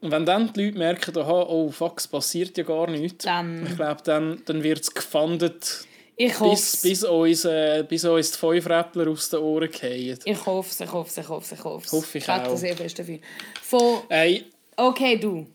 Und 0.00 0.10
wenn 0.10 0.26
dann 0.26 0.52
die 0.52 0.64
Leute 0.64 0.78
merken, 0.78 1.16
aha, 1.16 1.46
oh 1.48 1.70
fuck, 1.70 1.98
es 1.98 2.08
passiert 2.08 2.58
ja 2.58 2.64
gar 2.64 2.90
nichts, 2.90 3.24
dann. 3.24 3.66
ich 3.66 3.76
glaube, 3.76 4.02
dann, 4.04 4.42
dann 4.44 4.62
wird 4.62 4.80
es 4.80 4.94
gefundet, 4.94 5.86
ich 6.18 6.38
bis, 6.38 6.80
bis, 6.80 7.04
uns, 7.04 7.44
äh, 7.44 7.84
bis 7.86 8.04
uns 8.04 8.32
die 8.32 8.38
Fünfräppler 8.38 9.10
aus 9.10 9.28
den 9.28 9.40
Ohren 9.40 9.70
fallen. 9.70 10.18
Ich 10.24 10.46
hoffe 10.46 10.70
es, 10.70 10.80
ich 10.80 10.90
hoffe 10.90 11.10
es, 11.10 11.18
ich 11.18 11.28
hoffe 11.28 11.44
es, 11.44 11.52
ich 11.52 11.64
hoffe 11.64 11.86
es. 11.86 11.92
Hoffe 11.92 12.18
ich, 12.18 12.24
ich 12.24 12.30
auch. 12.30 12.56
sehr 12.56 12.76
fest 12.76 12.98
dafür. 12.98 13.18
Von... 13.62 13.98
Hey. 14.08 14.44
Okay, 14.76 15.18
du. 15.18 15.46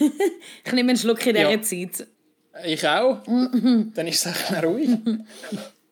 ich 0.64 0.72
nehme 0.72 0.90
einen 0.90 0.98
Schluck 0.98 1.24
in 1.26 1.34
dieser 1.34 1.50
ja. 1.50 1.62
Zeit. 1.62 2.08
Ich 2.64 2.88
auch. 2.88 3.22
Dann 3.24 4.06
ist 4.08 4.26
es 4.26 4.52
auch 4.52 4.62
ruhig. 4.64 4.90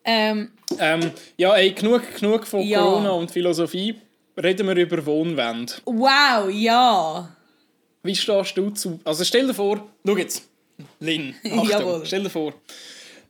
ähm. 0.04 0.50
Ähm, 0.78 1.10
ja, 1.36 1.54
ey, 1.54 1.72
genug, 1.72 2.02
genug 2.18 2.46
von 2.46 2.60
ja. 2.60 2.80
Corona 2.80 3.10
und 3.10 3.30
Philosophie. 3.30 3.94
Reden 4.36 4.66
wir 4.66 4.76
über 4.76 5.06
Wohnwände. 5.06 5.74
Wow, 5.84 6.50
ja. 6.50 7.28
Wie 8.02 8.16
stehst 8.16 8.56
du 8.56 8.70
zu... 8.70 8.98
Also 9.04 9.22
stell 9.22 9.46
dir 9.46 9.54
vor... 9.54 9.86
Schau 10.04 10.16
jetzt. 10.16 10.42
Lynn, 10.98 11.34
Achtung, 11.52 12.02
stell 12.04 12.22
dir 12.24 12.30
vor. 12.30 12.54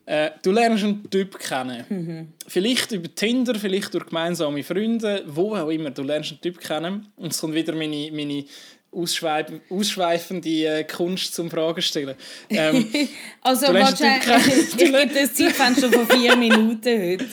Äh, 0.05 0.31
du 0.43 0.51
lernst 0.51 0.83
einen 0.83 1.09
Typ 1.09 1.39
kennen. 1.39 1.85
Mhm. 1.89 2.27
Vielleicht 2.47 2.91
über 2.91 3.13
Tinder, 3.13 3.55
vielleicht 3.55 3.93
durch 3.93 4.05
gemeinsame 4.05 4.63
Freunde, 4.63 5.23
wo 5.27 5.55
auch 5.55 5.69
immer. 5.69 5.89
Du 5.89 6.03
lernst 6.03 6.31
einen 6.31 6.41
Typ 6.41 6.59
kennen. 6.59 7.07
Und 7.15 7.31
es 7.31 7.41
kommt 7.41 7.55
wieder 7.55 7.73
meine, 7.73 8.11
meine 8.11 8.45
ausschweif 8.91 9.47
ausschweifende 9.69 10.49
äh, 10.49 10.83
Kunst 10.83 11.33
zum 11.33 11.49
Fragen 11.49 11.81
stellen. 11.81 12.15
Ähm, 12.49 12.87
also, 13.41 13.67
wahrscheinlich, 13.73 14.57
ich 14.69 14.77
gebe 14.77 15.07
das 15.13 15.33
Zeitfenster 15.33 15.91
von 15.91 16.07
vier 16.07 16.35
Minuten 16.35 17.01
heute. 17.01 17.25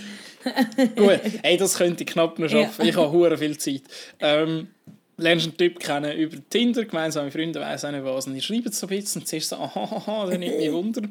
Gut, 0.97 1.21
hey, 1.43 1.57
das 1.57 1.77
könnte 1.77 2.03
ich 2.03 2.11
knapp 2.11 2.39
noch 2.39 2.49
schaffen. 2.49 2.83
Ja. 2.83 2.91
Ich 2.91 2.97
habe 2.97 3.13
hure 3.13 3.39
viel 3.39 3.57
Zeit. 3.59 3.83
Ähm, 4.19 4.69
lernst 5.17 5.47
einen 5.47 5.57
Typ 5.57 5.79
kennen 5.79 6.17
über 6.17 6.37
Tinder, 6.51 6.85
gemeinsame 6.85 7.31
Freunde, 7.31 7.61
weiss 7.61 7.85
auch 7.85 7.93
nicht 7.93 8.05
was. 8.05 8.27
Und 8.27 8.35
ihr 8.35 8.43
schreibt 8.43 8.75
so 8.75 8.87
ein 8.87 8.91
bisschen 8.91 9.23
und 9.23 9.29
siehst 9.29 9.51
so, 9.51 9.57
aha, 9.57 9.83
aha, 9.83 10.27
das 10.27 10.39
nimmt 10.39 10.59
mich 10.59 10.73
Wunder. 10.73 11.03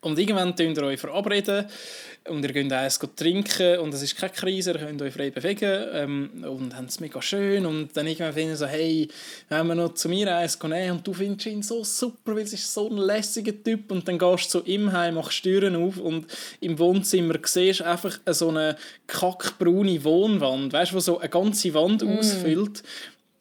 Und 0.00 0.18
irgendwann 0.18 0.54
könnt 0.54 0.78
ihr 0.78 0.84
euch 0.84 1.00
verabreden 1.00 1.66
und 2.28 2.44
ihr 2.44 2.52
könnt 2.52 2.72
eins 2.72 3.00
trinken 3.16 3.78
und 3.78 3.92
es 3.92 4.02
ist 4.02 4.16
keine 4.16 4.32
Krise, 4.32 4.72
ihr 4.72 4.78
könnt 4.78 5.02
euch 5.02 5.12
frei 5.12 5.30
bewegen 5.30 5.86
ähm, 5.92 6.44
und 6.48 6.76
haben 6.76 6.86
es 6.86 7.00
mega 7.00 7.20
schön. 7.20 7.66
Und 7.66 7.96
dann 7.96 8.06
irgendwann 8.06 8.32
finden 8.32 8.56
so, 8.56 8.66
hey, 8.66 9.08
wenn 9.48 9.66
wir 9.66 9.74
noch 9.74 9.94
zu 9.94 10.08
mir 10.08 10.36
eins 10.36 10.62
nehmen 10.62 10.98
und 10.98 11.06
du 11.06 11.12
findest 11.12 11.46
ihn 11.46 11.62
so 11.62 11.82
super, 11.82 12.36
weil 12.36 12.44
es 12.44 12.52
ist 12.52 12.72
so 12.72 12.88
ein 12.88 12.96
lässiger 12.96 13.52
Typ. 13.62 13.90
Und 13.90 14.06
dann 14.06 14.18
gehst 14.18 14.54
du 14.54 14.60
zu 14.60 14.66
ihm 14.66 14.92
heim, 14.92 15.14
machst 15.14 15.42
Türen 15.42 15.74
auf 15.74 15.96
und 15.96 16.26
im 16.60 16.78
Wohnzimmer 16.78 17.34
siehst 17.44 17.80
du 17.80 17.86
einfach 17.86 18.18
so 18.26 18.50
eine 18.50 18.76
kackbraune 19.08 20.04
Wohnwand, 20.04 20.72
weißt 20.72 20.92
du, 20.92 20.96
die 20.96 21.02
so 21.02 21.18
eine 21.18 21.28
ganze 21.28 21.74
Wand 21.74 22.04
mm. 22.04 22.18
ausfüllt 22.18 22.82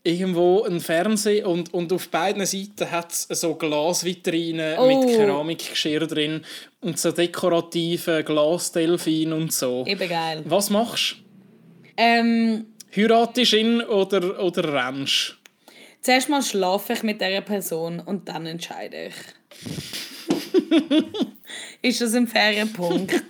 irgendwo 0.08 0.64
ein 0.64 0.80
Fernseher 0.80 1.48
und, 1.48 1.74
und 1.74 1.92
auf 1.92 2.10
beiden 2.10 2.46
Seiten 2.46 2.90
hat 2.90 3.12
es 3.12 3.28
so 3.30 3.56
Glasvitrinen 3.56 4.78
oh. 4.80 4.88
mit 4.88 5.16
Keramikgeschirr 5.16 6.08
drin 6.08 6.42
und 6.82 6.98
so 6.98 7.12
dekorative 7.12 8.24
Glasdelfin 8.24 9.34
und 9.34 9.52
so. 9.52 9.84
Eben 9.86 10.10
geil. 10.10 10.44
Was 10.46 10.70
machst 10.70 11.18
du? 11.18 11.18
Ähm, 11.98 12.66
Heiratest 12.96 13.54
ihn 13.54 13.82
oder, 13.82 14.42
oder 14.42 14.74
rennst 14.74 15.38
Zuerst 16.02 16.30
mal 16.30 16.42
schlafe 16.42 16.94
ich 16.94 17.04
mit 17.04 17.20
dieser 17.20 17.42
Person 17.42 18.00
und 18.00 18.30
dann 18.30 18.46
entscheide 18.46 19.08
ich. 19.08 19.16
Ist 21.82 22.02
das 22.02 22.14
ein 22.14 22.28
fairer 22.28 22.66
Punkt? 22.68 23.14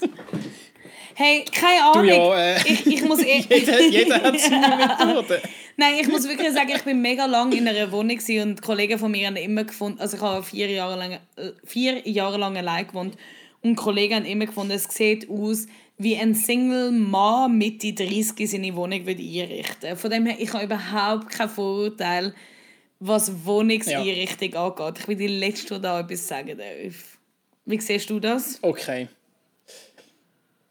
Hey, 1.20 1.46
keine 1.46 1.84
Ahnung. 1.84 2.06
Du 2.06 2.14
ja, 2.14 2.38
äh, 2.38 2.58
ich, 2.64 2.86
ich 2.86 3.04
muss 3.04 3.24
eh... 3.24 3.40
jeder, 3.50 3.82
jeder 3.82 4.22
hat 4.22 4.40
seine 4.40 4.78
Methode. 4.78 5.42
Nein, 5.76 5.96
ich 6.00 6.08
muss 6.08 6.28
wirklich 6.30 6.52
sagen, 6.52 6.70
ich 6.76 6.84
bin 6.84 7.02
mega 7.02 7.26
lang 7.26 7.52
in 7.54 7.68
einer 7.68 7.92
Wohnung 7.92 8.20
und 8.44 8.62
Kollegen 8.62 9.00
von 9.00 9.10
mir 9.10 9.26
haben 9.26 9.36
immer 9.36 9.64
gefunden, 9.64 10.00
also 10.00 10.16
ich 10.16 10.22
habe 10.22 10.44
vier 10.44 10.70
Jahre 10.70 10.96
lang, 10.96 11.14
äh, 11.14 11.54
vier 11.64 12.08
Jahre 12.08 12.38
lang 12.38 12.56
allein 12.56 12.86
gewohnt 12.86 13.18
und 13.64 13.76
Kollegen 13.76 14.14
haben 14.14 14.26
immer 14.26 14.46
gefunden, 14.46 14.74
es 14.74 14.84
sieht 14.84 15.28
aus 15.28 15.66
wie 15.98 16.16
ein 16.16 16.36
Single-Mann 16.36 17.58
Mitte 17.58 17.94
30 17.94 18.48
seine 18.48 18.76
Wohnung 18.76 19.08
würde 19.08 19.24
einrichten 19.24 19.98
Von 19.98 20.12
dem 20.12 20.28
her, 20.28 20.36
ich 20.38 20.54
habe 20.54 20.66
überhaupt 20.66 21.30
kein 21.32 21.50
Vorurteil, 21.50 22.36
was 23.00 23.44
Wohnungseinrichtung 23.44 24.52
ja. 24.52 24.68
angeht. 24.68 25.00
Ich 25.00 25.06
bin 25.08 25.18
die 25.18 25.26
Letzte, 25.26 25.76
die 25.76 25.82
da 25.82 26.00
etwas 26.00 26.28
sagen 26.28 26.60
darf. 26.60 27.18
Wie 27.66 27.82
siehst 27.82 28.08
du 28.12 28.20
das? 28.20 28.60
Okay. 28.62 29.08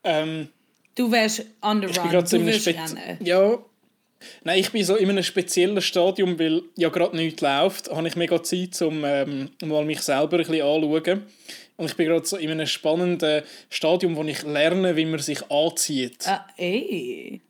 Ähm, 0.06 0.48
du 0.94 1.10
wärst 1.10 1.44
on 1.60 1.82
the 1.82 1.98
run, 1.98 2.10
du 2.10 2.46
wirst 2.46 2.66
rennen. 2.66 3.18
Ja, 3.20 3.58
Nein, 4.44 4.60
ich 4.60 4.72
bin 4.72 4.84
so 4.84 4.96
in 4.96 5.10
einem 5.10 5.22
speziellen 5.22 5.80
Stadium, 5.80 6.38
weil 6.38 6.62
ja 6.76 6.88
gerade 6.88 7.16
nichts 7.16 7.42
läuft, 7.42 7.90
habe 7.90 8.08
ich 8.08 8.16
mega 8.16 8.42
Zeit, 8.42 8.80
um 8.82 9.04
ähm, 9.04 9.50
mal 9.64 9.84
mich 9.84 10.00
selber 10.00 10.38
ein 10.38 10.46
bisschen 10.46 10.62
anzuschauen. 10.62 11.22
Und 11.76 11.90
ich 11.90 11.96
bin 11.96 12.06
gerade 12.06 12.26
so 12.26 12.38
in 12.38 12.50
einem 12.50 12.66
spannenden 12.66 13.42
Stadium, 13.68 14.16
wo 14.16 14.24
ich 14.24 14.42
lerne, 14.42 14.96
wie 14.96 15.04
man 15.04 15.20
sich 15.20 15.50
anzieht. 15.50 16.26
Ah, 16.26 16.46
ey. 16.56 17.42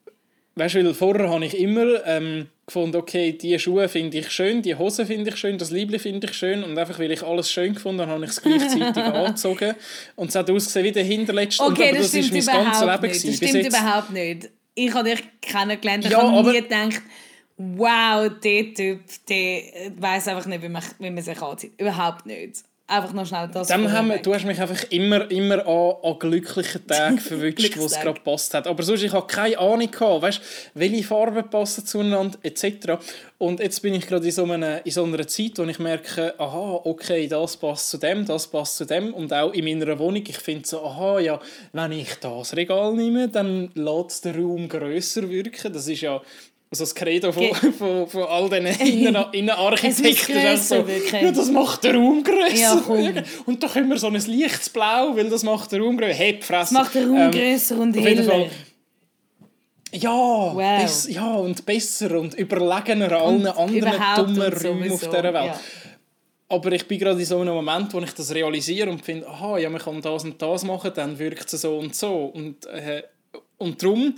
Weißt 0.59 0.75
du, 0.75 0.85
weil 0.85 0.95
vorher 0.95 1.29
habe 1.29 1.45
ich 1.45 1.59
immer 1.59 2.03
ähm, 2.07 2.47
gefunden, 2.64 2.97
okay, 2.97 3.33
diese 3.33 3.59
Schuhe 3.59 3.90
finde 3.90 4.16
ich 4.16 4.31
schön, 4.31 4.62
die 4.62 4.75
Hose 4.75 5.05
finde 5.05 5.29
ich 5.29 5.37
schön, 5.37 5.59
das 5.59 5.71
Liebling 5.71 6.01
finde 6.01 6.29
ich 6.29 6.33
schön 6.33 6.64
und 6.64 6.79
einfach, 6.79 6.99
weil 6.99 7.11
ich 7.12 7.23
alles 7.23 7.53
schön 7.53 7.75
gefunden 7.75 8.01
habe, 8.01 8.12
habe 8.12 8.25
ich 8.25 8.31
es 8.31 8.40
gleichzeitig 8.40 8.97
angezogen 8.97 9.75
und 10.16 10.31
es 10.31 10.35
hat 10.35 10.51
ausgesehen 10.51 10.87
wie 10.87 10.92
der 10.92 11.05
hinterletzte 11.05 11.62
okay, 11.62 11.90
und 11.90 11.99
das, 11.99 12.11
das 12.11 12.31
ist 12.31 12.47
mein 12.47 12.64
ganzes 12.64 12.81
Leben 12.81 13.03
nicht. 13.03 13.42
Das 13.42 13.49
stimmt 13.49 13.66
überhaupt 13.66 14.11
nicht. 14.11 14.51
Ich 14.75 14.95
habe 14.95 15.11
dich 15.11 15.25
kennengelernt 15.42 16.05
und 16.07 16.11
ja, 16.11 16.19
ich 16.19 16.25
habe 16.25 16.51
nie 16.51 16.62
gedacht, 16.62 17.03
wow, 17.59 18.31
der 18.42 18.75
Typ, 18.75 19.01
der 19.29 19.62
weiß 19.99 20.29
einfach 20.29 20.47
nicht, 20.47 20.62
wie 20.62 20.69
man, 20.71 20.83
wie 20.99 21.11
man 21.11 21.23
sich 21.23 21.40
anzieht. 21.40 21.79
Überhaupt 21.79 22.25
nicht. 22.25 22.62
Einfach 22.87 23.12
noch 23.12 23.27
schnell 23.27 23.49
das 23.53 23.68
Dem 23.68 23.90
haben 23.90 24.09
wir, 24.09 24.18
du 24.18 24.33
hast 24.33 24.44
mich 24.44 24.61
einfach 24.61 24.85
immer, 24.90 25.29
immer 25.31 25.66
an, 25.66 25.94
an 26.03 26.18
glücklichen 26.18 26.87
Tagen 26.87 27.18
verwünscht, 27.18 27.77
wo 27.77 27.87
es 27.87 27.99
gerade 27.99 28.14
gepasst 28.14 28.55
hat. 28.55 28.66
Aber 28.66 28.83
sonst, 28.83 29.03
ich 29.03 29.12
habe 29.12 29.27
keine 29.27 29.59
Ahnung 29.59 29.90
gehabt, 29.90 30.22
weißt, 30.22 30.40
welche 30.75 31.05
Farben 31.05 31.49
passen 31.51 31.85
zueinander, 31.85 32.38
etc. 32.42 32.99
Und 33.38 33.61
jetzt 33.61 33.81
bin 33.81 33.94
ich 33.94 34.07
gerade 34.07 34.25
in 34.25 34.33
so, 34.33 34.44
einer, 34.44 34.87
in 34.87 34.92
so 34.92 35.05
einer 35.05 35.27
Zeit, 35.27 35.53
wo 35.57 35.64
ich 35.64 35.79
merke, 35.79 36.35
aha, 36.38 36.81
okay, 36.85 37.27
das 37.27 37.57
passt 37.57 37.90
zu 37.90 37.99
dem, 37.99 38.25
das 38.25 38.46
passt 38.46 38.77
zu 38.77 38.85
dem. 38.85 39.12
Und 39.12 39.33
auch 39.33 39.53
in 39.53 39.64
meiner 39.64 39.99
Wohnung, 39.99 40.22
ich 40.27 40.38
finde 40.38 40.66
so, 40.66 40.85
aha, 40.85 41.18
ja, 41.18 41.40
wenn 41.72 41.92
ich 41.92 42.14
das 42.14 42.55
Regal 42.55 42.94
nehme, 42.94 43.29
dann 43.29 43.70
lässt 43.75 44.25
den 44.25 44.40
Raum 44.40 44.68
grösser 44.68 45.29
wirken. 45.29 45.72
Das 45.72 45.88
ist 45.88 46.01
ja 46.01 46.22
also 46.81 46.85
das 46.85 46.95
Credo 46.95 47.33
von, 47.33 47.55
von, 47.79 48.07
von 48.07 48.23
all 48.25 48.49
diesen 48.49 48.67
Innen- 48.87 49.25
Innenarchitekten. 49.33 50.35
Wirken. 50.87 51.25
Ja, 51.25 51.31
das 51.33 51.51
macht 51.51 51.85
den 51.85 51.97
Raum 51.97 52.23
grösser. 52.23 52.57
Ja. 52.57 53.23
Und 53.47 53.62
da 53.62 53.69
können 53.69 53.89
wir 53.91 53.99
so 53.99 54.07
ein 54.09 54.15
leichtes 54.15 54.69
Blau, 54.71 55.17
weil 55.17 55.29
das 55.31 55.43
macht 55.43 55.73
den 55.73 55.83
Raum 55.83 55.97
grösser. 55.97 56.15
Hey, 56.15 56.39
Fresse. 56.41 56.75
macht 56.75 56.95
den 56.95 57.09
Raum 57.09 57.17
Ähm, 57.19 57.31
grösser 57.31 57.79
und. 57.79 57.95
Fall. 57.97 58.51
Ja, 59.93 60.11
Wow. 60.11 60.57
bess- 60.83 61.09
ja, 61.09 61.35
und 61.37 61.65
besser 61.65 62.19
und 62.19 62.35
überlegener 62.35 63.12
allen 63.12 63.47
anderen 63.47 63.93
dummen 64.17 64.53
Räumen 64.53 64.93
auf 64.93 65.01
dieser 65.01 65.23
Welt. 65.23 65.35
ja. 65.35 65.61
Aber 66.49 66.71
ich 66.73 66.87
bin 66.87 66.99
gerade 67.01 67.19
in 67.19 67.25
so 67.27 67.41
einem 67.41 67.55
Moment, 67.55 67.93
wo 67.93 67.99
ich 68.01 68.12
das 68.12 68.33
realisiere 68.33 68.89
und 68.91 69.05
finde, 69.05 69.27
aha, 69.27 69.59
ja, 69.59 69.69
man 69.69 69.81
kann 69.81 70.01
das 70.01 70.23
und 70.25 70.41
das 70.41 70.62
machen, 70.65 70.93
dann 70.95 71.19
wirkt 71.19 71.53
es 71.53 71.61
so 71.61 71.77
und 71.79 71.95
so. 71.97 72.27
Und, 72.27 72.67
äh, 72.67 73.03
und 73.59 73.83
darum 73.83 74.15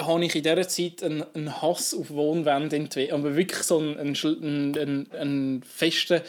habe 0.00 0.24
ich 0.24 0.34
in 0.34 0.42
dieser 0.42 0.68
Zeit 0.68 1.02
einen, 1.02 1.24
einen 1.34 1.62
Hass 1.62 1.94
auf 1.94 2.10
Wohnwände 2.10 2.76
entwickelt. 2.76 3.12
Aber 3.12 3.36
wirklich 3.36 3.62
so 3.62 3.78
einen, 3.78 3.98
einen, 3.98 4.78
einen, 4.78 5.12
einen, 5.12 5.62
festen... 5.62 6.20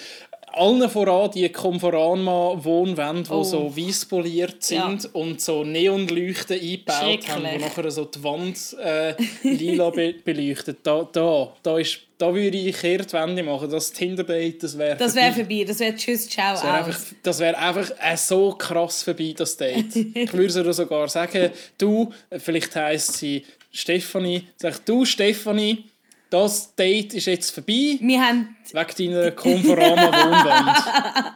Allen 0.53 0.89
voran 0.89 1.29
die 1.31 1.47
Konforama-Wohnwände, 1.49 3.23
die 3.23 3.31
Oh. 3.31 3.43
so 3.43 3.77
weiß 3.77 4.05
poliert 4.05 4.63
sind 4.63 5.03
Ja. 5.03 5.09
und 5.13 5.39
so 5.41 5.63
Neonleuchten 5.63 6.59
eingebaut 6.59 7.27
haben, 7.27 7.43
die 7.53 7.57
nachher 7.59 7.91
so 7.91 8.05
die 8.05 8.23
Wand 8.23 8.75
äh, 8.83 9.13
lila 9.43 9.89
be 9.91 10.15
beleuchtet. 10.25 10.79
Da, 10.83 11.07
da, 11.11 11.53
da, 11.61 11.77
ist, 11.77 11.99
da 12.17 12.33
würde 12.33 12.57
ich 12.57 12.75
Kehrtwende 12.75 13.43
machen. 13.43 13.69
Das 13.69 13.91
Tinder-Date, 13.91 14.63
das 14.63 14.77
wäre 14.77 14.95
Das 14.97 15.13
wäre 15.13 15.33
vorbei. 15.33 15.63
Das 15.67 15.79
wäre 15.79 15.95
Tschüss, 15.95 16.27
ciao, 16.27 16.53
das 16.53 16.63
wäre 16.63 16.73
einfach, 16.73 16.99
das 17.21 17.39
wär 17.39 17.59
einfach 17.59 17.91
äh, 18.01 18.17
so 18.17 18.51
krass 18.53 19.03
vorbei, 19.03 19.33
das 19.37 19.57
Date. 19.57 19.95
ich 20.15 20.33
würde 20.33 20.73
sogar 20.73 21.07
sagen, 21.07 21.51
du, 21.77 22.11
vielleicht 22.31 22.75
heisst 22.75 23.13
sie 23.17 23.43
Stefanie, 23.71 24.47
sag 24.57 24.85
du 24.85 25.05
Stefanie, 25.05 25.85
das 26.29 26.75
Date 26.75 27.13
ist 27.13 27.27
jetzt 27.27 27.51
vorbei, 27.51 27.97
Wir 28.01 28.21
haben... 28.21 28.55
wegen 28.71 29.13
deiner 29.13 29.31
Konforama-Wohnwand. 29.31 30.77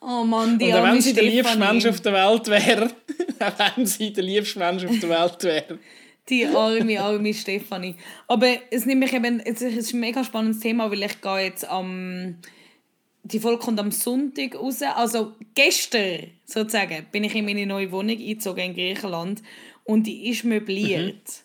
Oh 0.00 0.24
Mann, 0.24 0.58
die 0.58 0.66
Und 0.66 0.74
wenn 0.74 0.84
arme 0.84 1.02
sie 1.02 1.12
der 1.12 1.24
liebste. 1.24 1.58
Mensch 1.58 1.84
auf 1.84 2.00
der 2.00 2.12
Welt 2.14 2.46
wäre, 2.46 2.90
wenn 3.74 3.84
sie 3.84 4.12
der 4.12 4.24
liebste 4.24 4.58
Mensch 4.58 4.84
auf 4.84 4.98
der 5.00 5.08
Welt 5.08 5.44
wäre, 5.44 5.78
Die 6.28 6.46
arme, 6.46 7.00
arme 7.00 7.34
Stefanie. 7.34 7.94
Aber 8.26 8.48
es 8.70 8.86
nimmt 8.86 9.00
mich 9.00 9.12
eben, 9.12 9.40
es 9.40 9.60
ist 9.60 9.92
ein 9.92 10.00
mega 10.00 10.24
spannendes 10.24 10.60
Thema, 10.60 10.90
weil 10.90 11.02
ich 11.02 11.20
gehe 11.20 11.40
jetzt 11.40 11.68
am, 11.68 12.36
die 13.22 13.40
Folge 13.40 13.58
kommt 13.58 13.80
am 13.80 13.90
Sonntag 13.90 14.54
raus. 14.54 14.80
Also 14.82 15.32
gestern, 15.54 16.28
sozusagen, 16.44 17.06
bin 17.10 17.24
ich 17.24 17.34
in 17.34 17.44
meine 17.44 17.66
neue 17.66 17.90
Wohnung 17.92 18.16
eingezogen 18.16 18.64
in 18.64 18.74
Griechenland 18.74 19.42
und 19.88 20.06
die 20.06 20.28
ist 20.28 20.44
möbliert. 20.44 21.42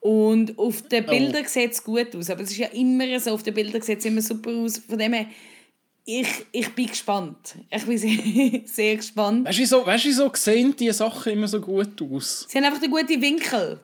Und 0.00 0.56
auf 0.58 0.82
den 0.82 1.06
Bildern 1.06 1.46
sieht 1.46 1.72
es 1.72 1.82
gut 1.82 2.14
aus, 2.14 2.28
aber 2.28 2.42
es 2.42 2.50
ist 2.50 2.58
ja 2.58 2.68
immer 2.68 3.18
so, 3.18 3.32
auf 3.32 3.42
den 3.42 3.54
Bildern 3.54 3.80
sieht 3.80 4.00
es 4.00 4.04
immer 4.04 4.20
super 4.20 4.50
aus. 4.50 4.78
Von 4.78 4.98
dem 4.98 5.14
her, 5.14 5.26
ich, 6.04 6.28
ich 6.52 6.74
bin 6.74 6.86
gespannt. 6.88 7.56
Ich 7.70 7.84
bin 7.84 7.98
sehr, 7.98 8.60
sehr 8.66 8.96
gespannt. 8.96 9.48
weißt 9.48 9.58
du, 9.58 9.62
wieso, 9.62 9.86
weißt 9.86 10.04
du, 10.04 10.08
wieso 10.10 10.30
sehen 10.34 10.76
diese 10.78 10.92
Sachen 10.92 11.32
immer 11.32 11.48
so 11.48 11.58
gut 11.60 12.00
aus? 12.02 12.46
Sie 12.48 12.58
haben 12.58 12.64
einfach 12.66 12.80
den 12.80 12.90
guten 12.90 13.20
Winkel. 13.20 13.80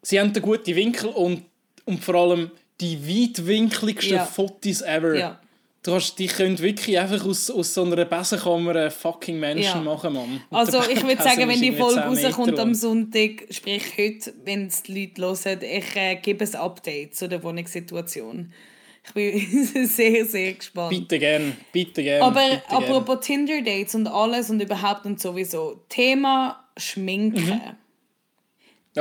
Sie 0.00 0.20
haben 0.20 0.32
einen 0.32 0.42
guten 0.42 0.76
Winkel 0.76 1.08
und, 1.10 1.42
und 1.84 2.02
vor 2.02 2.14
allem 2.14 2.50
die 2.80 2.96
weitwinkligsten 3.06 4.16
Ja. 4.16 4.24
Fotos 4.24 4.82
ever. 4.82 5.18
Ja. 5.18 5.40
Du 5.84 5.92
hast, 5.92 6.16
die 6.18 6.28
können 6.28 6.58
wirklich 6.60 6.98
einfach 6.98 7.26
aus, 7.26 7.50
aus 7.50 7.74
so 7.74 7.84
einer 7.84 8.06
Besenkammer 8.06 8.90
fucking 8.90 9.38
Menschen 9.38 9.62
Ja. 9.62 9.80
machen, 9.82 10.14
Mann. 10.14 10.40
Und 10.48 10.56
Also 10.56 10.80
ich 10.90 11.02
würde 11.02 11.22
sagen, 11.22 11.46
wenn 11.46 11.60
die 11.60 11.72
Folge 11.72 12.00
10 12.00 12.10
Meter 12.10 12.26
rauskommt 12.28 12.58
am. 12.58 12.74
Sonntag, 12.74 13.46
sprich 13.50 13.84
heute, 13.98 14.32
wenn 14.44 14.68
es 14.68 14.82
die 14.82 15.12
Leute 15.18 15.50
hören, 15.50 15.60
ich 15.62 15.94
äh, 15.96 16.16
gebe 16.16 16.42
ein 16.42 16.54
Update 16.54 17.14
zu 17.14 17.28
der 17.28 17.42
Wohnungssituation. 17.42 18.50
Ich 19.06 19.12
bin 19.12 19.86
sehr, 19.86 20.24
sehr 20.24 20.54
gespannt. 20.54 20.88
Bitte 20.88 21.18
gern, 21.18 21.54
bitte 21.70 22.02
gern. 22.02 22.22
Aber 22.22 22.40
bitte 22.40 22.62
gern. 22.66 22.82
apropos 22.82 23.26
Tinder-Dates 23.26 23.94
und 23.94 24.06
alles 24.06 24.48
und 24.48 24.60
überhaupt 24.62 25.04
und 25.04 25.20
sowieso, 25.20 25.84
Thema 25.90 26.64
Schminken. 26.78 27.44
Mhm. 27.44 27.60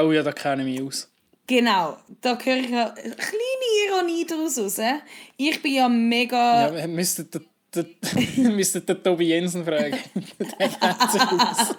Oh 0.01 0.11
ja, 0.11 0.21
da 0.21 0.33
kenne 0.33 0.67
ich 0.67 0.79
mich 0.81 0.85
aus. 0.85 1.12
Genau, 1.45 1.97
da 2.21 2.37
höre 2.41 2.57
ich 2.57 2.67
eine 2.67 2.93
kleine 2.93 3.69
Ironie 3.87 4.25
daraus 4.25 4.57
raus. 4.57 4.77
Ich 5.37 5.61
bin 5.61 5.73
ja 5.73 5.89
mega... 5.89 6.67
Ja, 6.67 6.75
wir 6.75 6.87
müssten 6.87 7.29
den, 7.29 9.03
Tobi 9.03 9.25
Jensen 9.25 9.65
fragen. 9.65 9.97
Der 10.39 10.69
kennt 10.69 11.11
sich 11.11 11.21
aus. 11.21 11.75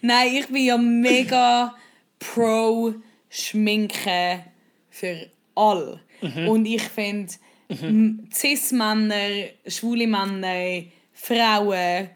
Nein, 0.00 0.36
ich 0.36 0.46
bin 0.46 0.64
ja 0.64 0.78
mega 0.78 1.74
pro 2.18 2.94
Schminken 3.28 4.44
für 4.90 5.28
alle. 5.54 6.00
Mhm. 6.22 6.48
Und 6.48 6.66
ich 6.66 6.82
finde, 6.82 7.32
m- 7.68 8.28
Cis-Männer, 8.32 9.48
schwule 9.66 10.06
Männer, 10.06 10.82
Frauen 11.12 12.08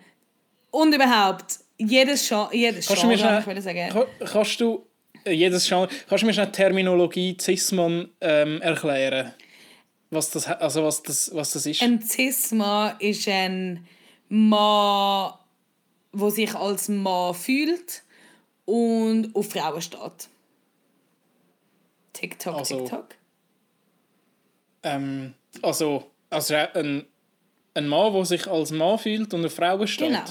und 0.70 0.94
überhaupt 0.94 1.58
jedes 1.76 2.26
Genre, 2.28 2.54
jedes 2.54 2.86
Kannst 2.86 3.02
du 3.02 3.06
mir 3.08 3.16
Genre, 3.16 3.42
schnell, 3.42 4.06
kannst 4.32 4.60
du 4.60 4.86
jedes 5.26 5.68
Genre, 5.68 5.88
kannst 6.08 6.22
du 6.22 6.26
mir 6.26 6.32
schnell 6.32 6.46
die 6.46 6.52
Terminologie 6.52 7.36
Cis-Mann 7.40 8.08
ähm, 8.20 8.60
erklären? 8.62 9.32
Was 10.10 10.30
das, 10.30 10.46
also 10.46 10.84
was 10.84 11.02
das, 11.02 11.30
was 11.34 11.52
das 11.52 11.66
ist? 11.66 11.82
Ein 11.82 12.02
Cis-Mann 12.02 12.96
ist 12.98 13.28
ein 13.28 13.86
Mann, 14.28 15.34
der 16.12 16.30
sich 16.30 16.54
als 16.54 16.88
Mann 16.88 17.34
fühlt 17.34 18.02
und 18.64 19.34
auf 19.34 19.50
Frauen 19.50 19.80
steht. 19.80 20.28
TikTok, 22.12 22.56
Also, 22.56 22.80
TikTok. 22.80 23.06
Ähm, 24.82 25.34
also, 25.62 26.10
also 26.28 26.54
ein, 26.54 27.06
ein 27.74 27.88
Mann, 27.88 28.12
der 28.12 28.24
sich 28.24 28.46
als 28.46 28.70
Mann 28.70 28.98
fühlt 28.98 29.32
und 29.34 29.40
eine 29.40 29.50
Frau 29.50 29.86
steht. 29.86 30.08
Genau. 30.08 30.24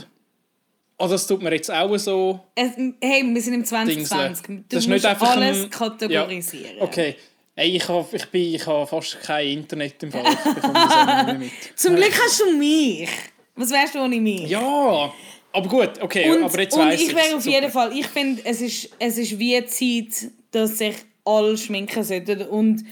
Oh, 1.02 1.08
das 1.08 1.26
tut 1.26 1.42
mir 1.42 1.54
jetzt 1.54 1.72
auch 1.72 1.96
so. 1.98 2.42
Es, 2.56 2.72
hey, 3.02 3.24
wir 3.26 3.42
sind 3.42 3.54
im 3.54 3.64
2020. 3.66 4.46
Dingsle. 4.46 4.56
Du 4.58 4.64
Das 4.76 4.86
musst 4.86 4.90
nicht 4.90 5.06
einfach 5.06 5.30
alles 5.32 5.64
ein- 5.64 5.70
kategorisieren. 5.70 6.78
Ja. 6.78 6.84
Okay. 6.84 7.16
Hey, 7.56 7.76
ich 7.76 7.88
habe 7.88 8.06
ich 8.16 8.26
bin, 8.28 8.56
ich 8.56 8.68
hab 8.68 8.90
fast 8.90 9.22
kein 9.22 9.48
Internet 9.48 10.02
im 10.04 10.12
Fall. 10.12 10.24
Ich. 11.42 11.76
Zum 11.76 11.96
Glück 11.96 12.12
hast 12.24 12.42
du 12.42 12.58
mich. 12.58 13.10
Was 13.56 13.72
wärst 13.72 13.96
du 13.96 14.00
ohne 14.00 14.20
mich? 14.20 14.50
Ja, 14.50 15.14
aber 15.52 15.68
gut, 15.68 16.02
okay, 16.02 16.30
und, 16.32 16.44
aber 16.44 16.62
jetzt 16.62 16.74
und 16.78 16.86
weiss 16.86 17.02
ich 17.02 17.10
wäre 17.16 17.26
ich's. 17.28 17.34
auf 17.36 17.46
jeden 17.46 17.72
Fall, 17.72 17.98
ich 17.98 18.08
finde, 18.08 18.42
es 18.46 18.62
ist, 18.62 18.90
es 19.00 19.18
ist 19.18 19.38
wie 19.40 19.66
Zeit, 19.66 20.32
dass 20.52 20.78
sich 20.78 20.96
alle 21.26 21.58
schminken 21.58 22.04
sollten. 22.04 22.44
Und 22.44 22.84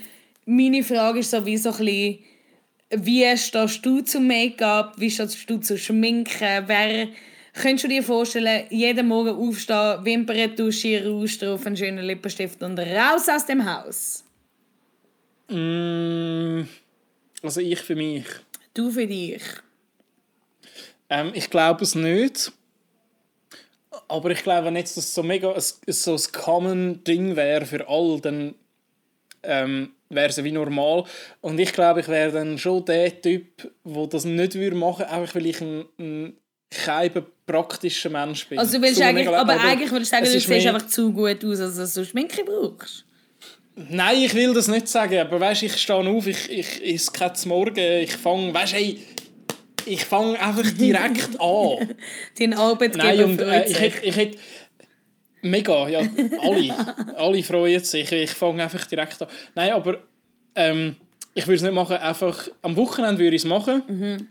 meine 0.45 0.83
Frage 0.83 1.19
ist 1.19 1.31
so 1.31 1.45
wie 1.45 1.55
so 1.57 1.69
ein 1.71 1.77
bisschen, 1.77 2.19
wie 3.05 3.37
stehst 3.37 3.85
du 3.85 4.01
zum 4.01 4.27
Make-up, 4.27 4.93
wie 4.97 5.11
stehst 5.11 5.49
du 5.49 5.57
zu 5.57 5.77
Schminken, 5.77 6.63
wer... 6.67 7.07
Könntest 7.59 7.85
du 7.85 7.87
dir 7.87 8.03
vorstellen, 8.03 8.67
jeden 8.69 9.07
Morgen 9.07 9.35
aufstehen, 9.35 10.05
Wimpern, 10.05 10.55
Dusche, 10.55 11.03
Rouge 11.03 11.39
drauf, 11.39 11.65
einen 11.65 11.75
schönen 11.75 12.05
Lippenstift 12.05 12.61
und 12.61 12.77
raus 12.77 13.27
aus 13.29 13.45
dem 13.47 13.65
Haus? 13.65 14.23
Mm, 15.49 16.67
also 17.41 17.59
ich 17.61 17.79
für 17.79 17.95
mich. 17.95 18.25
Du 18.75 18.91
für 18.91 19.07
dich. 19.07 19.41
Ähm, 21.09 21.31
ich 21.33 21.49
glaube 21.49 21.83
es 21.83 21.95
nicht. 21.95 22.51
Aber 24.07 24.29
ich 24.29 24.43
glaube, 24.43 24.67
wenn 24.67 24.75
jetzt 24.75 24.95
das 24.95 25.13
so 25.13 25.23
mega 25.23 25.51
ein, 25.51 25.61
so 25.87 26.13
ein 26.13 26.21
common 26.31 27.03
Ding 27.03 27.35
wäre 27.35 27.65
für 27.65 27.89
alle, 27.89 28.21
dann 28.21 28.55
ähm, 29.41 29.93
wäre 30.09 30.29
es 30.29 30.43
wie 30.43 30.51
normal. 30.51 31.05
Und 31.41 31.59
ich 31.59 31.73
glaube, 31.73 32.01
ich 32.01 32.07
wäre 32.07 32.31
dann 32.31 32.59
schon 32.59 32.85
der 32.85 33.19
Typ, 33.19 33.71
der 33.83 34.07
das 34.07 34.25
nicht 34.25 34.53
würde 34.53 34.75
machen 34.75 34.99
würde, 34.99 35.11
einfach 35.11 35.35
weil 35.35 35.47
ich 35.47 35.59
ein, 35.59 35.85
ein 35.97 36.37
kein 36.69 37.11
praktischer 37.45 38.09
Mensch 38.09 38.47
bin. 38.47 38.59
Also 38.59 38.77
du 38.77 38.83
willst 38.83 38.97
So 38.97 39.03
eigentlich, 39.03 39.25
mega- 39.25 39.39
aber, 39.39 39.59
eigentlich 39.59 39.91
würdest 39.91 40.11
du 40.11 40.15
sagen, 40.17 40.25
du 40.25 40.39
siehst 40.39 40.67
einfach 40.67 40.87
zu 40.87 41.11
gut 41.13 41.43
aus, 41.45 41.59
als 41.59 41.77
dass 41.77 41.93
du 41.93 42.05
Schminke 42.05 42.43
brauchst. 42.43 43.05
Nein, 43.75 44.23
ich 44.23 44.33
will 44.33 44.53
das 44.53 44.67
nicht 44.67 44.87
sagen, 44.87 45.19
aber 45.19 45.39
weißt, 45.39 45.63
ich 45.63 45.77
stehe 45.77 45.99
auf, 45.99 46.25
ich, 46.27 46.49
ich 46.49 46.83
esse 46.95 47.11
kein 47.11 47.31
Morgen, 47.45 47.77
ich 48.01 48.11
fange, 48.17 48.53
weißt 48.53 48.73
hey, 48.73 48.99
ich 49.85 50.03
fange 50.03 50.39
einfach 50.39 50.69
direkt 50.71 51.29
an. 51.39 51.95
Dein 52.37 52.53
Arbeitgeber 52.55 53.03
Nein, 53.05 53.23
und 53.23 53.41
äh, 53.41 53.67
ich 53.69 53.79
hätte, 53.79 54.05
ich 54.05 54.15
hätte 54.15 54.37
mega, 55.43 55.87
ja, 55.87 55.99
alle, 56.41 56.75
alle 57.17 57.43
freuen 57.43 57.83
sich, 57.83 58.11
ich 58.11 58.31
fange 58.31 58.63
einfach 58.63 58.85
direkt 58.87 59.21
an. 59.21 59.27
Nein, 59.55 59.71
aber 59.71 59.99
ähm, 60.55 60.95
ich 61.35 61.45
würde 61.45 61.55
es 61.57 61.61
nicht 61.61 61.73
machen, 61.73 61.97
einfach 61.97 62.47
am 62.63 62.75
Wochenende 62.75 63.19
würde 63.21 63.35
ich 63.35 63.43
es 63.43 63.47
machen, 63.47 64.27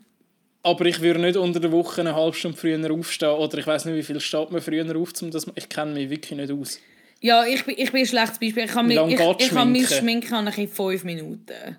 aber 0.67 0.85
ich 0.87 1.01
würde 1.01 1.21
nicht 1.21 1.37
unter 1.37 1.61
der 1.61 1.71
Woche 1.71 2.01
eine 2.01 2.17
halbe 2.17 2.37
Stunde 2.37 2.59
früher 2.59 2.91
aufstehen 2.91 3.29
oder 3.29 3.57
ich 3.57 3.67
weiß 3.67 3.85
nicht, 3.85 3.95
wie 3.95 4.03
viel 4.03 4.19
steht 4.19 4.51
man 4.51 4.61
früher 4.61 4.85
auf, 4.97 5.13
um 5.23 5.31
das, 5.31 5.47
ich 5.55 5.69
kenne 5.69 5.93
mich 5.93 6.11
wirklich 6.11 6.37
nicht 6.37 6.51
aus. 6.51 6.81
Ja, 7.21 7.47
ich 7.47 7.65
bin, 7.65 7.77
ich 7.79 7.93
bin 7.93 8.01
ein 8.01 8.07
schlechtes 8.07 8.39
Beispiel. 8.41 8.65
Ich 8.65 8.73
kann, 8.73 8.89
mich, 8.89 8.99
ich, 8.99 9.21
ich 9.39 9.51
kann 9.51 9.71
mich 9.71 9.89
schminken 9.89 10.47
in 10.49 10.69
fünf 10.69 11.05
Minuten. 11.05 11.77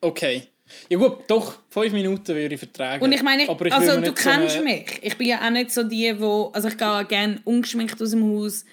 Okay. 0.00 0.44
Ja 0.88 0.96
gut, 0.96 1.18
doch, 1.28 1.58
fünf 1.68 1.92
Minuten 1.92 2.34
würde 2.34 2.54
ich 2.54 2.58
vertragen. 2.58 3.04
Und 3.04 3.12
ich 3.12 3.22
meine, 3.22 3.42
ich 3.42 3.72
also 3.72 4.00
du 4.00 4.14
kennst 4.14 4.54
so 4.54 4.62
eine... 4.62 4.70
mich. 4.70 4.98
Ich 5.02 5.18
bin 5.18 5.28
ja 5.28 5.46
auch 5.46 5.50
nicht 5.50 5.70
so 5.70 5.82
die, 5.82 6.18
wo, 6.18 6.50
also 6.54 6.68
ich 6.68 6.78
gehe 6.78 7.04
gerne 7.04 7.38
ungeschminkt 7.44 8.00
aus 8.00 8.10
dem 8.12 8.24
Haus. 8.24 8.64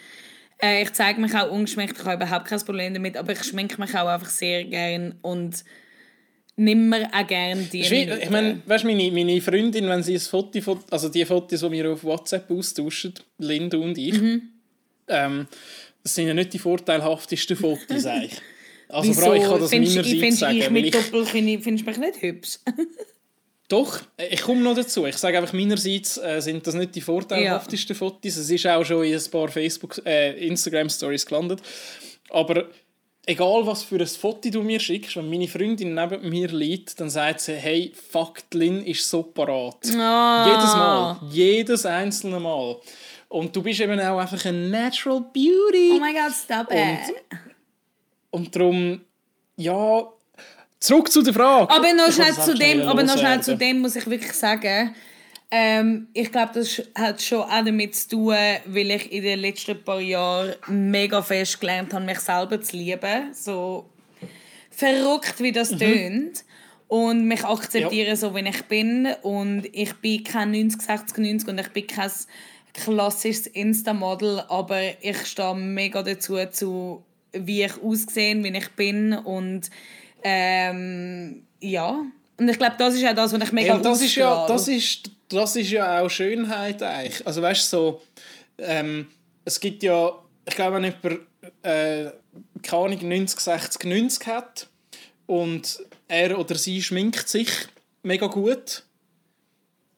Äh, 0.62 0.84
ich 0.84 0.94
zeige 0.94 1.20
mich 1.20 1.36
auch 1.36 1.52
ungeschminkt, 1.52 1.98
ich 2.00 2.06
habe 2.06 2.24
überhaupt 2.24 2.46
kein 2.46 2.62
Problem 2.62 2.94
damit, 2.94 3.18
aber 3.18 3.34
ich 3.34 3.44
schminke 3.44 3.80
mich 3.82 3.94
auch 3.94 4.08
einfach 4.08 4.30
sehr 4.30 4.64
gern 4.64 5.16
und 5.22 5.66
nimmer 6.62 7.10
auch 7.12 7.28
gerne 7.28 7.64
die 7.64 7.90
wie, 7.90 8.04
Ich 8.04 8.30
meine, 8.30 8.62
weißt, 8.66 8.86
meine, 8.86 9.12
meine 9.12 9.42
Freundin, 9.42 9.88
wenn 9.88 10.04
sie 10.04 10.16
ein 10.16 10.20
Foto, 10.20 10.80
also 10.90 11.10
die 11.10 11.26
Fotos, 11.26 11.60
die 11.60 11.72
wir 11.72 11.92
auf 11.92 12.04
WhatsApp 12.04 12.50
austauschen, 12.52 13.14
Linda 13.40 13.78
und 13.78 13.98
ich, 13.98 14.20
mhm. 14.20 14.42
ähm, 15.08 15.48
das 16.04 16.16
sind 16.16 16.28
ja 16.28 16.34
nicht 16.34 16.54
die 16.54 16.60
vorteilhaftesten 16.60 17.58
Fotos 17.58 18.06
eigentlich. 18.06 18.42
Also 18.88 19.10
Wieso? 19.10 19.22
Frau, 19.22 19.34
ich 19.34 19.44
kann 19.44 19.60
das 19.60 19.70
findest, 19.70 19.96
meinerseits 19.96 20.24
ich, 20.24 20.40
sagen. 20.40 20.58
Ich 20.58 20.70
mit 20.70 20.94
Doppel 20.94 21.26
findest 21.26 21.66
du 21.66 21.72
mich 21.72 21.98
nicht 21.98 22.22
hübsch? 22.22 22.60
Doch, 23.68 24.02
ich 24.18 24.42
komme 24.42 24.62
noch 24.62 24.76
dazu. 24.76 25.06
Ich 25.06 25.16
sage 25.16 25.38
einfach, 25.38 25.54
meinerseits 25.54 26.18
äh, 26.18 26.42
sind 26.42 26.68
das 26.68 26.76
nicht 26.76 26.94
die 26.94 27.00
vorteilhaftesten 27.00 27.96
ja. 27.96 27.98
Fotos. 27.98 28.36
Es 28.36 28.50
ist 28.50 28.68
auch 28.68 28.84
schon 28.84 29.06
in 29.06 29.16
ein 29.16 29.32
paar 29.32 29.48
Facebook, 29.48 30.02
äh, 30.06 30.46
Instagram-Stories 30.46 31.26
gelandet. 31.26 31.62
Aber 32.30 32.66
egal, 33.26 33.66
was 33.66 33.84
für 33.84 33.98
ein 33.98 34.08
Foto 34.08 34.50
du 34.50 34.62
mir 34.62 34.80
schickst, 34.80 35.16
wenn 35.16 35.30
meine 35.30 35.48
Freundin 35.48 35.94
neben 35.94 36.28
mir 36.30 36.48
liegt, 36.50 37.00
dann 37.00 37.10
sagt 37.10 37.42
sie, 37.42 37.54
hey, 37.54 37.94
fuck, 38.10 38.40
Lynn 38.54 38.84
ist 38.84 39.10
so 39.10 39.24
parat. 39.24 39.78
Oh. 39.86 40.48
Jedes 40.48 40.74
Mal. 40.76 41.20
Jedes 41.30 41.86
einzelne 41.86 42.40
Mal. 42.40 42.78
Und 43.30 43.56
du 43.56 43.62
bist 43.62 43.80
eben 43.80 44.00
auch 44.00 44.20
einfach 44.20 44.44
ein 44.46 44.70
Natural 44.70 45.22
Beauty. 45.22 45.94
Oh 45.94 46.00
my 46.00 46.14
God, 46.14 46.34
stop 46.34 46.68
it. 46.72 47.16
Und 48.30 48.54
darum, 48.56 49.02
ja, 49.56 50.04
zurück 50.80 51.12
zu 51.12 51.22
der 51.22 51.34
Frage. 51.34 51.70
Aber 51.70 51.94
noch 51.94 52.12
schnell 52.12 52.34
zu 52.34 52.54
dem, 52.54 52.82
aber 52.82 53.04
noch 53.04 53.18
schnell 53.18 53.42
zu 53.42 53.56
dem 53.56 53.80
muss 53.80 53.96
ich 53.96 54.06
wirklich 54.10 54.34
sagen, 54.34 54.94
ähm, 55.52 56.08
ich 56.14 56.32
glaube, 56.32 56.54
das 56.54 56.82
hat 56.96 57.22
schon 57.22 57.42
auch 57.42 57.66
damit 57.66 57.94
zu 57.96 58.10
tun, 58.10 58.36
weil 58.66 58.92
ich 58.92 59.12
in 59.12 59.24
den 59.24 59.40
letzten 59.40 59.84
paar 59.84 60.00
Jahren 60.00 60.56
mega 60.68 61.22
fest 61.22 61.60
gelernt 61.60 61.94
habe, 61.94 62.06
mich 62.06 62.20
selber 62.20 62.62
zu 62.62 62.78
lieben. 62.78 63.34
So 63.34 63.90
verrückt, 64.70 65.36
wie 65.40 65.52
das 65.52 65.72
mhm. 65.72 65.80
tönt. 65.80 66.46
Und 66.88 67.26
mich 67.26 67.46
akzeptieren, 67.46 68.08
ja. 68.08 68.16
so 68.16 68.36
wie 68.36 68.48
ich 68.48 68.64
bin. 68.64 69.08
Und 69.22 69.66
ich 69.74 69.94
bin 69.96 70.24
kein 70.24 70.52
90, 70.52 70.82
60, 70.82 71.18
90 71.18 71.50
und 71.50 71.60
ich 71.60 71.70
bin 71.70 71.88
kein 71.88 72.12
klassisches 72.74 73.48
Insta-Model, 73.48 74.44
aber 74.48 74.80
ich 75.02 75.26
stehe 75.26 75.56
mega 75.56 76.04
dazu, 76.04 76.38
zu 76.52 77.04
wie 77.34 77.64
ich 77.64 77.82
aussehe, 77.82 78.42
wie 78.44 78.58
ich 78.58 78.70
bin 78.72 79.14
und 79.14 79.70
ähm, 80.24 81.44
ja. 81.60 82.06
Und 82.42 82.50
ich 82.50 82.58
glaube, 82.58 82.74
das 82.76 82.96
ist 82.96 83.06
auch 83.06 83.14
das, 83.14 83.34
was 83.34 83.44
ich 83.44 83.52
mega 83.52 83.76
ja, 83.76 83.78
das 83.78 84.02
ist 84.02 84.16
ja 84.16 84.48
das 84.48 84.68
ist 84.68 85.12
das 85.30 85.56
ist 85.56 85.70
ja 85.70 86.02
auch 86.02 86.10
Schönheit 86.10 86.82
eigentlich. 86.82 87.26
Also 87.28 87.40
weißt 87.40 87.72
du 87.72 87.78
so, 87.78 88.02
ähm, 88.58 89.10
es 89.46 89.60
gibt 89.60 89.84
ja, 89.84 90.12
ich 90.48 90.56
glaube, 90.56 90.78
wenn 90.78 90.86
jemand 90.86 91.28
äh, 91.62 92.10
keine 92.64 92.84
Ahnung 92.84 93.08
90, 93.08 93.40
60, 93.40 93.84
90 93.84 94.28
hat 94.28 94.68
und 95.28 95.84
er 96.08 96.40
oder 96.40 96.56
sie 96.56 96.82
schminkt 96.82 97.30
sich 97.30 97.52
mega 98.02 98.26
gut, 98.26 98.86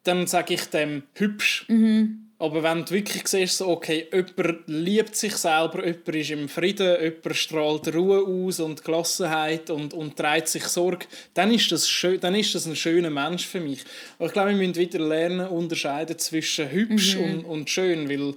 dann 0.03 0.27
sage 0.27 0.55
ich 0.55 0.65
dem 0.65 1.03
hübsch. 1.13 1.63
Mhm. 1.69 2.22
Aber 2.43 2.61
wenn 2.61 2.83
du 2.83 2.91
wirklich 2.91 3.25
siehst, 3.25 3.59
so, 3.59 3.69
okay, 3.69 4.05
jemand 4.11 4.67
liebt 4.67 5.15
sich 5.15 5.33
selber, 5.37 5.85
jemand 5.85 6.09
ist 6.09 6.29
im 6.29 6.49
Frieden, 6.49 7.01
jemand 7.01 7.35
strahlt 7.37 7.95
Ruhe 7.95 8.21
aus 8.21 8.59
und 8.59 8.83
Gelassenheit 8.83 9.69
und, 9.69 9.93
und 9.93 10.17
trägt 10.17 10.49
sich 10.49 10.65
Sorge, 10.65 11.05
dann 11.35 11.53
ist, 11.53 11.71
das 11.71 11.87
schön, 11.87 12.19
dann 12.19 12.35
ist 12.35 12.53
das 12.53 12.65
ein 12.65 12.75
schöner 12.75 13.09
Mensch 13.09 13.47
für 13.47 13.61
mich. 13.61 13.79
Aber 14.17 14.27
ich 14.27 14.33
glaube, 14.33 14.49
wir 14.49 14.57
müssen 14.57 14.75
wieder 14.75 14.99
lernen, 14.99 15.47
unterscheiden 15.47 16.19
zwischen 16.19 16.69
hübsch 16.69 17.15
mhm. 17.15 17.23
und, 17.23 17.45
und 17.45 17.69
schön, 17.69 18.09
weil, 18.09 18.33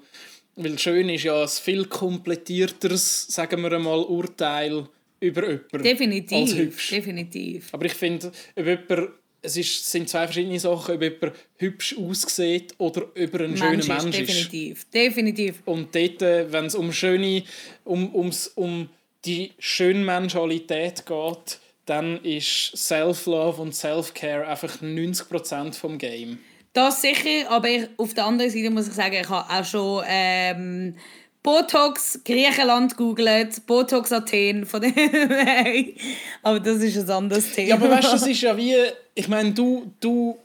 weil 0.54 0.78
schön 0.78 1.08
ist 1.08 1.24
ja 1.24 1.42
ein 1.42 1.48
viel 1.48 1.86
komplettierteres, 1.86 3.26
sagen 3.26 3.60
wir 3.60 3.72
einmal, 3.72 4.04
Urteil 4.04 4.86
über 5.18 5.48
jemanden 5.48 5.82
definitiv, 5.82 6.38
als 6.38 6.54
hübsch. 6.54 6.90
Definitiv. 6.90 7.74
Aber 7.74 7.86
ich 7.86 7.94
finde, 7.94 8.30
ob 8.54 8.66
jemand 8.66 9.10
es 9.46 9.56
ist, 9.56 9.90
sind 9.90 10.08
zwei 10.08 10.26
verschiedene 10.26 10.58
Sachen, 10.58 10.96
ob 10.96 11.02
jemand 11.02 11.32
hübsch 11.56 11.96
aussieht 11.98 12.74
oder 12.78 13.02
über 13.14 13.40
einen 13.40 13.58
Mensch 13.58 13.86
schönen 13.86 14.02
Mensch 14.02 14.18
ist. 14.18 14.28
Definitiv, 14.28 14.90
definitiv. 14.90 15.62
Und 15.64 15.94
dort, 15.94 16.20
äh, 16.22 16.52
wenn 16.52 16.66
es 16.66 16.74
um 16.74 16.92
schöne, 16.92 17.44
um, 17.84 18.14
ums, 18.14 18.48
um 18.48 18.88
die 19.24 19.52
Schönmenschalität 19.58 21.06
geht, 21.06 21.58
dann 21.86 22.22
ist 22.24 22.76
Self-Love 22.76 23.62
und 23.62 23.74
Self-Care 23.74 24.46
einfach 24.46 24.82
90% 24.82 25.74
vom 25.74 25.98
Game. 25.98 26.38
Das 26.72 27.00
sicher, 27.00 27.48
aber 27.48 27.68
ich, 27.68 27.88
auf 27.96 28.12
der 28.12 28.26
anderen 28.26 28.50
Seite 28.50 28.70
muss 28.70 28.88
ich 28.88 28.94
sagen, 28.94 29.16
ich 29.20 29.28
habe 29.28 29.48
auch 29.48 29.64
schon 29.64 30.04
ähm, 30.08 30.96
Botox 31.42 32.20
Griechenland 32.24 32.96
googelt, 32.96 33.64
Botox 33.66 34.12
Athen 34.12 34.66
von 34.66 34.82
dem 34.82 34.92
Aber 36.42 36.58
das 36.58 36.78
ist 36.78 36.98
ein 36.98 37.08
anderes 37.08 37.52
Thema. 37.52 37.68
Ja, 37.68 37.74
aber 37.76 37.88
weißt 37.88 38.08
du, 38.08 38.12
das 38.12 38.26
ist 38.26 38.42
ja 38.42 38.56
wie, 38.56 38.74
ich 39.16 39.28
meine, 39.28 39.52
du, 39.52 39.92
du, 39.98 40.38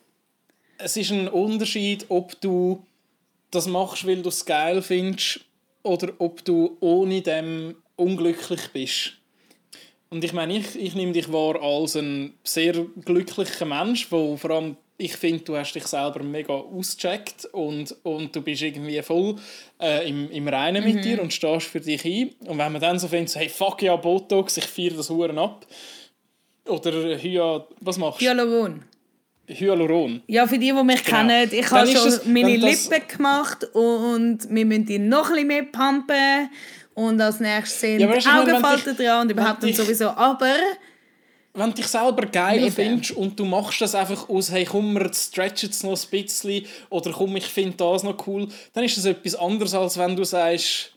es 0.78 0.98
ist 0.98 1.12
ein 1.12 1.28
Unterschied, 1.28 2.06
ob 2.10 2.40
du 2.42 2.84
das 3.52 3.68
machst, 3.68 4.08
weil 4.08 4.22
du 4.22 4.30
es 4.30 4.46
geil 4.46 4.82
findest 4.82 5.42
oder 5.84 6.14
ob 6.18 6.44
du 6.46 6.78
ohne 6.80 7.22
dem 7.22 7.76
unglücklich 7.98 8.70
bist. 8.74 9.18
Und 10.10 10.24
ich 10.24 10.34
meine, 10.34 10.58
ich, 10.58 10.76
ich 10.76 10.96
nehme 10.96 11.12
dich 11.12 11.32
wahr 11.32 11.62
als 11.62 11.96
ein 11.96 12.34
sehr 12.44 12.74
glücklicher 13.06 13.66
Mensch, 13.66 14.10
der 14.10 14.38
vor 14.38 14.52
allem 14.52 14.78
ich 14.98 15.18
finde, 15.18 15.44
du 15.44 15.58
hast 15.58 15.74
dich 15.74 15.88
selber 15.88 16.22
mega 16.22 16.54
ausgecheckt 16.54 17.46
und, 17.54 17.96
und 18.04 18.36
du 18.36 18.42
bist 18.42 18.62
irgendwie 18.62 19.02
voll 19.02 19.36
äh, 19.82 20.08
im, 20.08 20.30
im 20.30 20.48
Reinen 20.48 20.86
mhm. 20.86 20.94
mit 20.94 21.04
dir 21.04 21.22
und 21.22 21.34
stehst 21.34 21.68
für 21.68 21.80
dich 21.80 22.06
ein. 22.06 22.30
Und 22.46 22.60
wenn 22.60 22.72
man 22.72 22.80
dann 22.80 23.00
so 23.00 23.08
findet, 23.08 23.36
hey, 23.36 23.50
fuck 23.50 23.82
ja, 23.82 23.96
Botox, 23.96 24.58
ich 24.58 24.66
feiere 24.66 24.98
das 24.98 25.10
Huren 25.10 25.40
ab. 25.40 25.66
Oder 26.68 27.18
Hya, 27.18 27.66
was 27.80 27.98
machst 27.98 28.22
du? 28.22 28.26
Hyaluron. 28.26 28.84
Hyaluron. 29.48 30.22
Ja, 30.28 30.48
für 30.48 30.58
die, 30.58 30.72
die 30.72 30.84
mich 30.84 31.04
genau. 31.04 31.18
kennen, 31.18 31.50
ich 31.52 31.72
habe 31.72 31.88
schon 31.88 32.06
das, 32.06 32.26
meine 32.26 32.56
Lippen 32.56 33.08
gemacht 33.08 33.64
und 33.74 34.40
wir 34.50 34.66
müssen 34.66 34.86
die 34.86 35.00
noch 35.00 35.30
ein 35.30 35.34
bisschen 35.34 35.48
mehr 35.48 35.64
pumpen. 35.64 36.50
Und 36.94 37.22
als 37.22 37.40
nächstes 37.40 37.80
sind 37.80 38.00
ja, 38.00 38.10
Augenfalten 38.10 38.96
dran 38.96 39.22
und 39.22 39.32
überhaupt 39.32 39.64
und 39.64 39.76
sowieso. 39.76 40.10
Aber 40.10 40.56
wenn 41.54 41.70
du 41.70 41.76
dich 41.76 41.88
selber 41.88 42.26
geil 42.28 42.64
Eben. 42.64 42.72
findest 42.72 43.12
und 43.12 43.40
du 43.40 43.46
machst 43.46 43.82
das 43.82 43.96
einfach 43.96 44.30
aus, 44.30 44.52
hey, 44.52 44.66
komm, 44.66 44.94
wir 44.94 45.12
stretchen 45.14 45.70
es 45.70 45.84
noch 45.84 45.92
ein 46.02 46.10
bisschen 46.10 46.66
oder 46.90 47.12
komm, 47.12 47.36
ich 47.36 47.46
finde 47.46 47.78
das 47.78 48.04
noch 48.04 48.28
cool, 48.28 48.48
dann 48.74 48.84
ist 48.84 48.98
das 48.98 49.06
etwas 49.06 49.36
anderes, 49.36 49.74
als 49.74 49.98
wenn 49.98 50.16
du 50.16 50.24
sagst, 50.24 50.94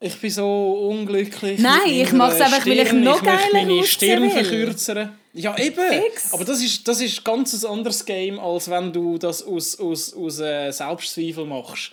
ich 0.00 0.20
bin 0.20 0.30
so 0.30 0.88
unglücklich. 0.90 1.58
Nein, 1.58 1.80
ich 1.86 2.12
mache 2.12 2.34
es 2.34 2.40
einfach, 2.40 2.66
weil 2.66 2.80
ich 2.80 2.92
noch 2.92 3.22
geiler 3.22 3.40
Ich 3.46 3.52
meine 3.52 3.84
Stirn 3.84 4.30
verkürzen. 4.30 5.10
Ja, 5.32 5.56
eben. 5.58 6.02
Fix. 6.02 6.32
Aber 6.32 6.44
das 6.44 6.62
ist, 6.62 6.86
das 6.88 7.00
ist 7.00 7.24
ganz 7.24 7.52
ein 7.52 7.70
anderes 7.70 8.04
Game, 8.04 8.38
als 8.38 8.70
wenn 8.70 8.92
du 8.92 9.18
das 9.18 9.42
aus, 9.42 9.78
aus, 9.78 10.14
aus 10.14 10.40
äh, 10.40 10.70
Selbstzweifel 10.70 11.44
machst. 11.44 11.92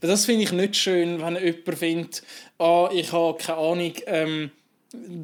Das 0.00 0.26
finde 0.26 0.44
ich 0.44 0.52
nicht 0.52 0.76
schön, 0.76 1.20
wenn 1.22 1.36
jemand 1.36 1.78
findet, 1.78 2.22
ah, 2.58 2.90
ich 2.92 3.12
habe 3.12 3.38
keine 3.38 3.58
Ahnung, 3.58 3.92
ähm, 4.06 4.50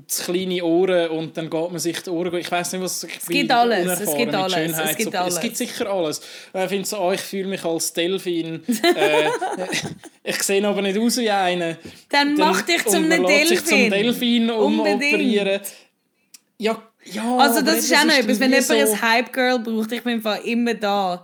zu 0.06 0.24
kleine 0.24 0.64
Ohren 0.64 1.10
und 1.10 1.36
dann 1.36 1.50
geht 1.50 1.70
man 1.70 1.78
sich 1.78 2.02
die 2.02 2.10
Ohren 2.10 2.34
ich 2.36 2.50
weiß 2.50 2.72
nicht 2.72 2.82
was 2.82 3.02
es 3.02 3.26
gibt 3.26 3.50
alles 3.50 4.00
es 4.00 4.14
gibt 4.16 4.34
alles 4.34 4.78
es 4.78 4.96
gibt, 4.96 5.14
alles. 5.14 5.34
es 5.34 5.40
gibt 5.40 5.56
sicher 5.56 5.90
alles. 5.90 6.20
Ich 6.54 6.68
finde 6.68 6.88
so 6.88 7.12
ich 7.12 7.20
fühle 7.20 7.48
mich 7.48 7.64
als 7.64 7.92
Delfin. 7.92 8.62
Äh, 8.98 9.28
ich 10.24 10.42
sehe 10.42 10.66
aber 10.66 10.80
nicht 10.82 10.98
aus 10.98 11.18
wie 11.18 11.30
einer 11.30 11.76
dann, 12.08 12.36
dann 12.36 12.48
mach 12.48 12.62
dich 12.62 12.84
zum 12.86 13.08
Delfin 13.08 13.46
sich 13.46 13.64
zum 13.64 13.90
Delfin. 13.90 14.50
Umoperieren. 14.50 15.60
Ja 16.58 16.82
ja 17.04 17.36
also 17.36 17.60
das 17.60 17.78
ist 17.78 17.94
auch 17.94 18.04
noch 18.04 18.14
etwas 18.14 18.40
wenn 18.40 18.50
jemand 18.50 18.66
so 18.66 18.74
ein 18.74 19.02
Hype 19.02 19.32
Girl 19.32 19.58
braucht. 19.58 19.92
Ich 19.92 20.02
bin 20.02 20.22
immer 20.44 20.74
da 20.74 21.22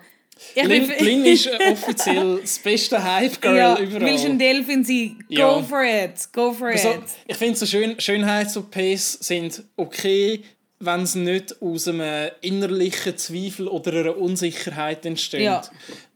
Lin, 0.55 0.93
Lin 1.01 1.24
ist 1.24 1.49
offiziell 1.49 2.41
das 2.41 2.59
beste 2.59 3.03
Hype-Girl 3.03 3.57
ja, 3.57 3.78
überall. 3.78 4.07
Willst 4.07 4.24
du 4.24 4.28
ein 4.30 4.39
Delfin 4.39 4.85
sein? 4.85 5.24
Go 5.28 5.35
ja. 5.35 5.62
for 5.62 5.82
it. 5.85 6.32
Go 6.32 6.53
for 6.53 6.68
also, 6.68 6.91
it. 6.91 7.03
Ich 7.26 7.37
finde, 7.37 7.59
so 7.59 7.66
Schön 7.66 7.99
Schönheits-OPs 7.99 9.12
sind 9.20 9.62
okay, 9.76 10.43
wenn 10.80 11.03
es 11.03 11.14
nicht 11.14 11.61
aus 11.62 11.89
einem 11.89 12.30
innerlichen 12.41 13.16
Zweifel 13.16 13.68
oder 13.68 13.93
einer 13.93 14.16
Unsicherheit 14.16 15.07
entsteht. 15.07 15.43
Ja. 15.43 15.62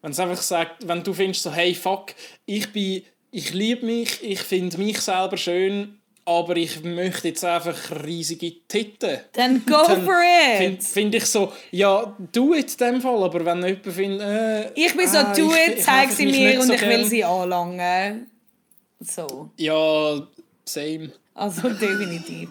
Wenn 0.03 0.12
es 0.12 0.21
einfach 0.21 0.43
sagt, 0.43 0.87
wenn 0.87 1.03
du 1.03 1.12
findest 1.12 1.43
so, 1.43 1.53
hey, 1.53 1.75
fuck, 1.75 2.14
ich 2.45 2.69
bin, 2.73 3.03
ich 3.31 3.53
liebe 3.53 3.87
mich, 3.87 4.23
ich 4.23 4.41
finde 4.41 4.79
mich 4.79 5.01
selber 5.01 5.37
schön, 5.37 5.99
aber 6.29 6.57
ich 6.57 6.85
möchte 6.85 7.29
jetzt 7.29 7.43
einfach 7.45 7.74
riesige 8.05 8.53
Titten. 8.68 9.20
Dann 9.33 9.64
go 9.64 9.83
Dann 9.87 10.05
for 10.05 10.14
Finde 10.59 10.74
it! 10.74 10.83
find 10.85 11.14
ich 11.14 11.24
so, 11.24 11.51
ja, 11.70 12.14
du 12.33 12.53
in 12.53 12.66
dem 12.79 13.01
Fall, 13.01 13.22
aber 13.22 13.45
wenn 13.47 13.64
jemand 13.64 13.87
findet, 13.87 14.20
äh, 14.20 14.70
Ich 14.74 14.95
bin 14.95 15.09
so, 15.09 15.18
ah, 15.18 15.33
ich- 15.35 15.39
it, 15.43 15.79
ich 15.79 15.85
zeig 15.85 16.05
habe 16.05 16.12
sie 16.12 16.26
mir 16.26 16.61
und 16.61 16.66
so 16.66 16.74
ich 16.74 16.83
will 16.83 17.05
sie 17.07 17.24
anlangen. 17.24 18.31
So. 19.01 19.51
Ja, 19.57 20.26
same. 20.66 21.12
Also 21.35 21.68
definitiv. 21.70 22.51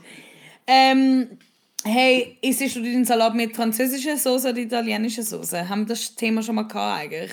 Ähm, 0.65 1.37
hey, 1.83 2.37
isst 2.41 2.75
du 2.75 2.81
den 2.81 3.05
Salat 3.05 3.35
mit 3.35 3.55
französischer 3.55 4.17
Soße 4.17 4.49
oder 4.49 4.57
italienischer 4.57 5.23
Soße? 5.23 5.69
Haben 5.69 5.81
wir 5.81 5.89
das 5.89 6.15
Thema 6.15 6.41
schon 6.41 6.55
mal 6.55 6.67
gehabt 6.67 6.99
eigentlich? 7.01 7.31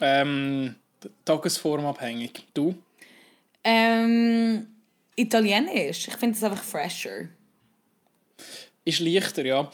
Ähm, 0.00 0.76
tagesformabhängig. 1.24 2.44
Du? 2.54 2.74
Ähm, 3.64 4.66
Italienisch. 5.16 6.08
Ich 6.08 6.16
finde 6.16 6.36
es 6.36 6.44
einfach 6.44 6.62
fresher. 6.62 7.28
Ist 8.84 9.00
leichter, 9.00 9.44
ja. 9.44 9.70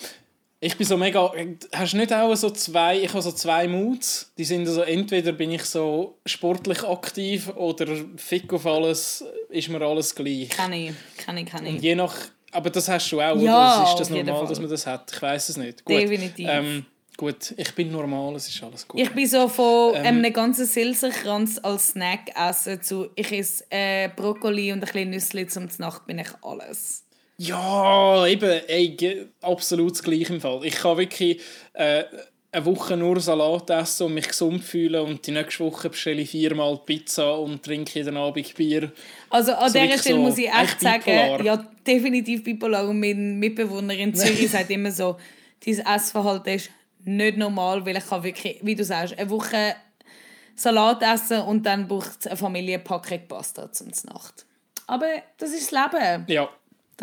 Ich 0.61 0.77
bin 0.77 0.87
so 0.87 0.97
mega. 0.97 1.33
Hast 1.73 1.93
du 1.93 1.97
nicht 1.97 2.13
auch 2.13 2.33
so 2.37 2.49
zwei? 2.51 3.01
Ich 3.01 3.09
habe 3.09 3.21
so 3.21 3.33
zwei 3.33 3.67
Moods. 3.67 4.33
Die 4.39 4.45
sind 4.45 4.67
also 4.69 4.83
entweder 4.83 5.33
bin 5.33 5.51
ich 5.51 5.65
so 5.65 6.19
sportlich 6.25 6.85
aktiv 6.85 7.49
oder 7.57 7.89
fick 8.17 8.53
auf 8.53 8.65
alles, 8.65 9.25
ist 9.49 9.69
mir 9.69 9.83
alles 9.83 10.15
gleich. 10.15 10.51
Kann 10.51 10.73
ich, 10.73 10.93
kann 11.17 11.37
ich, 11.37 11.47
kann 11.47 11.67
ich. 11.67 11.83
Je 11.83 11.97
nach. 11.97 12.15
Aber 12.53 12.71
das 12.71 12.89
hast 12.89 13.11
du 13.11 13.21
auch, 13.21 13.37
Ja, 13.41 13.83
oder? 13.83 13.91
Ist 13.91 13.99
das 13.99 14.11
normal, 14.11 14.47
dass 14.47 14.61
man 14.61 14.71
das 14.71 14.87
hat? 14.87 15.11
Ich 15.13 15.21
weiß 15.21 15.49
es 15.49 15.57
nicht. 15.57 15.85
Gut. 15.85 15.97
Definitiv. 15.97 16.47
Ähm, 16.49 16.87
gut, 17.17 17.55
ich 17.57 17.75
bin 17.75 17.91
normal, 17.93 18.35
es 18.37 18.49
ist 18.49 18.63
alles 18.63 18.87
gut. 18.89 19.01
Ich 19.01 19.11
bin 19.11 19.27
so 19.27 19.49
von 19.49 19.95
Ähm. 19.97 20.05
einem 20.07 20.33
ganzen 20.33 20.67
Silserkranz 20.67 21.59
als 21.63 21.89
Snack 21.91 22.31
essen 22.37 22.83
zu 22.83 23.09
ich 23.15 23.33
esse 23.33 23.65
äh, 23.71 24.09
Brokkoli 24.15 24.73
und 24.73 24.79
ein 24.79 24.93
bisschen 24.93 25.11
Nüsse 25.11 25.47
zum 25.47 25.69
Nacht 25.79 26.07
bin 26.07 26.19
ich 26.19 26.29
alles. 26.43 27.05
Ja, 27.39 28.27
eben, 28.27 28.61
ey, 28.69 29.27
absolut 29.41 29.93
das 29.93 30.03
gleiche 30.03 30.35
im 30.35 30.41
Fall. 30.41 30.65
Ich 30.65 30.75
kann 30.75 30.97
wirklich 30.97 31.41
äh, 31.73 32.05
eine 32.53 32.65
Woche 32.67 32.97
nur 32.97 33.19
Salat 33.19 33.71
essen 33.71 34.07
und 34.07 34.15
mich 34.15 34.29
gesund 34.29 34.63
fühlen 34.63 35.01
und 35.07 35.27
die 35.27 35.31
nächste 35.33 35.65
Woche 35.65 35.89
bestelle 35.89 36.21
ich 36.23 36.31
viermal 36.31 36.79
Pizza 36.85 37.39
und 37.39 37.63
trinke 37.63 37.99
jeden 37.99 38.17
Abend 38.17 38.55
Bier. 38.55 38.93
Also 39.31 39.53
an 39.53 39.69
So 39.71 39.73
dieser 39.73 39.85
wirklich 39.85 40.01
Stelle 40.03 40.17
so 40.17 40.23
muss 40.23 40.39
ich 40.39 40.49
echt 40.49 40.81
sagen, 40.81 41.03
bipolar. 41.05 41.43
ja, 41.45 41.67
definitiv 41.87 42.45
bipolar. 42.45 42.87
Und 42.89 43.01
mein 43.01 43.39
Mitbewohner 43.39 43.95
in 43.95 44.15
Zürich 44.15 44.51
sagt 44.51 44.71
immer 44.71 44.93
so, 44.93 45.17
dein 45.65 45.79
Essverhalten 45.79 46.55
ist 46.55 46.71
nicht 47.05 47.39
normal, 47.39 47.85
weil 47.85 47.97
ich 47.97 48.07
kann 48.07 48.23
wirklich, 48.23 48.59
wie 48.63 48.75
du 48.75 48.85
sagst, 48.85 49.19
eine 49.19 49.31
Woche 49.31 49.77
Salat 50.55 51.03
essen 51.03 51.41
und 51.43 51.65
dann 51.65 51.89
braucht 51.89 52.29
Familie 52.37 52.75
eine 52.75 52.85
Packung 52.85 53.27
Pasta 53.27 53.71
zum 53.73 53.89
Nacht. 54.05 54.47
Aber 54.87 55.07
das 55.39 55.51
ist 55.51 55.73
das 55.73 55.93
Leben. 55.93 56.25
Ja. 56.29 56.49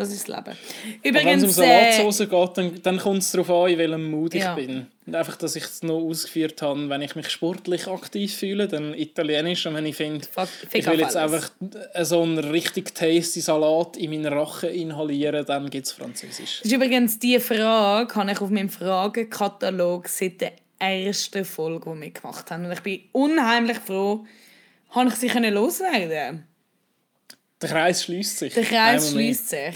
Das 0.00 0.10
ist 0.12 0.30
das 0.30 0.34
Leben. 0.34 0.56
Aber 0.56 1.24
wenn 1.26 1.38
es 1.38 1.44
um 1.44 1.50
Übrigens, 1.50 1.58
äh, 1.58 1.98
Salatsauce 1.98 2.18
geht, 2.20 2.56
dann, 2.56 2.82
dann 2.82 2.98
kommt 2.98 3.18
es 3.18 3.32
darauf 3.32 3.50
an, 3.50 3.70
in 3.70 3.78
welchem 3.78 4.10
Mood 4.10 4.32
Ja. 4.32 4.56
ich 4.56 4.66
bin. 4.66 4.86
Und 5.06 5.14
einfach, 5.14 5.36
dass 5.36 5.56
ich 5.56 5.64
es 5.64 5.82
noch 5.82 6.00
ausgeführt 6.00 6.62
habe, 6.62 6.88
wenn 6.88 7.02
ich 7.02 7.14
mich 7.16 7.28
sportlich 7.28 7.86
aktiv 7.86 8.34
fühle, 8.34 8.66
dann 8.66 8.94
italienisch. 8.94 9.66
Und 9.66 9.74
wenn 9.74 9.84
ich 9.84 9.96
finde, 9.96 10.26
ich 10.72 10.86
will 10.86 11.00
jetzt 11.00 11.16
alles. 11.18 11.52
einfach 11.60 12.06
so 12.06 12.22
einen 12.22 12.38
richtig 12.38 12.94
tasty 12.94 13.42
Salat 13.42 13.98
in 13.98 14.08
meinen 14.08 14.32
Rachen 14.32 14.70
inhalieren, 14.70 15.44
dann 15.44 15.68
gibt 15.68 15.88
es 15.88 15.92
Französisch. 15.92 16.60
Das 16.62 16.64
ist 16.64 16.72
übrigens 16.72 17.18
diese 17.18 17.40
Frage, 17.40 18.14
habe 18.14 18.32
ich 18.32 18.40
auf 18.40 18.48
meinem 18.48 18.70
Fragenkatalog 18.70 20.08
seit 20.08 20.40
der 20.40 20.52
ersten 20.78 21.44
Folge, 21.44 21.92
die 21.94 22.00
wir 22.00 22.10
gemacht 22.10 22.50
haben. 22.50 22.64
Und 22.64 22.72
ich 22.72 22.80
bin 22.80 23.00
unheimlich 23.12 23.76
froh, 23.80 24.24
habe 24.92 25.10
ich 25.10 25.16
sie 25.16 25.28
loswerden 25.28 26.46
Der 27.62 27.68
Kreis 27.68 28.04
schließt 28.04 28.38
sich. 28.38 28.54
Der 28.54 28.64
Kreis 28.64 29.10
schließt 29.10 29.48
sich. 29.50 29.74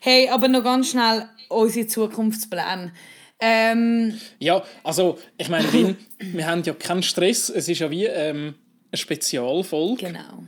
Hey, 0.00 0.28
aber 0.28 0.48
noch 0.48 0.62
ganz 0.62 0.90
schnell 0.90 1.28
unsere 1.48 1.86
Zukunftspläne. 1.86 2.92
Ähm, 3.40 4.18
Ja, 4.38 4.62
also, 4.82 5.18
ich 5.36 5.48
meine, 5.48 5.66
Lin, 5.70 5.96
wir 6.18 6.46
haben 6.46 6.62
ja 6.62 6.72
keinen 6.74 7.02
Stress. 7.02 7.48
Es 7.48 7.68
ist 7.68 7.78
ja 7.80 7.90
wie 7.90 8.04
ähm, 8.06 8.54
eine 8.90 8.96
Spezialfolge. 8.98 10.06
genau. 10.06 10.44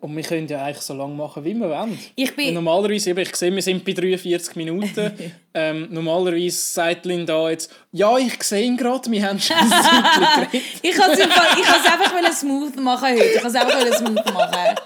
Und 0.00 0.14
wir 0.16 0.22
können 0.22 0.46
ja 0.46 0.62
eigentlich 0.64 0.78
so 0.82 0.94
lange 0.94 1.14
machen, 1.14 1.44
wie 1.44 1.54
wir 1.54 1.68
wollen. 1.68 1.98
Ich 2.14 2.34
bin- 2.36 2.48
Und 2.48 2.54
normalerweise, 2.54 3.10
eben, 3.10 3.18
ich 3.18 3.34
sehe, 3.34 3.52
wir 3.52 3.60
sind 3.62 3.84
bei 3.84 3.92
43 3.92 4.54
Minuten. 4.54 5.12
ähm, 5.54 5.88
normalerweise 5.90 6.56
sagt 6.56 7.04
Lin 7.04 7.26
da 7.26 7.50
jetzt, 7.50 7.72
ja, 7.90 8.16
ich 8.16 8.40
sehe 8.44 8.64
ihn 8.64 8.76
gerade, 8.76 9.10
wir 9.10 9.26
haben 9.28 9.40
schon 9.40 9.56
ein. 9.56 10.46
Ich 10.82 10.92
kann 10.92 11.10
es 11.10 11.20
einfach 11.20 12.32
smooth 12.32 12.76
machen 12.76 13.08
heute. 13.08 13.24
Ich 13.24 13.40
kann 13.42 13.50
es 13.50 13.54
einfach 13.56 13.96
smooth 13.96 14.32
machen. 14.34 14.76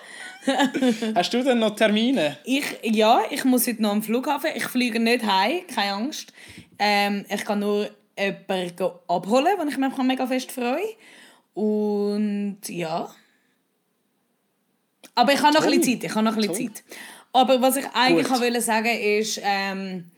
Hast 1.15 1.33
du 1.33 1.43
denn 1.43 1.59
noch 1.59 1.77
Termine? 1.77 2.39
Ich, 2.45 2.65
ja, 2.83 3.23
ich 3.31 3.45
muss 3.45 3.67
heute 3.67 3.83
noch 3.83 3.93
am 3.93 4.03
Flughafen. 4.03 4.51
Ich 4.55 4.65
fliege 4.65 4.99
nicht 4.99 5.25
heim, 5.25 5.63
keine 5.73 5.93
Angst. 5.93 6.33
Ähm, 6.79 7.25
ich 7.29 7.45
kann 7.45 7.61
nur 7.61 7.91
jemanden 8.19 8.91
abholen, 9.09 9.55
wo 9.59 9.69
ich 9.69 9.77
mich 9.77 9.97
mega 9.99 10.27
fest 10.27 10.53
freue. 10.53 10.81
Und 11.55 12.59
ja. 12.69 13.11
Aber 15.15 15.33
ich 15.33 15.43
habe 15.43 15.55
noch 15.55 15.65
ein 15.65 15.71
bisschen 15.71 16.01
Zeit. 16.01 16.05
Ich 16.05 16.15
habe 16.15 16.25
noch 16.25 16.37
ein 16.37 16.41
bisschen 16.41 16.75
Zeit. 16.75 16.85
Aber 17.33 17.61
was 17.63 17.77
ich 17.77 17.87
eigentlich 17.95 18.29
Gut. 18.29 18.41
wollte 18.41 18.61
sagen 18.61 18.99
ist, 18.99 19.41
ähm, 19.43 20.11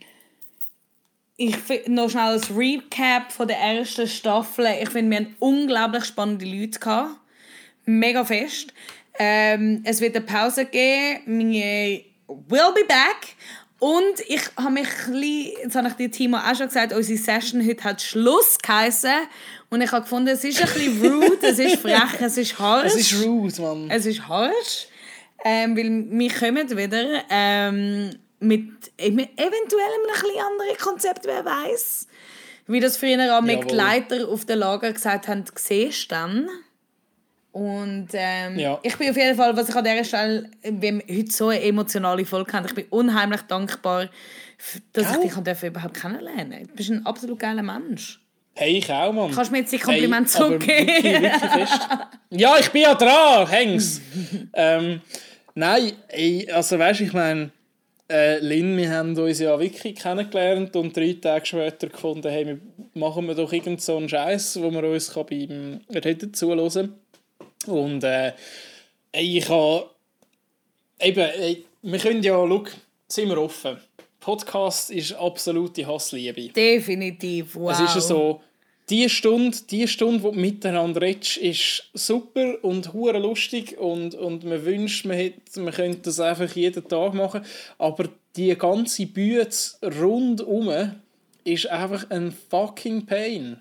ich 1.37 1.57
noch 1.89 2.11
schnell 2.11 2.23
als 2.23 2.55
Recap 2.57 3.33
von 3.33 3.49
der 3.49 3.59
ersten 3.59 4.07
Staffel. 4.07 4.67
Ich 4.81 4.91
finde, 4.91 5.11
wir 5.11 5.19
haben 5.19 5.37
unglaublich 5.41 6.05
spannende 6.05 6.45
Leute 6.45 6.79
gehabt. 6.79 7.17
Mega 7.87 8.25
fest. 8.25 8.73
Ähm, 9.19 9.83
es 9.85 10.01
wird 10.01 10.17
eine 10.17 10.25
Pause 10.25 10.65
geben. 10.67 11.21
Wir 11.51 12.01
will 12.29 12.73
be 12.75 12.85
back. 12.87 13.37
Und 13.81 14.21
ich 14.29 14.41
habe 14.57 14.71
mich 14.71 14.87
ein 15.07 15.13
bisschen, 15.13 15.53
jetzt 15.63 15.77
habe 15.77 15.89
ich 15.89 15.95
dir 15.95 16.11
Timo 16.11 16.39
auch 16.39 16.55
schon 16.57 16.69
gesagt, 16.69 16.93
unsere 16.95 17.19
Session 17.19 17.67
heute 17.67 17.85
hat 17.85 18.01
Schluss 18.01 18.57
geheissen. 18.59 19.11
Und 19.69 19.83
ich 19.83 19.93
habe 19.93 20.03
gefunden, 20.03 20.29
es 20.29 20.43
ist 20.45 20.61
ein 20.63 20.73
bisschen 20.73 21.13
rude, 21.13 21.39
es 21.43 21.59
ist 21.59 21.77
frech, 21.77 22.21
es 22.21 22.39
ist 22.39 22.59
harsch. 22.59 22.87
Es 22.87 22.97
ist 23.13 23.25
rude, 23.25 23.61
Mann. 23.61 23.91
Es 23.91 24.07
ist 24.07 24.27
harsch, 24.27 24.87
ähm, 25.45 25.77
weil 25.77 26.19
wir 26.19 26.33
kommen 26.33 26.71
wieder 26.71 27.25
ähm, 27.29 28.11
mit 28.41 28.71
ev- 28.97 29.29
eventuell 29.37 29.83
einem 29.83 30.07
ein 30.07 30.13
bisschen 30.23 30.41
anderen 30.41 30.79
Konzept, 30.81 31.27
wer 31.27 31.45
weiß. 31.45 32.07
Wie 32.69 32.81
das 32.81 32.97
früher 32.97 33.37
auch 33.37 33.43
mit. 33.43 33.71
Leiter 33.71 34.29
auf 34.29 34.47
dem 34.47 34.61
Lager 34.61 34.93
gesagt 34.93 35.29
haben, 35.29 35.45
siehst 35.57 36.05
du 36.11 36.15
dann. 36.15 36.49
Und 37.55 38.09
ähm, 38.15 38.59
Ja. 38.59 38.81
ich 38.83 38.97
bin 38.99 39.11
auf 39.11 39.17
jeden 39.17 39.37
Fall, 39.37 39.57
was 39.57 39.69
ich 39.69 39.77
an 39.77 39.85
dieser 39.85 40.03
Stelle, 40.03 40.51
wir 40.65 41.03
heute 41.09 41.31
so 41.31 41.49
eine 41.51 41.63
emotionale 41.63 42.25
Folge 42.25 42.53
haben, 42.53 42.67
ich 42.67 42.75
bin 42.75 42.87
unheimlich 42.91 43.43
dankbar, 43.43 44.09
dass 44.93 45.13
Gell? 45.13 45.21
ich 45.27 45.35
dich 45.35 45.45
dafür 45.45 45.69
überhaupt 45.69 45.95
kennenlernen 45.95 46.67
Du 46.67 46.75
bist 46.75 46.91
ein 46.91 47.07
absolut 47.07 47.39
geiler 47.39 47.63
Mensch. 47.63 48.21
Hey, 48.57 48.79
ich 48.79 48.91
auch, 48.91 49.13
Mann. 49.13 49.31
Kannst 49.31 49.51
du 49.51 49.53
mir 49.53 49.61
jetzt 49.61 49.73
die 49.73 49.79
Kompliment 49.79 50.27
Hey, 50.27 50.37
zurückgeben? 50.37 50.87
Wirklich, 50.89 51.23
wirklich 51.23 51.51
fest. 51.69 51.89
Ja, 52.31 52.57
ich 52.59 52.71
bin 52.71 52.83
ja 52.83 52.95
dran, 52.97 53.49
häng's. 53.49 54.01
ähm, 54.53 55.01
nein, 55.55 55.93
ey, 56.09 56.51
also 56.51 56.77
weißt 56.77 56.99
du, 56.99 57.05
ich 57.05 57.13
meine, 57.13 57.53
äh, 58.11 58.41
Lin, 58.41 58.77
wir 58.77 58.91
haben 58.91 59.17
uns 59.17 59.39
ja 59.39 59.57
wirklich 59.61 59.95
kennengelernt 59.95 60.75
und 60.75 60.97
drei 60.97 61.17
Tage 61.21 61.47
später 61.47 61.87
gefunden, 61.87 62.29
hey, 62.29 62.47
wir 62.49 62.59
machen 62.95 63.29
wir 63.29 63.37
doch 63.37 63.53
irgend 63.53 63.81
so 63.81 63.97
einen 63.97 64.09
Scheiß, 64.09 64.61
wo 64.61 64.73
wir 64.73 64.83
uns 64.83 65.13
kann 65.15 65.27
beim 65.27 65.81
Reden 66.05 66.35
zuhören 66.35 66.59
Und 67.67 68.05
äh, 68.05 68.33
ich 69.13 69.49
habe 69.49 69.91
eben, 71.01 71.21
ey, 71.21 71.65
wir 71.83 71.99
können 71.99 72.23
ja, 72.23 72.35
schau, 72.35 72.65
sind 73.09 73.29
wir 73.29 73.39
offen. 73.39 73.79
Podcast 74.21 74.91
ist 74.91 75.13
absolute 75.13 75.87
Hassliebe. 75.87 76.49
Definitiv, 76.49 77.55
wow. 77.55 77.73
Es 77.73 77.81
ist 77.81 77.95
ja 77.95 78.01
so, 78.01 78.41
die 78.91 79.09
Stunde, 79.09 79.57
die 79.71 79.89
Stunde, 79.89 80.23
wo 80.23 80.31
du 80.31 80.39
miteinander 80.39 81.01
redest, 81.01 81.39
ist 81.39 81.91
super 81.95 82.63
und 82.63 82.93
hure 82.93 83.19
lustig 83.19 83.79
und, 83.79 84.15
und 84.15 84.45
man 84.45 84.65
wünscht, 84.65 85.05
man, 85.07 85.17
hätte, 85.17 85.61
man 85.61 85.73
könnte 85.73 86.01
das 86.03 86.21
einfach 86.21 86.55
jeden 86.55 86.87
Tag 86.87 87.15
machen. 87.15 87.45
Aber 87.79 88.09
die 88.37 88.55
ganze 88.57 89.07
Bühne 89.07 89.49
rundum 89.83 90.93
ist 91.45 91.67
einfach 91.69 92.11
ein 92.11 92.35
fucking 92.51 93.07
Pain. 93.07 93.61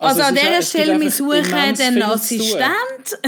Also, 0.00 0.22
an 0.22 0.36
es 0.36 0.42
ist- 0.42 0.48
dieser 0.48 0.62
Stelle, 0.62 1.00
wir 1.00 1.10
suchen 1.10 1.74
zu 1.76 2.04
Assistent. 2.04 3.18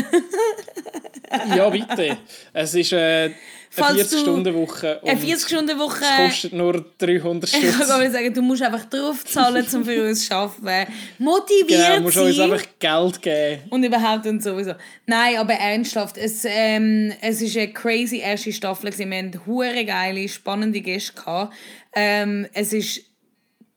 Ja, 1.56 1.68
bitte. 1.70 2.16
Es 2.52 2.74
ist 2.74 2.92
äh, 2.92 2.96
eine 2.96 3.34
Falls 3.70 4.10
du- 4.10 4.16
40-Stunden-Woche. 4.16 5.00
Eine 5.04 5.12
und 5.12 5.24
40-Stunden-Woche. 5.24 6.04
Es 6.04 6.26
kostet 6.32 6.52
nur 6.54 6.84
300 6.98 7.52
Ich 7.54 7.70
kann 7.78 7.86
sagen, 8.12 8.34
du 8.34 8.42
musst 8.42 8.62
einfach 8.62 8.84
draufzahlen, 8.86 9.64
um 9.72 9.84
für 9.84 10.08
uns 10.08 10.26
zu 10.26 10.34
arbeiten. 10.34 10.92
Motiviert 11.18 11.68
Genau, 11.68 11.96
du 11.96 12.00
musst 12.02 12.16
uns 12.18 12.38
einfach 12.40 12.64
Geld 12.80 13.22
geben. 13.22 13.62
Und 13.70 13.84
überhaupt 13.84 14.26
und 14.26 14.42
sowieso. 14.42 14.74
Nein, 15.06 15.36
aber 15.36 15.54
ernsthaft, 15.54 16.16
es, 16.18 16.42
ähm, 16.44 17.12
es 17.20 17.40
ist 17.40 17.56
eine 17.56 17.72
crazy 17.72 18.18
erste 18.18 18.52
Staffel. 18.52 18.90
Wir 18.96 19.06
hatten 19.18 19.40
hure 19.46 19.84
geile, 19.84 20.28
spannende 20.28 20.80
Gäste. 20.80 21.12
gehabt. 21.12 21.54
Ähm, 21.94 22.46
es 22.52 22.72
ist 22.72 23.02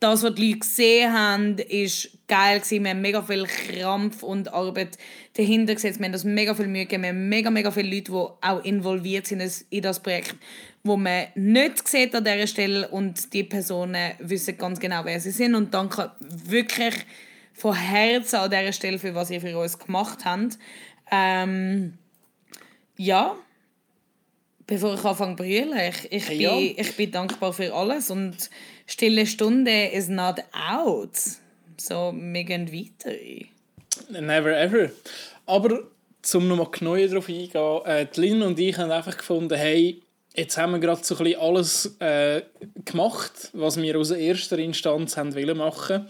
das, 0.04 0.22
was 0.22 0.36
die 0.36 0.50
Leute 0.50 0.60
gesehen 0.60 1.14
haben, 1.14 1.58
ist 1.58 2.10
geil 2.28 2.60
gewesen. 2.60 2.84
Wir 2.84 2.92
haben 2.92 3.02
mega 3.02 3.22
viel 3.22 3.46
Krampf 3.46 4.22
und 4.22 4.54
Arbeit 4.54 4.98
dahinter 5.36 5.76
gesetzt. 5.76 6.00
Wir 6.00 6.06
haben 6.06 6.12
das 6.12 6.26
mega 6.26 6.54
viel 6.54 6.68
Mühe 6.68 6.86
gegeben. 6.86 7.04
Wir 7.04 7.10
haben 7.10 7.30
mega, 7.30 7.50
mega 7.50 7.72
viele 7.72 7.96
Leute, 7.96 8.12
die 8.12 8.48
auch 8.48 8.64
involviert 8.64 9.28
sind 9.28 9.42
in 9.70 9.82
das 9.82 10.02
Projekt, 10.02 10.36
wo 10.84 10.98
man 10.98 11.28
nicht 11.36 11.88
sieht 11.88 12.14
an 12.16 12.26
dieser 12.26 12.48
Stelle 12.48 12.88
und 12.90 13.34
die 13.34 13.44
Personen 13.44 14.12
wissen 14.20 14.58
ganz 14.58 14.80
genau, 14.80 15.06
wer 15.06 15.22
sie 15.22 15.32
sind. 15.32 15.56
Und 15.56 15.74
danke 15.74 16.12
wirklich 16.20 16.96
von 17.54 17.74
Herzen 17.74 18.36
an 18.38 18.52
dieser 18.52 18.74
Stelle 18.74 19.00
für 19.00 19.16
was 19.16 19.32
ihr 19.32 19.40
für 19.40 19.58
uns 19.58 19.80
gemacht 19.80 20.26
habt. 20.26 20.58
Ähm, 21.12 21.94
ja, 22.98 23.38
bevor 24.68 24.96
ich 24.96 25.04
anfange 25.06 25.38
zu 25.38 25.44
brüllen, 25.44 25.80
ich, 25.80 26.12
ich, 26.12 26.40
ja. 26.40 26.56
bin, 26.56 26.74
ich 26.78 26.96
bin 26.98 27.12
dankbar 27.12 27.54
für 27.54 27.74
alles 27.74 28.12
und 28.12 28.50
stille 28.94 29.26
Stunde 29.26 29.88
is 29.92 30.08
not 30.08 30.40
out. 30.54 31.18
So, 31.78 32.14
wir 32.16 32.44
gehen 32.44 32.72
weiter. 32.72 33.16
Never 34.10 34.56
ever. 34.56 34.92
Aber 35.48 35.84
zum 36.22 36.48
nochmal 36.48 36.70
genauer 36.72 37.08
darauf 37.08 37.28
eingehen, 37.28 37.86
äh, 37.86 38.08
Lynn 38.16 38.44
und 38.44 38.60
ich 38.60 38.78
haben 38.78 38.92
einfach 38.92 39.18
gefunden, 39.18 39.58
hey, 39.58 40.02
jetzt 40.36 40.58
haben 40.58 40.74
wir 40.74 40.80
gerade 40.80 41.04
so 41.04 41.18
ein 41.18 41.24
bisschen 41.24 41.42
alles 41.42 41.96
äh, 42.00 42.44
gemacht, 42.86 43.50
was 43.54 43.82
wir 43.82 43.98
aus 43.98 44.12
erster 44.12 44.60
Instanz 44.60 45.18
haben 45.18 45.34
wollen 45.34 45.58
machen. 45.58 46.08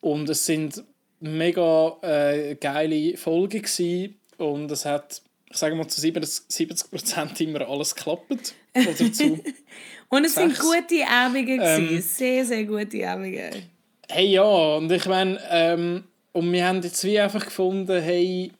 Und 0.00 0.28
es 0.28 0.44
sind 0.44 0.84
mega 1.20 1.96
äh, 2.02 2.54
geile 2.56 3.16
Folgen 3.16 3.62
gewesen. 3.62 4.20
und 4.36 4.70
es 4.70 4.84
hat, 4.84 5.22
ich 5.50 5.56
sage 5.56 5.74
mal, 5.74 5.88
zu 5.88 6.02
70 6.02 6.90
Prozent 6.90 7.40
immer 7.40 7.66
alles 7.66 7.94
geklappt. 7.94 8.54
Oder 8.74 9.12
zu 9.12 9.40
Und 10.08 10.24
es 10.24 10.34
sind 10.34 10.54
Sechs. 10.54 10.60
gute 10.60 11.06
Abende. 11.08 11.52
Ähm. 11.52 12.00
Sehr, 12.00 12.44
sehr 12.44 12.64
gute 12.64 13.08
Abende. 13.08 13.50
Hey 14.08 14.26
ja, 14.26 14.42
und 14.42 14.90
ich 14.92 15.06
meine, 15.06 15.40
ähm, 15.50 16.04
und 16.32 16.52
wir 16.52 16.66
haben 16.66 16.82
jetzt 16.82 17.02
wie 17.04 17.18
einfach 17.18 17.44
gefunden, 17.44 18.02
hey, 18.02 18.52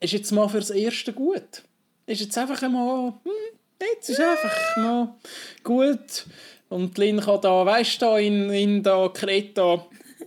ist 0.00 0.12
jetzt 0.12 0.32
mal 0.32 0.48
fürs 0.48 0.70
Erste 0.70 1.12
gut. 1.12 1.62
Ist 2.06 2.20
jetzt 2.20 2.38
einfach 2.38 2.60
mal, 2.68 3.12
hm, 3.22 3.58
jetzt 3.94 4.08
ist 4.10 4.20
einfach 4.20 4.76
mal 4.76 5.14
gut. 5.62 6.26
Und 6.68 6.96
Lynn 6.96 7.20
kann 7.20 7.40
da, 7.42 7.66
weißt 7.66 8.00
du, 8.00 8.16
in, 8.16 8.50
in 8.50 8.82
da 8.82 9.08
Kreta, 9.08 9.86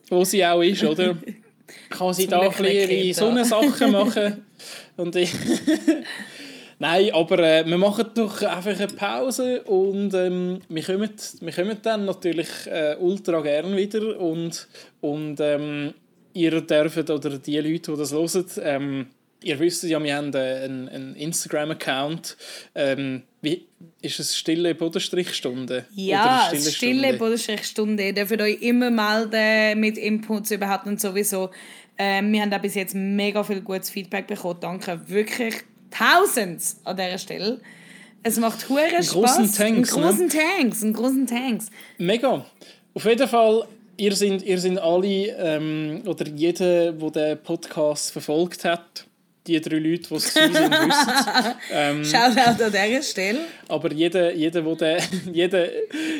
wo 0.09 0.23
sie 0.23 0.45
auch 0.45 0.61
ist, 0.61 0.83
oder? 0.83 1.17
Kann 1.89 2.13
sie 2.13 2.27
da 2.27 2.41
ein 2.41 2.49
bisschen 2.49 2.89
ihre. 2.89 3.13
Sonnensachen 3.13 3.91
machen. 3.91 4.45
Und 4.97 5.15
ich... 5.15 5.31
Nein, 6.77 7.11
aber 7.13 7.39
äh, 7.39 7.65
wir 7.65 7.77
machen 7.77 8.07
doch 8.13 8.41
einfach 8.41 8.77
eine 8.77 8.87
Pause 8.87 9.61
und 9.63 10.13
ähm, 10.13 10.59
wir, 10.67 10.83
kommen, 10.83 11.09
wir 11.39 11.53
kommen 11.53 11.77
dann 11.81 12.05
natürlich 12.05 12.49
äh, 12.65 12.97
ultra 12.99 13.41
gern 13.41 13.75
wieder 13.77 14.19
und, 14.19 14.67
und 14.99 15.39
ähm, 15.39 15.93
ihr 16.33 16.61
dürft, 16.61 17.09
oder 17.09 17.37
die 17.37 17.59
Leute, 17.59 17.91
die 17.91 17.97
das 17.97 18.11
hören, 18.11 18.45
ähm, 18.61 19.07
ihr 19.41 19.59
wisst 19.59 19.83
ja, 19.83 20.03
wir 20.03 20.15
haben 20.17 20.33
äh, 20.33 20.63
einen, 20.65 20.89
einen 20.89 21.15
Instagram-Account. 21.15 22.35
Ähm, 22.73 23.23
wie, 23.41 23.67
ist 24.01 24.19
es 24.19 24.35
stille 24.35 24.75
Bodenstrichstunde? 24.75 25.85
Ja, 25.95 26.49
ist 26.51 26.75
stille 26.75 27.13
Bodenstrichstunde. 27.13 28.03
Ihr 28.03 28.13
dürft 28.13 28.41
euch 28.41 28.61
immer 28.61 28.89
melden 28.89 29.79
mit 29.79 29.97
Inputs 29.97 30.51
überhaupt 30.51 30.87
und 30.87 30.99
sowieso. 30.99 31.51
Ähm, 31.97 32.33
wir 32.33 32.41
haben 32.41 32.51
da 32.51 32.57
bis 32.57 32.75
jetzt 32.75 32.95
mega 32.95 33.43
viel 33.43 33.61
gutes 33.61 33.89
Feedback 33.89 34.27
bekommen. 34.27 34.59
Danke 34.59 34.99
wirklich 35.07 35.55
tausends 35.97 36.79
an 36.83 36.97
dieser 36.97 37.17
Stelle. 37.17 37.59
Es 38.23 38.37
macht 38.37 38.67
hure 38.69 38.89
Spaß. 38.89 39.11
großen 39.11 39.51
Thanks, 39.51 39.93
Einen 39.93 40.03
großen 40.03 40.29
Tanks, 40.29 40.83
einen 40.83 40.93
großen 40.93 41.27
Tanks. 41.27 41.67
Mega. 41.97 42.45
Auf 42.93 43.05
jeden 43.05 43.27
Fall, 43.27 43.67
ihr 43.97 44.15
sind, 44.15 44.41
ihr 44.43 44.59
sind 44.59 44.79
alle, 44.79 45.27
ähm, 45.37 46.01
oder 46.05 46.27
jeder, 46.27 46.91
der 46.93 47.09
den 47.11 47.43
Podcast 47.43 48.11
verfolgt 48.11 48.65
hat, 48.65 49.05
die 49.45 49.61
drei 49.61 49.77
Leute, 49.77 50.09
die 50.09 50.15
es 50.15 50.33
sind, 50.33 50.53
wissen 50.55 51.53
ähm, 51.71 52.03
Shoutout 52.03 52.63
an 52.63 52.71
dieser 52.71 53.03
Stelle. 53.03 53.39
Aber 53.67 53.91
jeder, 53.91 54.33
jeder, 54.33 54.61
der 54.61 54.75
den, 54.75 55.03
jeder, 55.33 55.67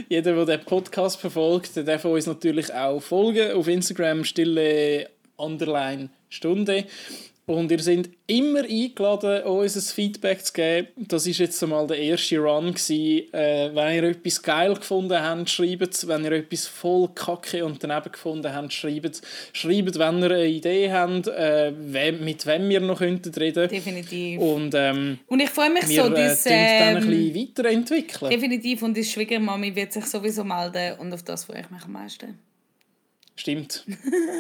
jeder, 0.07 0.45
der 0.45 0.57
den 0.57 0.65
Podcast 0.65 1.19
verfolgt, 1.19 1.75
der 1.75 1.83
darf 1.83 2.05
uns 2.05 2.27
natürlich 2.27 2.71
auch 2.71 2.99
folgen 2.99 3.51
auf 3.53 3.67
Instagram 3.67 4.23
stille 4.25 5.09
underline 5.37 6.09
Stunde. 6.29 6.85
Und 7.47 7.69
ihr 7.69 7.79
seid 7.79 8.09
immer 8.25 8.63
eingeladen, 8.63 9.43
uns 9.43 9.75
ein 9.75 9.81
Feedback 9.81 10.43
zu 10.43 10.51
geben. 10.51 10.87
Das 10.95 11.27
war 11.27 11.33
jetzt 11.33 11.61
einmal 11.61 11.85
der 11.85 11.99
erste 11.99 12.39
Run. 12.39 12.73
Gewesen. 12.73 13.31
Äh, 13.33 13.69
wenn 13.75 13.95
ihr 13.95 14.03
etwas 14.03 14.41
geil 14.41 14.73
gefunden 14.73 15.21
habt, 15.21 15.47
schreibt 15.51 15.93
es. 15.93 16.07
Wenn 16.07 16.25
ihr 16.25 16.31
etwas 16.31 16.65
voll 16.65 17.09
kacke 17.13 17.63
und 17.63 17.83
daneben 17.83 18.11
gefunden 18.11 18.51
habt, 18.51 18.73
schreibt 18.73 19.17
es. 19.17 19.21
Schreibt, 19.53 19.99
wenn 19.99 20.23
ihr 20.23 20.31
eine 20.31 20.45
Idee 20.47 20.91
habt, 20.91 21.27
äh, 21.27 21.71
mit 21.71 22.47
wem 22.47 22.67
wir 22.67 22.79
noch 22.79 22.97
könnten 22.97 23.31
reden 23.35 23.69
Definitiv. 23.69 24.39
Und 24.41 24.73
ähm, 24.73 25.19
Und 25.27 25.39
ich 25.39 25.49
freue 25.51 25.69
mich 25.69 25.87
wir 25.87 26.03
so, 26.03 26.09
äh, 26.09 26.15
dass, 26.15 26.43
tun 26.45 26.51
dann 26.51 26.97
ein 26.97 26.97
ähm, 26.97 27.09
bisschen 27.09 27.35
weiterentwickeln. 27.35 28.31
definitiv 28.31 28.81
und 28.81 28.97
die 28.97 29.03
Schwiegermami 29.03 29.75
wird 29.75 29.93
sich 29.93 30.05
sowieso 30.05 30.43
melden 30.43 30.97
und 30.97 31.13
auf 31.13 31.21
das 31.21 31.43
freue 31.43 31.61
ich 31.61 31.69
mich 31.69 31.83
am 31.83 31.91
meisten. 31.91 32.39
Stimmt. 33.35 33.85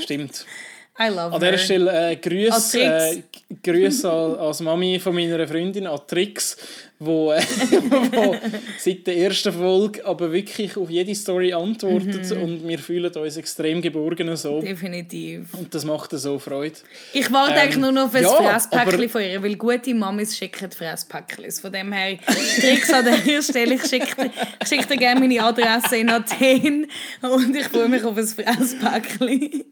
Stimmt. 0.01 0.45
I 0.97 1.09
love 1.09 1.33
An 1.35 1.41
dieser. 1.41 1.57
Stelle 1.57 2.11
äh, 2.11 2.15
Grüße, 2.15 2.77
Trix. 2.77 3.15
äh, 3.17 3.21
Grüße 3.63 4.09
als 4.11 4.61
Mami 4.61 4.97
von 4.99 5.13
meiner 5.13 5.45
Freundin, 5.45 5.87
an 5.87 5.99
Trix, 6.07 6.55
wo, 6.99 7.33
äh, 7.33 7.41
wo 8.13 8.35
seit 8.77 9.05
der 9.05 9.17
ersten 9.17 9.51
Folge 9.51 10.05
aber 10.05 10.31
wirklich 10.31 10.77
auf 10.77 10.89
jede 10.89 11.13
Story 11.13 11.51
antwortet 11.51 12.31
Mhm. 12.31 12.41
und 12.41 12.67
wir 12.69 12.79
fühlen 12.79 13.11
uns 13.13 13.35
extrem 13.35 13.81
geborgen 13.81 14.33
so. 14.37 14.61
Definitiv. 14.61 15.53
Und 15.55 15.75
das 15.75 15.83
macht 15.83 16.11
so 16.11 16.39
Freude. 16.39 16.75
Ich 17.11 17.29
warte 17.29 17.51
Ähm, 17.55 17.59
eigentlich 17.59 17.77
nur 17.77 17.91
noch 17.91 18.05
auf 18.05 18.15
ein 18.15 18.23
ja, 18.23 18.29
Fresspäckchen 18.29 19.09
von 19.09 19.21
ihr, 19.21 19.43
weil 19.43 19.55
gute 19.57 19.93
Mamis 19.93 20.37
schicken 20.37 20.71
Fresspäckchen. 20.71 21.51
Von 21.51 21.73
dem 21.73 21.91
her, 21.91 22.17
Tricks 22.61 22.93
an 22.93 23.03
der 23.03 23.41
Stelle, 23.41 23.75
ich 23.75 23.83
schicke 23.85 24.31
ich 24.61 24.67
schick 24.69 24.87
dir 24.87 24.95
gerne 24.95 25.19
meine 25.19 25.43
Adresse 25.43 25.97
in 25.97 26.09
Athen 26.09 26.87
und 27.21 27.53
ich 27.53 27.65
freue 27.67 27.89
mich 27.89 28.03
auf 28.05 28.15
ein 28.17 28.25
Fresspäckchen. 28.25 29.65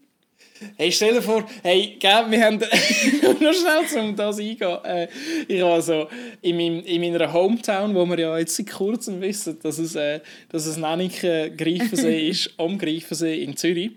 Hey, 0.78 0.92
stell 0.92 1.14
dir 1.14 1.22
vor, 1.22 1.46
hey, 1.62 1.98
gell, 2.00 2.26
wir 2.30 2.44
haben 2.44 2.60
nur 3.40 3.54
schnell 3.54 4.04
um 4.04 4.16
das 4.16 4.40
eingehen. 4.40 4.78
Äh, 4.84 5.08
ich 5.48 5.62
war 5.62 5.82
so 5.82 6.08
in, 6.42 6.58
meinem, 6.58 6.84
in 6.84 7.02
meiner 7.02 7.32
Hometown, 7.32 7.94
wo 7.96 8.06
wir 8.06 8.20
ja 8.20 8.38
jetzt 8.38 8.56
seit 8.56 8.70
kurzem 8.70 9.22
wissen, 9.22 9.58
dass 9.62 9.78
es, 9.78 9.96
äh, 9.96 10.20
dass 10.50 10.66
es 10.66 10.78
Nennike 10.78 11.52
Greifensee 11.56 12.30
ist, 12.30 12.54
am 12.58 12.78
Greifensee 12.78 13.44
in 13.44 13.56
Zürich. 13.56 13.92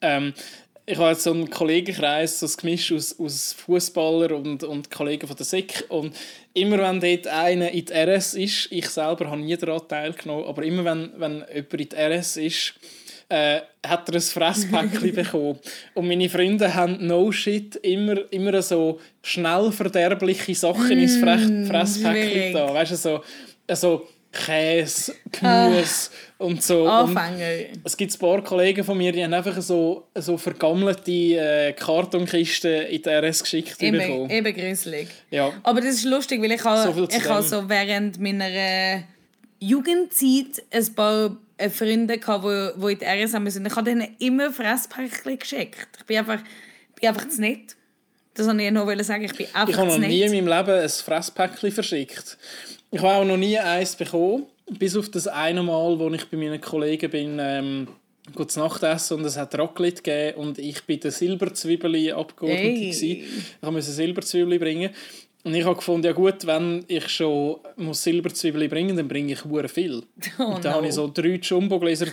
Ähm, 0.00 0.32
ich 0.84 0.98
habe 0.98 1.10
jetzt 1.10 1.22
so 1.22 1.30
einen 1.30 1.48
Kollegenkreis, 1.48 2.40
so 2.40 2.46
ein 2.46 2.52
Gemisch 2.56 2.92
aus, 2.92 3.18
aus 3.18 3.52
Fußballer 3.52 4.34
und, 4.36 4.64
und 4.64 4.90
Kollegen 4.90 5.28
von 5.28 5.36
der 5.36 5.46
SEC. 5.46 5.84
Und 5.88 6.14
immer 6.54 6.78
wenn 6.78 7.00
dort 7.00 7.26
einer 7.28 7.70
in 7.70 7.84
die 7.84 7.92
RS 7.92 8.34
ist, 8.34 8.68
ich 8.72 8.88
selber 8.88 9.30
habe 9.30 9.40
nie 9.40 9.56
daran 9.56 9.86
teilgenommen, 9.86 10.44
aber 10.44 10.64
immer 10.64 10.84
wenn, 10.84 11.12
wenn 11.18 11.44
jemand 11.54 11.74
in 11.74 11.88
die 11.88 11.96
RS 11.96 12.36
ist, 12.36 12.74
äh, 13.32 13.62
hat 13.86 14.08
er 14.10 14.14
ein 14.16 14.20
Fresspäckchen 14.20 15.14
bekommen. 15.14 15.58
Und 15.94 16.06
meine 16.06 16.28
Freunde 16.28 16.72
haben 16.74 17.06
no 17.06 17.32
shit 17.32 17.76
immer, 17.76 18.30
immer 18.30 18.60
so 18.60 19.00
schnell 19.22 19.72
verderbliche 19.72 20.54
Sachen 20.54 20.98
ins 20.98 21.16
Fre 21.16 21.38
Fresspäckchen 21.66 22.52
da. 22.52 22.74
Weißt 22.74 22.92
du, 22.92 22.96
so, 22.96 23.20
so 23.72 24.06
Käse, 24.30 25.14
Gemüse 25.30 26.10
und 26.38 26.62
so. 26.62 26.82
Und 26.84 27.16
Anfänger. 27.16 27.68
es 27.84 27.96
gibt 27.96 28.14
ein 28.14 28.18
paar 28.18 28.42
Kollegen 28.42 28.84
von 28.84 28.96
mir, 28.98 29.12
die 29.12 29.24
haben 29.24 29.32
einfach 29.32 29.60
so, 29.60 30.08
so 30.14 30.36
vergammelte 30.36 31.10
äh, 31.10 31.72
Kartonkisten 31.72 32.86
in 32.86 33.02
die 33.02 33.08
RS 33.08 33.42
geschickt 33.42 33.82
Eben, 33.82 33.98
bekommen. 33.98 34.30
eben 34.30 34.54
gruselig. 34.54 35.08
Ja. 35.30 35.52
Aber 35.62 35.80
das 35.80 35.94
ist 35.96 36.04
lustig, 36.04 36.42
weil 36.42 36.52
ich 36.52 36.62
So 36.62 36.68
habe 36.70 37.08
zu 37.08 37.16
ich 37.16 37.28
habe 37.28 37.42
so 37.42 37.68
während 37.68 38.20
meiner 38.20 38.48
äh, 38.50 39.00
Jugendzeit 39.58 40.62
ein 40.70 40.94
paar 40.94 41.36
Freunde 41.70 42.18
gehabt, 42.18 42.44
die, 42.44 42.80
die 42.80 42.92
in 42.92 42.98
die 42.98 43.04
RS 43.04 43.34
haben 43.34 43.44
müssen. 43.44 43.66
Ich 43.66 43.76
habe 43.76 43.84
denen 43.84 44.16
immer 44.18 44.52
Fresspäckchen 44.52 45.38
geschickt. 45.38 45.88
Ich 45.98 46.04
bin 46.04 46.18
einfach, 46.18 46.40
bin 46.98 47.08
einfach 47.08 47.28
zu 47.28 47.40
nett. 47.40 47.76
Das 48.34 48.46
wollte 48.46 48.62
ich 48.62 48.70
noch 48.70 49.04
sagen. 49.04 49.24
Ich 49.24 49.34
bin 49.34 49.46
einfach 49.52 49.68
Ich 49.68 49.76
habe 49.76 49.88
noch 49.88 49.98
nie 49.98 50.22
in 50.22 50.32
meinem 50.32 50.58
Leben 50.58 50.80
ein 50.80 50.88
Fresspäckchen 50.88 51.72
verschickt. 51.72 52.38
Ich 52.90 53.00
habe 53.00 53.14
auch 53.14 53.24
noch 53.24 53.36
nie 53.36 53.58
eins 53.58 53.96
bekommen. 53.96 54.46
Bis 54.70 54.96
auf 54.96 55.10
das 55.10 55.26
eine 55.26 55.62
Mal, 55.62 55.98
wo 55.98 56.08
ich 56.10 56.28
bei 56.28 56.36
meinen 56.36 56.60
Kollegen 56.60 57.10
bin, 57.10 57.38
ähm, 57.40 57.88
gut 58.34 58.50
zu 58.50 58.60
Nacht 58.60 58.82
essen 58.82 59.18
und 59.18 59.24
es 59.24 59.36
hat 59.36 59.58
Raclette 59.58 60.02
gegeben 60.02 60.38
und 60.38 60.58
ich 60.58 60.82
bin 60.84 61.00
der 61.00 61.10
Silberzwiebeli 61.10 62.12
Abgeordnete. 62.12 62.62
Ey. 62.62 62.92
Hey. 62.92 63.24
Ich 63.62 63.70
musste 63.70 63.92
Silberzwiebeli 63.92 64.58
bringen. 64.58 64.90
Und 65.44 65.54
ich 65.56 65.64
habe 65.64 65.74
gefunden, 65.74 66.06
ja 66.06 66.12
gut, 66.12 66.46
wenn 66.46 66.84
ich 66.86 67.08
schon 67.08 67.56
muss 67.76 68.04
Silberzwiebeli 68.04 68.68
bringen 68.68 68.96
dann 68.96 69.08
bringe 69.08 69.32
ich 69.32 69.44
hure 69.44 69.68
viel. 69.68 70.04
Oh 70.38 70.42
und 70.44 70.64
dann 70.64 70.72
no. 70.72 70.76
habe 70.78 70.86
ich 70.86 70.94
so 70.94 71.10
drei 71.12 71.34
Jumbo-Gläser 71.42 72.06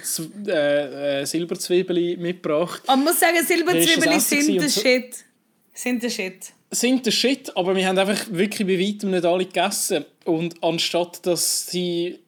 äh, 0.47 1.21
äh, 1.21 1.25
Silberzwiebeli 1.25 2.17
mitgebracht. 2.17 2.81
Aber 2.87 2.99
ich 2.99 3.05
muss 3.07 3.19
sagen, 3.19 3.37
Silberzwiebeln 3.45 4.19
sind 4.19 4.59
der 4.59 4.69
so- 4.69 4.81
Shit. 4.81 5.15
Sind 5.73 6.01
der 6.03 6.09
Shit. 6.09 6.45
sind 6.71 7.05
der 7.05 7.11
Shit, 7.11 7.55
aber 7.55 7.75
wir 7.75 7.87
haben 7.87 7.97
einfach 7.99 8.25
wirklich 8.31 8.67
bei 8.67 8.79
weitem 8.79 9.11
nicht 9.11 9.25
alle 9.25 9.45
gegessen. 9.45 10.05
Und 10.25 10.55
anstatt 10.63 11.25
dass 11.25 11.67
sie 11.67 12.19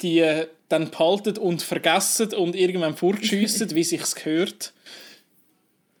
die 0.00 0.24
dann 0.68 0.90
behalten 0.90 1.38
und 1.38 1.62
vergessen 1.62 2.32
und 2.34 2.54
irgendwann 2.54 2.96
fortschiessen, 2.96 3.74
wie 3.74 3.84
sich's 3.84 4.14
gehört, 4.14 4.72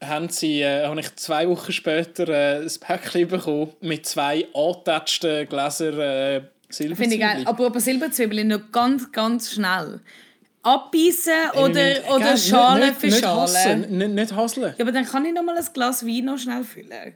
haben 0.06 0.28
sie, 0.28 0.60
äh, 0.62 0.86
habe 0.86 1.00
ich 1.00 1.14
zwei 1.16 1.48
Wochen 1.48 1.72
später 1.72 2.28
äh, 2.28 2.62
ein 2.62 2.70
Päckchen 2.80 3.28
bekommen 3.28 3.72
mit 3.80 4.06
zwei 4.06 4.46
angetatschten 4.54 5.48
Gläsern 5.48 6.00
äh, 6.00 6.40
Silberzwiebeln. 6.68 6.96
Finde 6.96 7.14
ich 7.14 7.20
geil. 7.20 7.42
Aber, 7.46 7.66
aber 7.66 7.80
Silberzwiebeln 7.80 8.48
noch 8.48 8.72
ganz, 8.72 9.10
ganz 9.12 9.52
schnell. 9.52 10.00
Abbeißen 10.62 11.50
oder, 11.62 12.14
oder 12.14 12.36
Schale 12.36 12.86
nicht, 12.86 12.98
für 12.98 13.06
nicht 13.06 13.20
Schale? 13.20 13.40
Hassen, 13.40 13.98
nicht, 13.98 14.10
nicht 14.10 14.34
hasseln. 14.34 14.74
Ja, 14.78 14.84
aber 14.84 14.92
dann 14.92 15.04
kann 15.04 15.24
ich 15.26 15.34
noch 15.34 15.42
mal 15.42 15.56
ein 15.56 15.66
Glas 15.74 16.06
Wein 16.06 16.24
noch 16.24 16.38
schnell 16.38 16.64
füllen. 16.64 17.14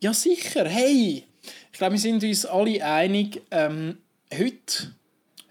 Ja, 0.00 0.12
sicher. 0.12 0.68
Hey! 0.68 1.24
Ich 1.72 1.78
glaube, 1.78 1.92
wir 1.92 2.00
sind 2.00 2.22
uns 2.24 2.44
alle 2.44 2.84
einig, 2.84 3.40
ähm, 3.50 3.98
heute 4.32 4.94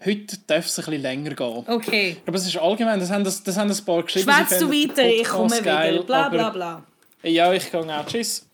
Heute 0.04 0.36
darf 0.46 0.66
es 0.66 0.78
ein 0.78 0.84
bisschen 0.84 1.02
länger 1.02 1.34
gehen. 1.34 1.64
Okay. 1.68 2.16
Aber 2.26 2.36
es 2.36 2.46
ist 2.46 2.56
allgemein, 2.56 2.98
das 2.98 3.10
haben, 3.10 3.22
das, 3.22 3.42
das 3.42 3.56
haben 3.56 3.70
ein 3.70 3.84
paar 3.84 4.02
geschrieben. 4.02 4.32
Schwätzt 4.32 4.60
du 4.60 4.68
weiter, 4.68 5.08
ich 5.08 5.28
komme 5.28 5.62
geil, 5.62 5.94
wieder. 5.94 6.04
Bla 6.04 6.28
bla 6.28 6.50
bla. 6.50 6.82
Ja, 7.22 7.52
ich 7.52 7.70
gehe 7.70 7.80
auch. 7.80 8.06
Tschüss. 8.06 8.46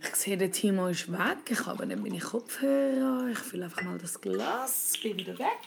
ich 0.00 0.14
sehe, 0.14 0.38
der 0.38 0.50
Timo 0.50 0.86
ist 0.86 1.12
weg. 1.12 1.50
Ich 1.50 1.66
habe 1.66 1.86
nicht 1.86 2.02
meine 2.02 2.18
Kopfhörer. 2.18 3.28
Ich 3.30 3.38
fülle 3.38 3.64
einfach 3.66 3.82
mal 3.82 3.98
das 3.98 4.18
Glas. 4.18 4.94
Bin 5.02 5.18
wieder 5.18 5.38
weg. 5.38 5.58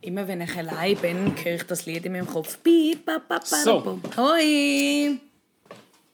Immer 0.00 0.26
wenn 0.26 0.40
ich 0.40 0.56
allein 0.56 0.96
bin, 0.96 1.34
höre 1.44 1.54
ich 1.54 1.64
das 1.64 1.86
Lied 1.86 2.04
in 2.06 2.12
meinem 2.12 2.26
Kopf. 2.26 2.58
So. 3.44 4.00
Hoi! 4.16 5.20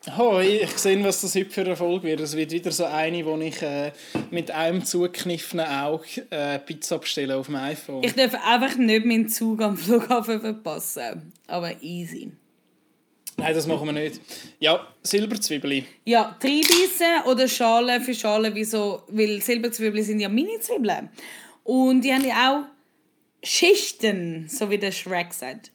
Hoi, 0.06 0.60
ich 0.62 0.76
sehe, 0.76 1.02
was 1.02 1.22
das 1.22 1.34
heute 1.34 1.48
für 1.48 1.62
eine 1.62 1.76
Folge 1.76 2.08
wird. 2.08 2.20
Es 2.20 2.36
wird 2.36 2.50
wieder 2.50 2.70
so 2.70 2.84
eine, 2.84 3.24
wo 3.24 3.38
ich 3.38 3.62
äh, 3.62 3.90
mit 4.30 4.50
einem 4.50 4.84
zugekniffenen 4.84 5.66
Auge 5.66 6.26
äh, 6.28 6.58
Pizza 6.58 6.98
bestelle 6.98 7.34
auf 7.36 7.46
dem 7.46 7.56
iPhone. 7.56 8.04
Ich 8.04 8.12
darf 8.12 8.34
einfach 8.44 8.76
nicht 8.76 9.06
meinen 9.06 9.30
Zug 9.30 9.62
am 9.62 9.78
Flughafen 9.78 10.40
verpassen. 10.40 11.32
Aber 11.46 11.82
easy. 11.82 12.32
Nein, 13.38 13.54
das 13.54 13.66
machen 13.66 13.86
wir 13.86 13.92
nicht. 13.92 14.20
Ja, 14.60 14.86
Silberzwiebeli. 15.02 15.86
Ja, 16.04 16.36
Treibeissen 16.38 17.24
oder 17.26 17.48
Schale 17.48 18.00
für 18.02 18.14
Schale, 18.14 18.54
wieso? 18.54 19.04
Weil 19.08 19.40
Silberzwiebeln 19.40 20.04
sind 20.04 20.20
ja 20.20 20.28
Mini-Zwiebeln. 20.28 21.08
Und 21.64 22.02
die 22.02 22.12
haben 22.12 22.26
ja 22.26 22.50
auch 22.50 22.64
Schichten, 23.42 24.48
so 24.50 24.68
wie 24.68 24.78
der 24.78 24.92
Shrek 24.92 25.32
sagt 25.32 25.70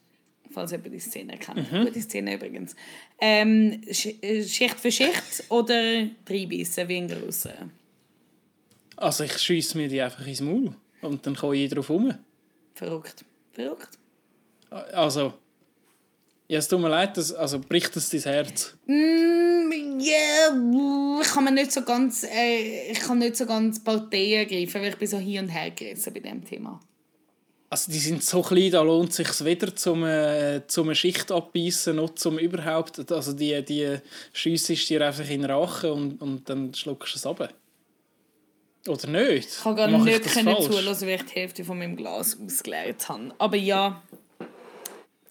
falls 0.60 0.72
jemand 0.72 0.94
die 0.94 1.00
Szene 1.00 1.38
kennt. 1.38 1.72
Mhm. 1.72 1.86
Gute 1.86 2.02
Szene 2.02 2.36
übrigens. 2.36 2.76
Ähm, 3.20 3.82
äh, 3.88 4.44
Schicht 4.44 4.80
für 4.80 4.92
Schicht 4.92 5.44
oder 5.50 6.08
reinbeissen 6.28 6.88
wie 6.88 6.98
ein 6.98 7.08
Grosser? 7.08 7.70
Also 8.98 9.24
ich 9.24 9.38
schiesse 9.38 9.78
mir 9.78 9.88
die 9.88 10.02
einfach 10.02 10.26
ins 10.28 10.42
Maul 10.42 10.76
und 11.02 11.26
dann 11.26 11.36
kann 11.36 11.54
ich 11.54 11.70
drauf 11.70 11.90
rum. 11.90 12.14
Verrückt. 12.74 13.24
Verrückt. 13.54 13.98
Also, 14.70 15.34
ja, 16.48 16.60
es 16.60 16.68
tut 16.68 16.80
mir 16.80 16.90
leid, 16.90 17.18
das, 17.18 17.34
also 17.34 17.60
bricht 17.60 17.96
das 17.96 18.10
dein 18.10 18.22
Herz? 18.22 18.76
Mm, 18.86 19.72
yeah, 20.00 21.22
ich 21.22 21.28
kann 21.28 21.44
mir 21.44 21.52
nicht 21.52 21.72
so 21.72 21.82
ganz, 21.82 22.24
äh, 22.24 22.92
ich 22.92 23.00
kann 23.00 23.20
nicht 23.20 23.36
so 23.36 23.46
ganz 23.46 23.84
Parteien 23.84 24.40
ergreifen, 24.40 24.82
weil 24.82 24.90
ich 24.90 24.98
bin 24.98 25.08
so 25.08 25.18
hin 25.18 25.46
und 25.46 25.50
her 25.50 25.72
gerissen 25.72 26.14
bei 26.14 26.20
diesem 26.20 26.46
Thema. 26.46 26.80
Also 27.72 27.92
die 27.92 28.00
sind 28.00 28.24
so 28.24 28.42
klein, 28.42 28.72
da 28.72 28.82
lohnt 28.82 29.12
es 29.12 29.18
sich 29.18 29.46
weder 29.46 29.76
zum, 29.76 30.04
äh, 30.04 30.62
zum 30.68 30.94
Schicht 30.96 31.32
abbeißen 31.32 31.96
noch 31.96 32.16
zum 32.16 32.40
überhaupt. 32.40 33.12
Also 33.12 33.34
die, 33.34 33.64
die 33.64 34.00
schiessest 34.34 34.90
dir 34.90 35.06
einfach 35.06 35.30
in 35.30 35.42
den 35.42 35.52
Rachen 35.52 35.92
und, 35.92 36.22
und 36.22 36.50
dann 36.50 36.74
schluckst 36.74 37.14
du 37.14 37.18
es 37.18 37.26
ab. 37.28 37.54
Oder 38.88 39.08
nicht? 39.08 39.50
Ich 39.50 39.64
kann 39.64 39.76
gar 39.76 39.88
Mach 39.88 40.04
nicht 40.04 40.24
zulassen, 40.24 41.08
weil 41.08 41.16
ich 41.16 41.26
die 41.26 41.40
Hälfte 41.40 41.64
von 41.64 41.78
meinem 41.78 41.96
Glas 41.96 42.38
ausgeleert 42.44 43.08
habe. 43.08 43.36
Aber 43.38 43.58
ja, 43.58 44.02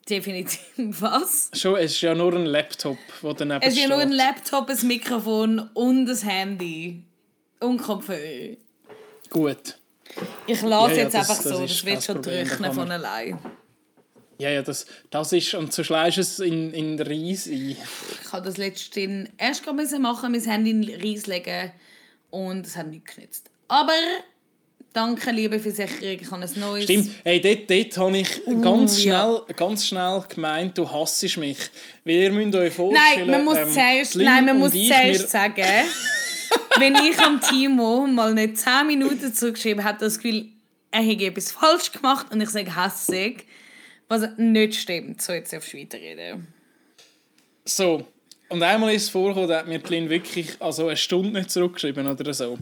definitiv. 0.09 0.61
Was? 1.01 1.51
Schon, 1.55 1.77
es 1.77 1.93
ist 1.93 2.01
ja 2.03 2.15
nur 2.15 2.35
ein 2.35 2.47
Laptop, 2.47 2.99
wo 3.23 3.33
dann 3.33 3.51
Es 3.51 3.75
ist 3.75 3.81
ja 3.81 3.89
nur 3.89 3.99
ein 3.99 4.13
Laptop, 4.13 4.69
ein 4.69 4.87
Mikrofon 4.87 5.71
und 5.75 6.09
ein 6.09 6.17
Handy. 6.19 7.03
Und 7.59 7.79
Kopfhörer. 7.79 8.57
Gut. 9.31 9.78
Ich 10.47 10.63
lasse 10.63 10.93
ja, 10.93 10.97
ja, 10.97 11.03
jetzt 11.05 11.15
das, 11.15 11.31
einfach 11.31 11.43
das 11.43 11.53
so, 11.53 11.61
das 11.61 11.85
wird 11.85 12.05
schon 12.05 12.23
trocknen 12.23 12.73
von 12.73 12.91
allein. 12.91 13.39
Ja, 14.39 14.51
ja, 14.51 14.63
das, 14.63 14.87
das 15.11 15.33
ist, 15.33 15.55
und 15.55 15.73
so 15.73 15.83
schleist 15.83 16.19
es 16.19 16.39
in, 16.39 16.73
in 16.73 17.01
Reis 17.01 17.47
ein. 17.49 17.77
Ich 18.23 18.33
habe 18.33 18.47
das 18.47 18.57
letztens 18.57 19.29
erst 19.37 19.67
machen, 19.67 20.33
mein 20.33 20.43
Handy 20.43 20.71
in 20.71 20.85
Reis 20.85 21.27
legen 21.27 21.73
und 22.31 22.65
es 22.65 22.77
hat 22.77 22.87
nicht 22.87 23.15
genützt. 23.15 23.51
Aber 23.67 23.93
danke, 24.93 25.33
liebe 25.33 25.59
Versicherung, 25.59 26.19
ich 26.21 26.31
habe 26.31 26.43
ein 26.43 26.61
neues. 26.61 26.85
Stimmt, 26.85 27.11
hey, 27.25 27.41
dort, 27.41 27.69
dort 27.69 27.99
habe 27.99 28.19
ich 28.19 28.47
uh, 28.47 28.61
ganz, 28.61 29.03
schnell, 29.03 29.41
ja. 29.49 29.55
ganz 29.57 29.87
schnell 29.87 30.23
gemeint, 30.29 30.79
du 30.79 30.89
hassest 30.89 31.37
mich. 31.37 31.59
Weil 32.05 32.15
ihr 32.15 32.33
müsst 32.33 32.55
euch 32.55 32.73
vorstellen... 32.73 33.27
Nein, 33.27 33.31
man 33.31 33.45
muss 33.45 33.59
ähm, 33.59 33.73
zuerst, 33.73 34.17
nein, 34.17 34.45
man 34.45 34.59
muss 34.59 34.71
zuerst 34.71 35.31
sagen... 35.31 35.65
wenn 36.79 36.95
ich 36.95 37.19
am 37.19 37.41
Timo 37.41 38.07
mal 38.07 38.35
nicht 38.35 38.59
10 38.59 38.87
Minuten 38.87 39.33
zurückgeschrieben 39.33 39.85
habe, 39.85 39.99
das 39.99 40.19
Gefühl, 40.19 40.49
er 40.91 41.03
hätte 41.03 41.27
etwas 41.27 41.53
falsch 41.53 41.93
gemacht 41.93 42.27
und 42.33 42.41
ich 42.41 42.51
sage 42.51 42.75
hässig, 42.83 43.47
was 44.09 44.29
nicht 44.37 44.75
stimmt. 44.75 45.21
So 45.21 45.33
jetzt 45.33 45.55
auf 45.55 45.65
Schweizer 45.65 45.99
reden. 45.99 46.49
So, 47.65 48.07
und 48.49 48.63
einmal 48.63 48.95
ist 48.95 49.05
es 49.05 49.09
vorgekommen, 49.11 49.49
da 49.49 49.59
hat 49.59 49.69
mir 49.69 49.81
Lin 49.89 50.09
wirklich 50.09 50.57
also 50.61 50.87
eine 50.87 50.97
Stunde 50.97 51.39
nicht 51.39 51.51
zurückgeschrieben 51.51 52.07
oder 52.07 52.33
so. 52.33 52.59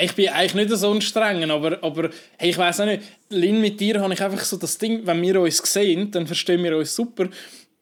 Ich 0.00 0.14
bin 0.14 0.28
eigentlich 0.28 0.54
nicht 0.54 0.70
so 0.70 0.98
streng, 1.00 1.50
aber, 1.50 1.82
aber 1.82 2.10
hey, 2.38 2.50
ich 2.50 2.56
weiß 2.56 2.80
auch 2.80 2.86
nicht, 2.86 3.02
Lin, 3.28 3.60
mit 3.60 3.78
dir 3.78 4.00
habe 4.00 4.14
ich 4.14 4.22
einfach 4.22 4.42
so 4.44 4.56
das 4.56 4.78
Ding, 4.78 5.06
wenn 5.06 5.20
wir 5.20 5.40
uns 5.40 5.58
sehen, 5.58 6.10
dann 6.10 6.26
verstehen 6.26 6.62
wir 6.62 6.76
uns 6.78 6.94
super. 6.94 7.28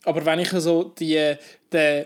Aber 0.04 0.24
wenn 0.24 0.40
ich 0.40 0.48
so 0.48 0.84
die, 0.98 1.34
die 1.72 2.04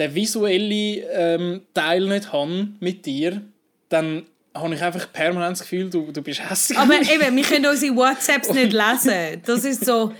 den 0.00 0.14
visuellen 0.14 1.02
ähm, 1.12 1.62
Teil 1.74 2.06
nicht 2.06 2.32
habe 2.32 2.68
mit 2.80 3.06
dir, 3.06 3.42
dann 3.88 4.24
habe 4.54 4.74
ich 4.74 4.82
einfach 4.82 5.12
permanent 5.12 5.52
das 5.52 5.60
Gefühl, 5.60 5.90
du, 5.90 6.10
du 6.10 6.22
bist 6.22 6.48
hässlich. 6.48 6.78
Aber 6.78 6.94
eben, 7.00 7.36
wir 7.36 7.44
können 7.44 7.66
unsere 7.66 7.94
WhatsApps 7.94 8.52
nicht 8.52 8.72
lesen. 8.72 9.42
Das 9.44 9.64
ist 9.64 9.84
so... 9.84 10.12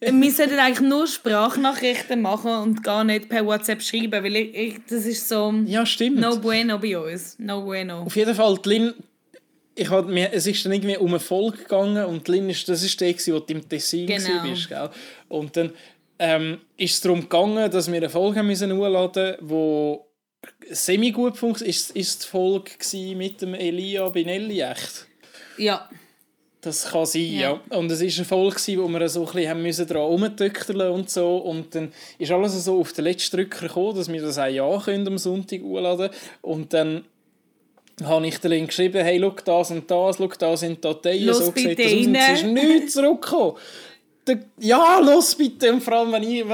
wir 0.00 0.30
sollten 0.30 0.58
eigentlich 0.60 0.88
nur 0.88 1.08
Sprachnachrichten 1.08 2.22
machen 2.22 2.52
und 2.52 2.84
gar 2.84 3.02
nicht 3.02 3.28
per 3.28 3.44
WhatsApp 3.44 3.82
schreiben, 3.82 4.22
weil 4.22 4.36
ich, 4.36 4.54
ich, 4.54 4.74
das 4.88 5.06
ist 5.06 5.28
so... 5.28 5.52
Ja, 5.66 5.84
stimmt. 5.86 6.20
No 6.20 6.36
bueno 6.36 6.78
bei 6.78 6.96
uns. 6.96 7.36
No 7.38 7.62
bueno. 7.62 8.02
Auf 8.02 8.14
jeden 8.14 8.34
Fall, 8.34 8.58
Lin, 8.64 8.94
ich 9.74 9.90
hab 9.90 10.06
mir, 10.06 10.32
es 10.32 10.46
ist 10.46 10.64
dann 10.64 10.72
irgendwie 10.72 10.96
um 10.98 11.08
eine 11.08 11.20
Folge 11.20 11.58
gegangen 11.58 12.04
und 12.04 12.28
Lin 12.28 12.50
ist, 12.50 12.68
das 12.68 12.82
ist 12.82 13.00
der, 13.00 13.14
wo 13.14 13.38
du 13.40 13.54
im 13.54 13.68
Tessin 13.68 14.06
genau. 14.06 14.44
warst, 14.44 14.68
gell? 14.68 14.90
Und 15.28 15.56
dann 15.56 15.72
ähm, 16.20 16.60
ist 16.76 16.94
es 16.94 17.00
darum 17.00 17.22
gegangen, 17.22 17.70
dass 17.70 17.90
wir 17.90 17.96
eine 17.96 18.10
Folge 18.10 18.42
müssen 18.42 18.76
hochladen 18.76 19.36
mussten, 19.40 19.48
die 19.48 20.74
semi 20.74 21.12
gut 21.12 21.38
funktioniert. 21.38 21.74
Ist, 21.74 21.96
ist 21.96 22.24
die 22.24 22.28
Folge 22.28 22.72
mit 23.16 23.40
dem 23.40 23.54
Elia 23.54 24.06
Binelli 24.10 24.60
echt? 24.60 25.06
Ja. 25.56 25.88
Das 26.60 26.90
kann 26.90 27.06
sein, 27.06 27.22
ja. 27.22 27.40
ja. 27.70 27.78
Und 27.78 27.90
es 27.90 28.02
war 28.02 28.06
eine 28.06 28.24
Folge, 28.26 28.82
wo 28.82 28.88
wir 28.88 29.08
so 29.08 29.26
ein 29.26 29.32
bisschen 29.32 29.62
müssen 29.62 29.86
daran 29.86 30.02
rumdöckern 30.02 30.90
und 30.90 31.08
so. 31.08 31.38
Und 31.38 31.74
dann 31.74 31.90
ist 32.18 32.30
alles 32.30 32.64
so 32.64 32.78
auf 32.78 32.92
den 32.92 33.04
letzten 33.04 33.36
Drücker 33.36 33.68
gekommen, 33.68 33.96
dass 33.96 34.12
wir 34.12 34.20
das 34.20 34.38
auch 34.38 34.44
ja 34.44 34.78
können 34.78 35.08
am 35.08 35.16
Sonntag 35.16 35.62
hochladen 35.62 36.10
Und 36.42 36.74
dann 36.74 37.06
habe 38.04 38.26
ich 38.26 38.36
den 38.38 38.50
Link 38.50 38.68
geschrieben, 38.68 39.02
hey, 39.02 39.18
schau 39.18 39.34
das 39.42 39.70
und 39.70 39.90
das, 39.90 40.18
schau 40.18 40.26
das 40.38 40.60
sind 40.60 40.84
Dateien, 40.84 41.24
Los, 41.24 41.38
so 41.38 41.52
sieht 41.52 41.78
das 41.78 41.86
aus. 41.86 42.06
Und 42.06 42.14
es 42.14 42.42
ist 42.42 42.46
nichts 42.46 42.92
zurückgekommen 42.92 43.56
ja, 44.58 44.98
los 45.00 45.34
bitte. 45.34 45.72
Und 45.72 45.82
vor 45.82 45.94
allem, 45.94 46.12
wenn 46.12 46.22
ich, 46.22 46.44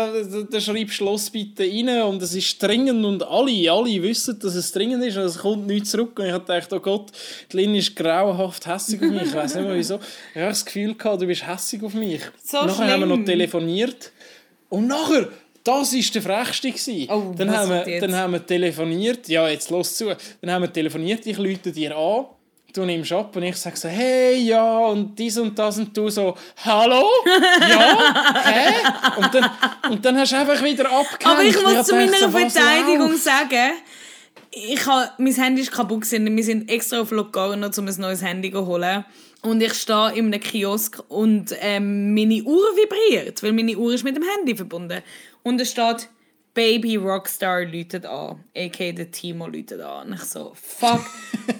dann 0.51 0.61
schreibst 0.61 1.01
los 1.01 1.31
bitte 1.31 1.62
rein 1.64 2.03
und 2.03 2.22
es 2.22 2.35
ist 2.35 2.62
dringend 2.62 3.05
und 3.05 3.22
alle, 3.22 3.70
alle 3.70 4.03
wissen, 4.03 4.39
dass 4.39 4.55
es 4.55 4.72
dringend 4.72 5.05
ist 5.05 5.16
und 5.16 5.24
es 5.24 5.39
kommt 5.39 5.66
nichts 5.66 5.91
zurück. 5.91 6.18
Und 6.18 6.27
ich 6.27 6.33
habe 6.33 6.45
gedacht, 6.45 6.72
oh 6.72 6.81
Gott, 6.81 7.12
die 7.53 7.57
Lin 7.57 7.74
ist 7.74 7.95
grauenhaft 7.97 8.66
hässig 8.66 9.03
auf 9.03 9.11
mich. 9.11 9.22
Ich 9.22 9.35
weiß 9.35 9.55
nicht 9.57 9.64
mal 9.64 9.77
wieso. 9.77 9.97
Ich 10.35 10.41
habe 10.41 10.49
das 10.49 10.64
Gefühl 10.64 10.95
gehabt, 10.95 11.22
du 11.22 11.27
bist 11.27 11.47
hässig 11.47 11.83
auf 11.83 11.95
mich. 11.95 12.20
So 12.43 12.59
nachher 12.59 12.74
schlimm. 12.74 12.91
haben 12.91 13.01
wir 13.01 13.16
noch 13.16 13.24
telefoniert 13.24 14.12
und 14.68 14.87
nachher 14.87 15.29
das 15.64 15.93
war 15.93 16.12
der 16.14 16.22
frechste. 16.22 17.07
Oh, 17.09 17.35
dann, 17.37 17.51
haben 17.51 17.70
wir, 17.70 18.01
dann 18.01 18.14
haben 18.14 18.33
wir 18.35 18.47
telefoniert. 18.47 19.29
Ja, 19.29 19.49
jetzt 19.49 19.70
los 19.70 19.97
zu. 19.97 20.16
Dann 20.41 20.51
haben 20.53 20.62
wir 20.62 20.72
telefoniert, 20.72 21.27
ich 21.27 21.39
lüte 21.39 21.72
dir 21.72 21.97
an 21.97 22.27
du 22.77 22.85
nimmst 22.85 23.12
ab 23.12 23.35
und 23.35 23.43
ich 23.43 23.57
sage 23.57 23.77
so, 23.77 23.89
hey, 23.89 24.37
ja, 24.37 24.79
und 24.79 25.18
dies 25.18 25.39
und 25.39 25.59
das 25.59 25.79
und 25.79 25.97
du 25.97 26.11
so, 26.11 26.37
hallo? 26.64 27.07
Ja? 27.61 28.45
Hä? 28.45 28.74
Und 29.16 29.35
dann, 29.35 29.51
und 29.91 30.05
dann 30.05 30.18
hast 30.18 30.33
du 30.33 30.37
einfach 30.37 30.62
wieder 30.62 30.91
abgehängt. 30.91 31.27
Aber 31.27 31.43
ich 31.43 31.62
muss 31.62 31.87
zu 31.87 31.95
meiner 31.95 32.18
so, 32.18 32.31
Verteidigung 32.31 33.16
sagen, 33.16 33.72
ich 34.51 34.87
hab, 34.87 35.18
mein 35.18 35.35
Handy 35.35 35.62
ist 35.62 35.72
kaputt 35.72 36.03
gewesen. 36.03 36.37
Wir 36.37 36.45
sind 36.45 36.70
extra 36.70 37.01
auf 37.01 37.11
Locarno, 37.11 37.68
um 37.77 37.89
ein 37.89 37.95
neues 37.99 38.22
Handy 38.22 38.53
zu 38.53 38.66
holen. 38.66 39.05
Und 39.43 39.61
ich 39.61 39.74
stehe 39.74 40.12
in 40.14 40.27
einem 40.27 40.41
Kiosk 40.41 41.03
und 41.09 41.55
ähm, 41.61 42.14
meine 42.14 42.43
Uhr 42.43 42.66
vibriert, 42.74 43.43
weil 43.43 43.53
meine 43.53 43.77
Uhr 43.77 43.95
ist 43.95 44.03
mit 44.03 44.16
dem 44.16 44.24
Handy 44.37 44.57
verbunden. 44.57 45.03
Und 45.43 45.61
es 45.61 45.70
steht 45.70 46.09
Baby 46.57 46.96
Rockstar 46.96 47.66
läutet 47.66 48.07
an, 48.07 48.42
a.k.a. 48.57 48.92
der 48.92 49.11
Timo 49.11 49.46
läutet 49.46 49.78
an. 49.82 50.09
Und 50.09 50.14
ich 50.14 50.22
so, 50.22 50.52
fuck. 50.54 51.02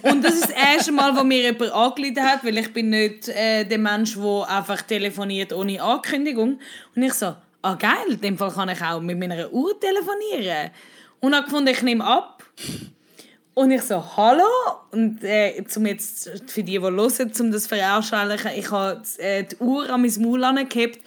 und 0.01 0.23
das 0.23 0.33
ist 0.33 0.45
das 0.45 0.49
erste 0.49 0.91
Mal, 0.91 1.15
wo 1.15 1.23
mir 1.23 1.39
jemand 1.39 1.71
angerufen 1.71 2.23
hat, 2.23 2.43
weil 2.43 2.57
ich 2.57 2.73
bin 2.73 2.89
nicht 2.89 3.29
äh, 3.29 3.63
der 3.63 3.77
Mensch, 3.77 4.15
der 4.15 4.49
einfach 4.49 4.81
telefoniert 4.81 5.53
ohne 5.53 5.79
Ankündigung. 5.79 6.59
Und 6.95 7.03
ich 7.03 7.13
so, 7.13 7.35
ah 7.61 7.75
geil, 7.75 8.07
in 8.09 8.21
dem 8.21 8.37
Fall 8.39 8.51
kann 8.51 8.69
ich 8.69 8.81
auch 8.81 8.99
mit 8.99 9.19
meiner 9.19 9.53
Uhr 9.53 9.79
telefonieren. 9.79 10.71
Und 11.19 11.35
habe 11.35 11.45
gefunden, 11.45 11.69
ich 11.69 11.83
nehme 11.83 12.03
ab. 12.03 12.43
Und 13.53 13.69
ich 13.69 13.83
so, 13.83 14.03
hallo? 14.17 14.49
Und 14.89 15.23
äh, 15.23 15.63
zum 15.67 15.85
jetzt, 15.85 16.23
für 16.47 16.63
die, 16.63 16.71
die 16.71 16.81
hören, 16.81 17.31
um 17.39 17.51
das 17.51 17.67
veranschaulichen, 17.67 18.51
ich 18.55 18.71
habe 18.71 19.03
äh, 19.19 19.43
die 19.43 19.57
Uhr 19.57 19.91
an 19.91 20.01
mein 20.01 20.13
Maul 20.23 20.43
angehabt 20.43 20.99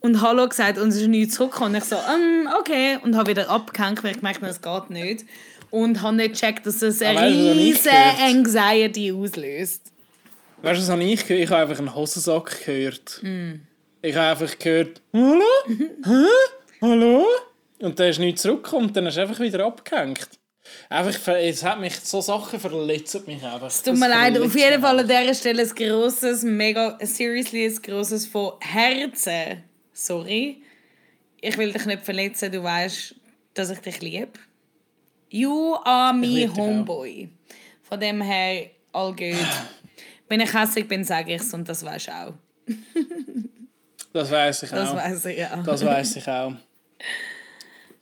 und 0.00 0.22
Hallo 0.22 0.48
gesagt 0.48 0.78
und 0.78 0.88
es 0.88 0.96
ist 0.96 1.08
nichts 1.08 1.34
zurückgekommen. 1.34 1.74
Ich 1.76 1.84
so, 1.84 1.96
um, 1.96 2.48
okay. 2.58 2.98
Und 3.02 3.16
habe 3.16 3.30
wieder 3.30 3.50
abgehängt, 3.50 4.02
weil 4.04 4.12
ich 4.12 4.18
gemerkt 4.18 4.40
habe, 4.42 4.50
es 4.50 4.60
geht 4.60 4.90
nicht. 4.90 5.24
Und 5.70 6.00
habe 6.02 6.16
nicht 6.16 6.32
gecheckt, 6.32 6.66
dass 6.66 6.82
es 6.82 7.02
eine 7.02 7.28
riesige 7.28 7.94
Anxiety 8.22 9.12
auslöst. 9.12 9.82
Weißt 10.62 10.78
du, 10.78 10.82
was 10.82 10.90
habe 10.90 11.04
ich 11.04 11.26
gehört? 11.26 11.44
Ich 11.44 11.50
habe 11.50 11.62
einfach 11.62 11.78
einen 11.78 11.94
Hosensack 11.94 12.64
gehört. 12.64 13.20
Mm. 13.22 13.60
Ich 14.00 14.14
habe 14.16 14.30
einfach 14.30 14.58
gehört, 14.58 15.00
Hallo? 15.12 15.44
Hä? 15.66 16.26
Hallo? 16.80 17.26
Und 17.80 17.98
dann 17.98 18.08
ist 18.08 18.18
nichts 18.18 18.42
zurückgekommen 18.42 18.86
und 18.86 18.96
dann 18.96 19.06
ist 19.06 19.18
einfach 19.18 19.40
wieder 19.40 19.64
abgehängt. 19.66 20.28
Einfach, 20.88 21.34
es 21.34 21.64
hat 21.64 21.80
mich, 21.80 21.98
so 22.00 22.20
Sachen 22.20 22.60
verletzt 22.60 23.26
mich 23.26 23.42
einfach. 23.42 23.66
Es 23.68 23.82
tut 23.82 23.96
mir 23.96 24.08
leid, 24.08 24.38
auf 24.38 24.54
jeden 24.54 24.80
Fall 24.80 24.98
an 24.98 25.08
dieser 25.08 25.34
Stelle 25.34 25.62
ein 25.62 25.74
grosses, 25.74 26.42
mega, 26.42 26.98
seriously 27.00 27.66
ein 27.66 27.82
grosses 27.82 28.26
von 28.26 28.52
Herzen 28.60 29.64
sorry, 29.98 30.62
ich 31.40 31.58
will 31.58 31.72
dich 31.72 31.86
nicht 31.86 32.04
verletzen, 32.04 32.52
du 32.52 32.62
weißt, 32.62 33.14
dass 33.54 33.70
ich 33.70 33.78
dich 33.80 34.00
liebe. 34.00 34.32
You 35.30 35.74
are 35.84 36.14
my 36.14 36.48
homeboy. 36.48 37.28
Von 37.82 38.00
dem 38.00 38.22
her, 38.22 38.70
all 38.92 39.14
good. 39.14 39.34
Wenn 40.28 40.40
ich 40.40 40.52
hässlich 40.52 40.86
bin, 40.86 41.04
sage 41.04 41.34
ich 41.34 41.40
es 41.40 41.52
und 41.52 41.68
das 41.68 41.84
weißt 41.84 42.08
du 42.08 42.12
auch. 42.12 42.34
das 44.12 44.30
weiß 44.30 44.62
ich 44.64 44.72
auch. 44.72 44.76
Das 44.76 44.94
weiß 44.94 45.24
ich 45.26 45.46
auch. 45.46 45.62
Das 45.64 45.84
weiß 45.84 46.16
ich 46.16 46.28
auch. 46.28 46.52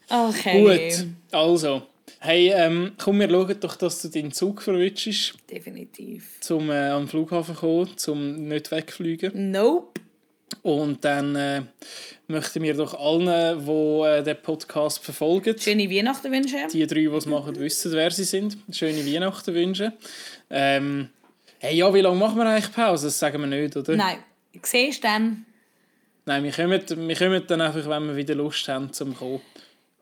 Okay. 0.09 0.90
Gut, 0.90 1.07
also. 1.32 1.82
Hey, 2.18 2.51
ähm, 2.51 2.92
komm, 2.99 3.20
wir 3.20 3.28
schauen 3.28 3.61
doch, 3.61 3.76
dass 3.76 4.03
du 4.03 4.09
deinen 4.09 4.32
Zug 4.32 4.62
verwitschst. 4.62 5.34
Definitiv. 5.51 6.40
Zum 6.40 6.70
äh, 6.70 6.88
am 6.88 7.07
Flughafen 7.07 7.55
kommen, 7.55 7.97
zum 7.97 8.49
nicht 8.49 8.70
wegfliegen. 8.70 9.51
Nope. 9.51 10.01
Und 10.62 11.05
dann 11.05 11.34
äh, 11.36 11.62
möchten 12.28 12.62
wir 12.62 12.74
doch 12.74 12.94
allen, 12.94 13.64
die 13.66 14.07
äh, 14.07 14.22
den 14.22 14.42
Podcast 14.42 15.05
verfolgen, 15.05 15.59
schöne 15.59 15.90
Weihnachten 15.90 16.30
wünschen. 16.30 16.68
Die 16.72 16.86
drei, 16.86 17.01
die 17.01 17.07
es 17.07 17.26
machen, 17.26 17.59
wissen, 17.59 17.92
wer 17.92 18.11
sie 18.11 18.24
sind. 18.24 18.57
Schöne 18.70 19.05
Weihnachten 19.07 19.55
wünschen. 19.55 19.92
Ähm, 20.51 21.09
hey, 21.59 21.76
ja, 21.76 21.92
wie 21.92 22.01
lange 22.01 22.16
machen 22.16 22.36
wir 22.36 22.47
eigentlich 22.47 22.72
Pause? 22.72 23.09
Das 23.09 23.18
sagen 23.18 23.40
wir 23.40 23.47
nicht, 23.47 23.76
oder? 23.76 23.97
Nein, 23.97 24.18
siehst 24.62 25.03
du 25.03 25.09
dann. 25.09 25.47
Nein, 26.24 26.42
wir 26.42 26.53
kommen, 26.53 26.82
wir 27.09 27.16
kommen 27.16 27.42
dann 27.47 27.61
einfach, 27.61 27.88
wenn 27.88 28.07
wir 28.09 28.16
wieder 28.16 28.34
Lust 28.34 28.66
haben 28.68 28.92
zum 28.92 29.16
kommen. 29.16 29.40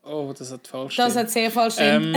Oh, 0.03 0.35
das 0.37 0.53
hat 0.53 0.67
falsch 0.67 0.97
Das 0.97 1.17
hat 1.17 1.31
sehr 1.31 1.51
falsch 1.51 1.77
ähm, 1.79 2.15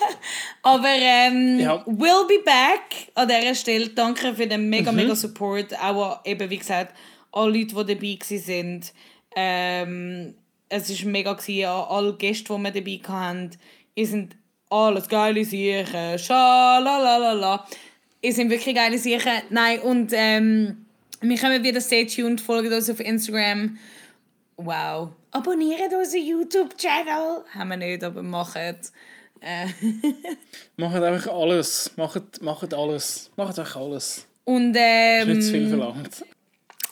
Aber 0.62 0.88
ähm, 0.88 1.58
ja. 1.58 1.84
we'll 1.86 2.26
be 2.26 2.40
back 2.44 3.12
an 3.14 3.28
dieser 3.28 3.54
Stelle. 3.54 3.88
Danke 3.88 4.34
für 4.34 4.46
den 4.46 4.68
mega, 4.68 4.90
mhm. 4.90 4.96
mega 4.96 5.14
Support. 5.14 5.76
Auch 5.80 6.24
eben, 6.24 6.48
wie 6.50 6.58
gesagt, 6.58 6.94
alle 7.36 7.58
Leute, 7.58 7.84
die 7.84 7.94
dabei 7.94 8.18
waren. 8.48 8.80
Ähm, 9.36 10.34
es 10.68 11.04
war 11.04 11.10
mega, 11.10 11.34
gewesen, 11.34 11.66
alle 11.66 12.14
Gäste, 12.14 12.54
die 12.54 12.62
wir 12.62 12.70
dabei 12.70 13.00
hatten. 13.06 13.50
Ihr 13.94 14.06
sind 14.06 14.36
alles 14.70 15.08
geile 15.08 15.44
Sachen. 15.44 16.18
Schalalalala. 16.18 17.66
Ihr 18.22 18.32
sind 18.32 18.50
wirklich 18.50 18.74
geile 18.74 18.98
Sachen. 18.98 19.42
Nein, 19.50 19.80
und 19.80 20.10
ähm, 20.14 20.86
wir 21.20 21.38
kommen 21.38 21.62
wieder 21.62 21.80
stay 21.80 22.06
tuned, 22.06 22.40
folgt 22.40 22.72
uns 22.72 22.90
auf 22.90 23.00
Instagram. 23.00 23.78
Wow. 24.56 25.10
Abonniert 25.30 25.92
unseren 25.92 26.26
YouTube-Channel. 26.26 27.44
Haben 27.54 27.68
wir 27.68 27.76
nicht, 27.76 28.02
aber 28.02 28.22
macht. 28.22 28.56
Äh. 28.56 29.66
macht 30.76 31.02
einfach 31.02 31.32
alles. 31.32 31.92
Macht, 31.96 32.42
macht 32.42 32.72
alles. 32.72 33.30
Macht 33.36 33.58
einfach 33.58 33.76
alles. 33.76 34.26
Und 34.44 34.74
ähm, 34.78 35.28
ist 35.28 35.34
nicht 35.34 35.42
zu 35.42 35.52
viel 35.52 35.68
verlangt 35.68 36.24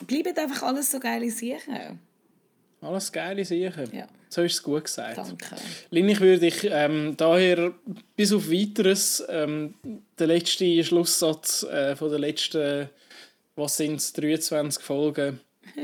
bleiben 0.07 0.37
einfach 0.37 0.63
alles 0.63 0.91
so 0.91 0.99
geile 0.99 1.29
Sachen. 1.31 1.99
Alles 2.81 3.11
geile 3.11 3.43
Sachen. 3.45 3.89
Ja. 3.91 4.07
So 4.29 4.41
ist 4.41 4.53
es 4.53 4.63
gut 4.63 4.83
gesagt. 4.83 5.17
Danke. 5.17 5.55
Lin, 5.91 6.09
ich 6.09 6.19
würde 6.19 6.39
dich 6.39 6.67
ähm, 6.69 7.15
daher 7.17 7.73
bis 8.15 8.33
auf 8.33 8.49
Weiteres 8.49 9.23
ähm, 9.29 9.75
den 9.83 10.27
letzten 10.27 10.83
Schlusssatz 10.83 11.63
äh, 11.63 11.95
von 11.95 12.09
der 12.09 12.19
letzten, 12.19 12.89
was 13.55 13.77
sind 13.77 13.95
es, 13.95 14.13
23 14.13 14.83
Folgen 14.83 15.39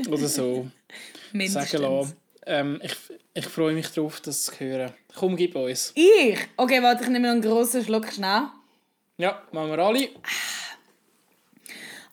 oder 0.06 0.28
so 0.28 0.68
sagen 1.46 1.82
lassen. 1.82 2.16
Ähm, 2.44 2.80
ich, 2.82 2.94
ich 3.34 3.46
freue 3.46 3.72
mich 3.72 3.88
darauf, 3.88 4.20
das 4.20 4.44
zu 4.44 4.52
hören. 4.60 4.92
Komm, 5.14 5.36
gib 5.36 5.56
uns. 5.56 5.92
Ich? 5.94 6.38
Okay, 6.56 6.82
warte, 6.82 7.04
ich 7.04 7.08
nehme 7.08 7.28
noch 7.28 7.32
einen 7.32 7.42
grossen 7.42 7.84
Schluck 7.84 8.12
schnell. 8.12 8.48
Ja, 9.16 9.42
machen 9.52 9.70
wir 9.70 9.78
alle. 9.78 10.08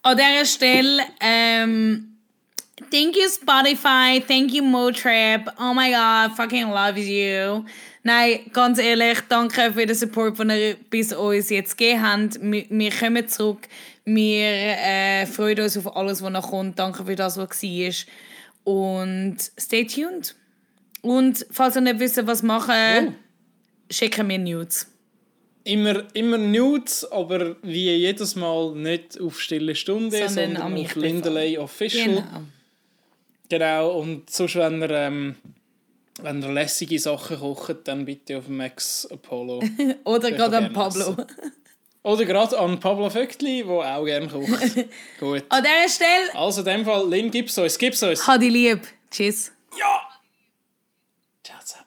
An 0.02 0.18
dieser 0.18 0.46
Stelle, 0.46 1.04
ähm, 1.20 2.18
thank 2.90 3.18
you 3.18 3.28
Spotify, 3.30 4.24
thank 4.26 4.54
you 4.54 4.64
Motrip, 4.64 5.52
oh 5.60 5.74
my 5.74 5.92
god, 5.92 6.38
fucking 6.38 6.70
love 6.70 6.98
you. 6.98 7.66
Nein, 8.04 8.40
ganz 8.54 8.80
ehrlich, 8.80 9.20
danke 9.28 9.74
für 9.74 9.86
den 9.86 9.96
Support, 9.96 10.40
den 10.40 10.52
ihr 10.52 10.76
bis 10.90 11.12
uns 11.12 11.50
jetzt 11.50 11.78
gegeben 11.78 12.02
habt. 12.02 12.42
Wir, 12.42 12.66
wir 12.70 12.92
kommen 12.92 13.28
zurück, 13.28 13.68
wir 14.06 14.46
äh, 14.46 15.26
freuen 15.26 15.60
uns 15.60 15.78
auf 15.78 15.96
alles, 15.96 16.22
was 16.22 16.32
noch 16.32 16.50
kommt. 16.50 16.80
Danke 16.80 17.04
für 17.04 17.16
das, 17.18 17.36
was 17.36 17.62
war. 17.62 17.94
Und 18.64 19.38
stay 19.60 19.86
tuned. 19.86 20.34
Und 21.02 21.46
falls 21.52 21.76
ihr 21.76 21.82
nicht 21.82 22.00
wisst, 22.00 22.26
was 22.26 22.42
machen, 22.42 23.10
oh. 23.10 23.14
schicken 23.90 24.30
wir 24.30 24.40
Nudes 24.40 24.88
immer, 25.64 26.04
immer 26.14 26.38
Nudes, 26.38 27.10
aber 27.12 27.56
wie 27.62 27.96
jedes 27.96 28.36
Mal 28.36 28.74
nicht 28.76 29.20
auf 29.20 29.40
stille 29.40 29.76
Stunde, 29.76 30.28
sondern, 30.30 30.56
sondern 30.56 30.86
auf 30.86 30.96
Lindeley 30.96 31.58
Official. 31.58 32.16
Genau. 32.16 32.44
Genau, 33.50 34.00
und 34.00 34.30
sonst, 34.30 34.56
wenn 34.56 34.82
ihr, 34.82 34.92
ähm, 34.92 35.36
wenn 36.22 36.42
ihr 36.42 36.52
lässige 36.52 37.00
Sachen 37.00 37.40
kocht, 37.40 37.78
dann 37.86 38.06
bitte 38.06 38.38
auf 38.38 38.48
Max 38.48 39.08
Apollo. 39.12 39.64
Oder 40.04 40.32
gerade 40.32 40.58
an 40.58 40.72
Pablo. 40.72 41.18
Oder 42.04 42.26
gerade 42.26 42.58
an 42.60 42.80
Pablo 42.80 43.10
Vöckli, 43.10 43.64
der 43.64 43.98
auch 43.98 44.06
gerne 44.06 44.28
kocht. 44.28 44.50
Gut. 45.20 45.44
An 45.50 45.64
dieser 45.64 45.90
Stelle... 45.90 46.36
Also 46.36 46.62
in 46.62 46.68
dem 46.68 46.86
Fall, 46.86 47.10
Lynn, 47.10 47.32
gib's 47.32 47.58
uns, 47.58 47.78
gib's 47.78 48.02
uns. 48.04 48.26
Hadi 48.26 48.50
lieb. 48.50 48.82
Tschüss. 49.10 49.52
Ja! 49.78 50.02
Ciao 51.44 51.60
zusammen. 51.64 51.79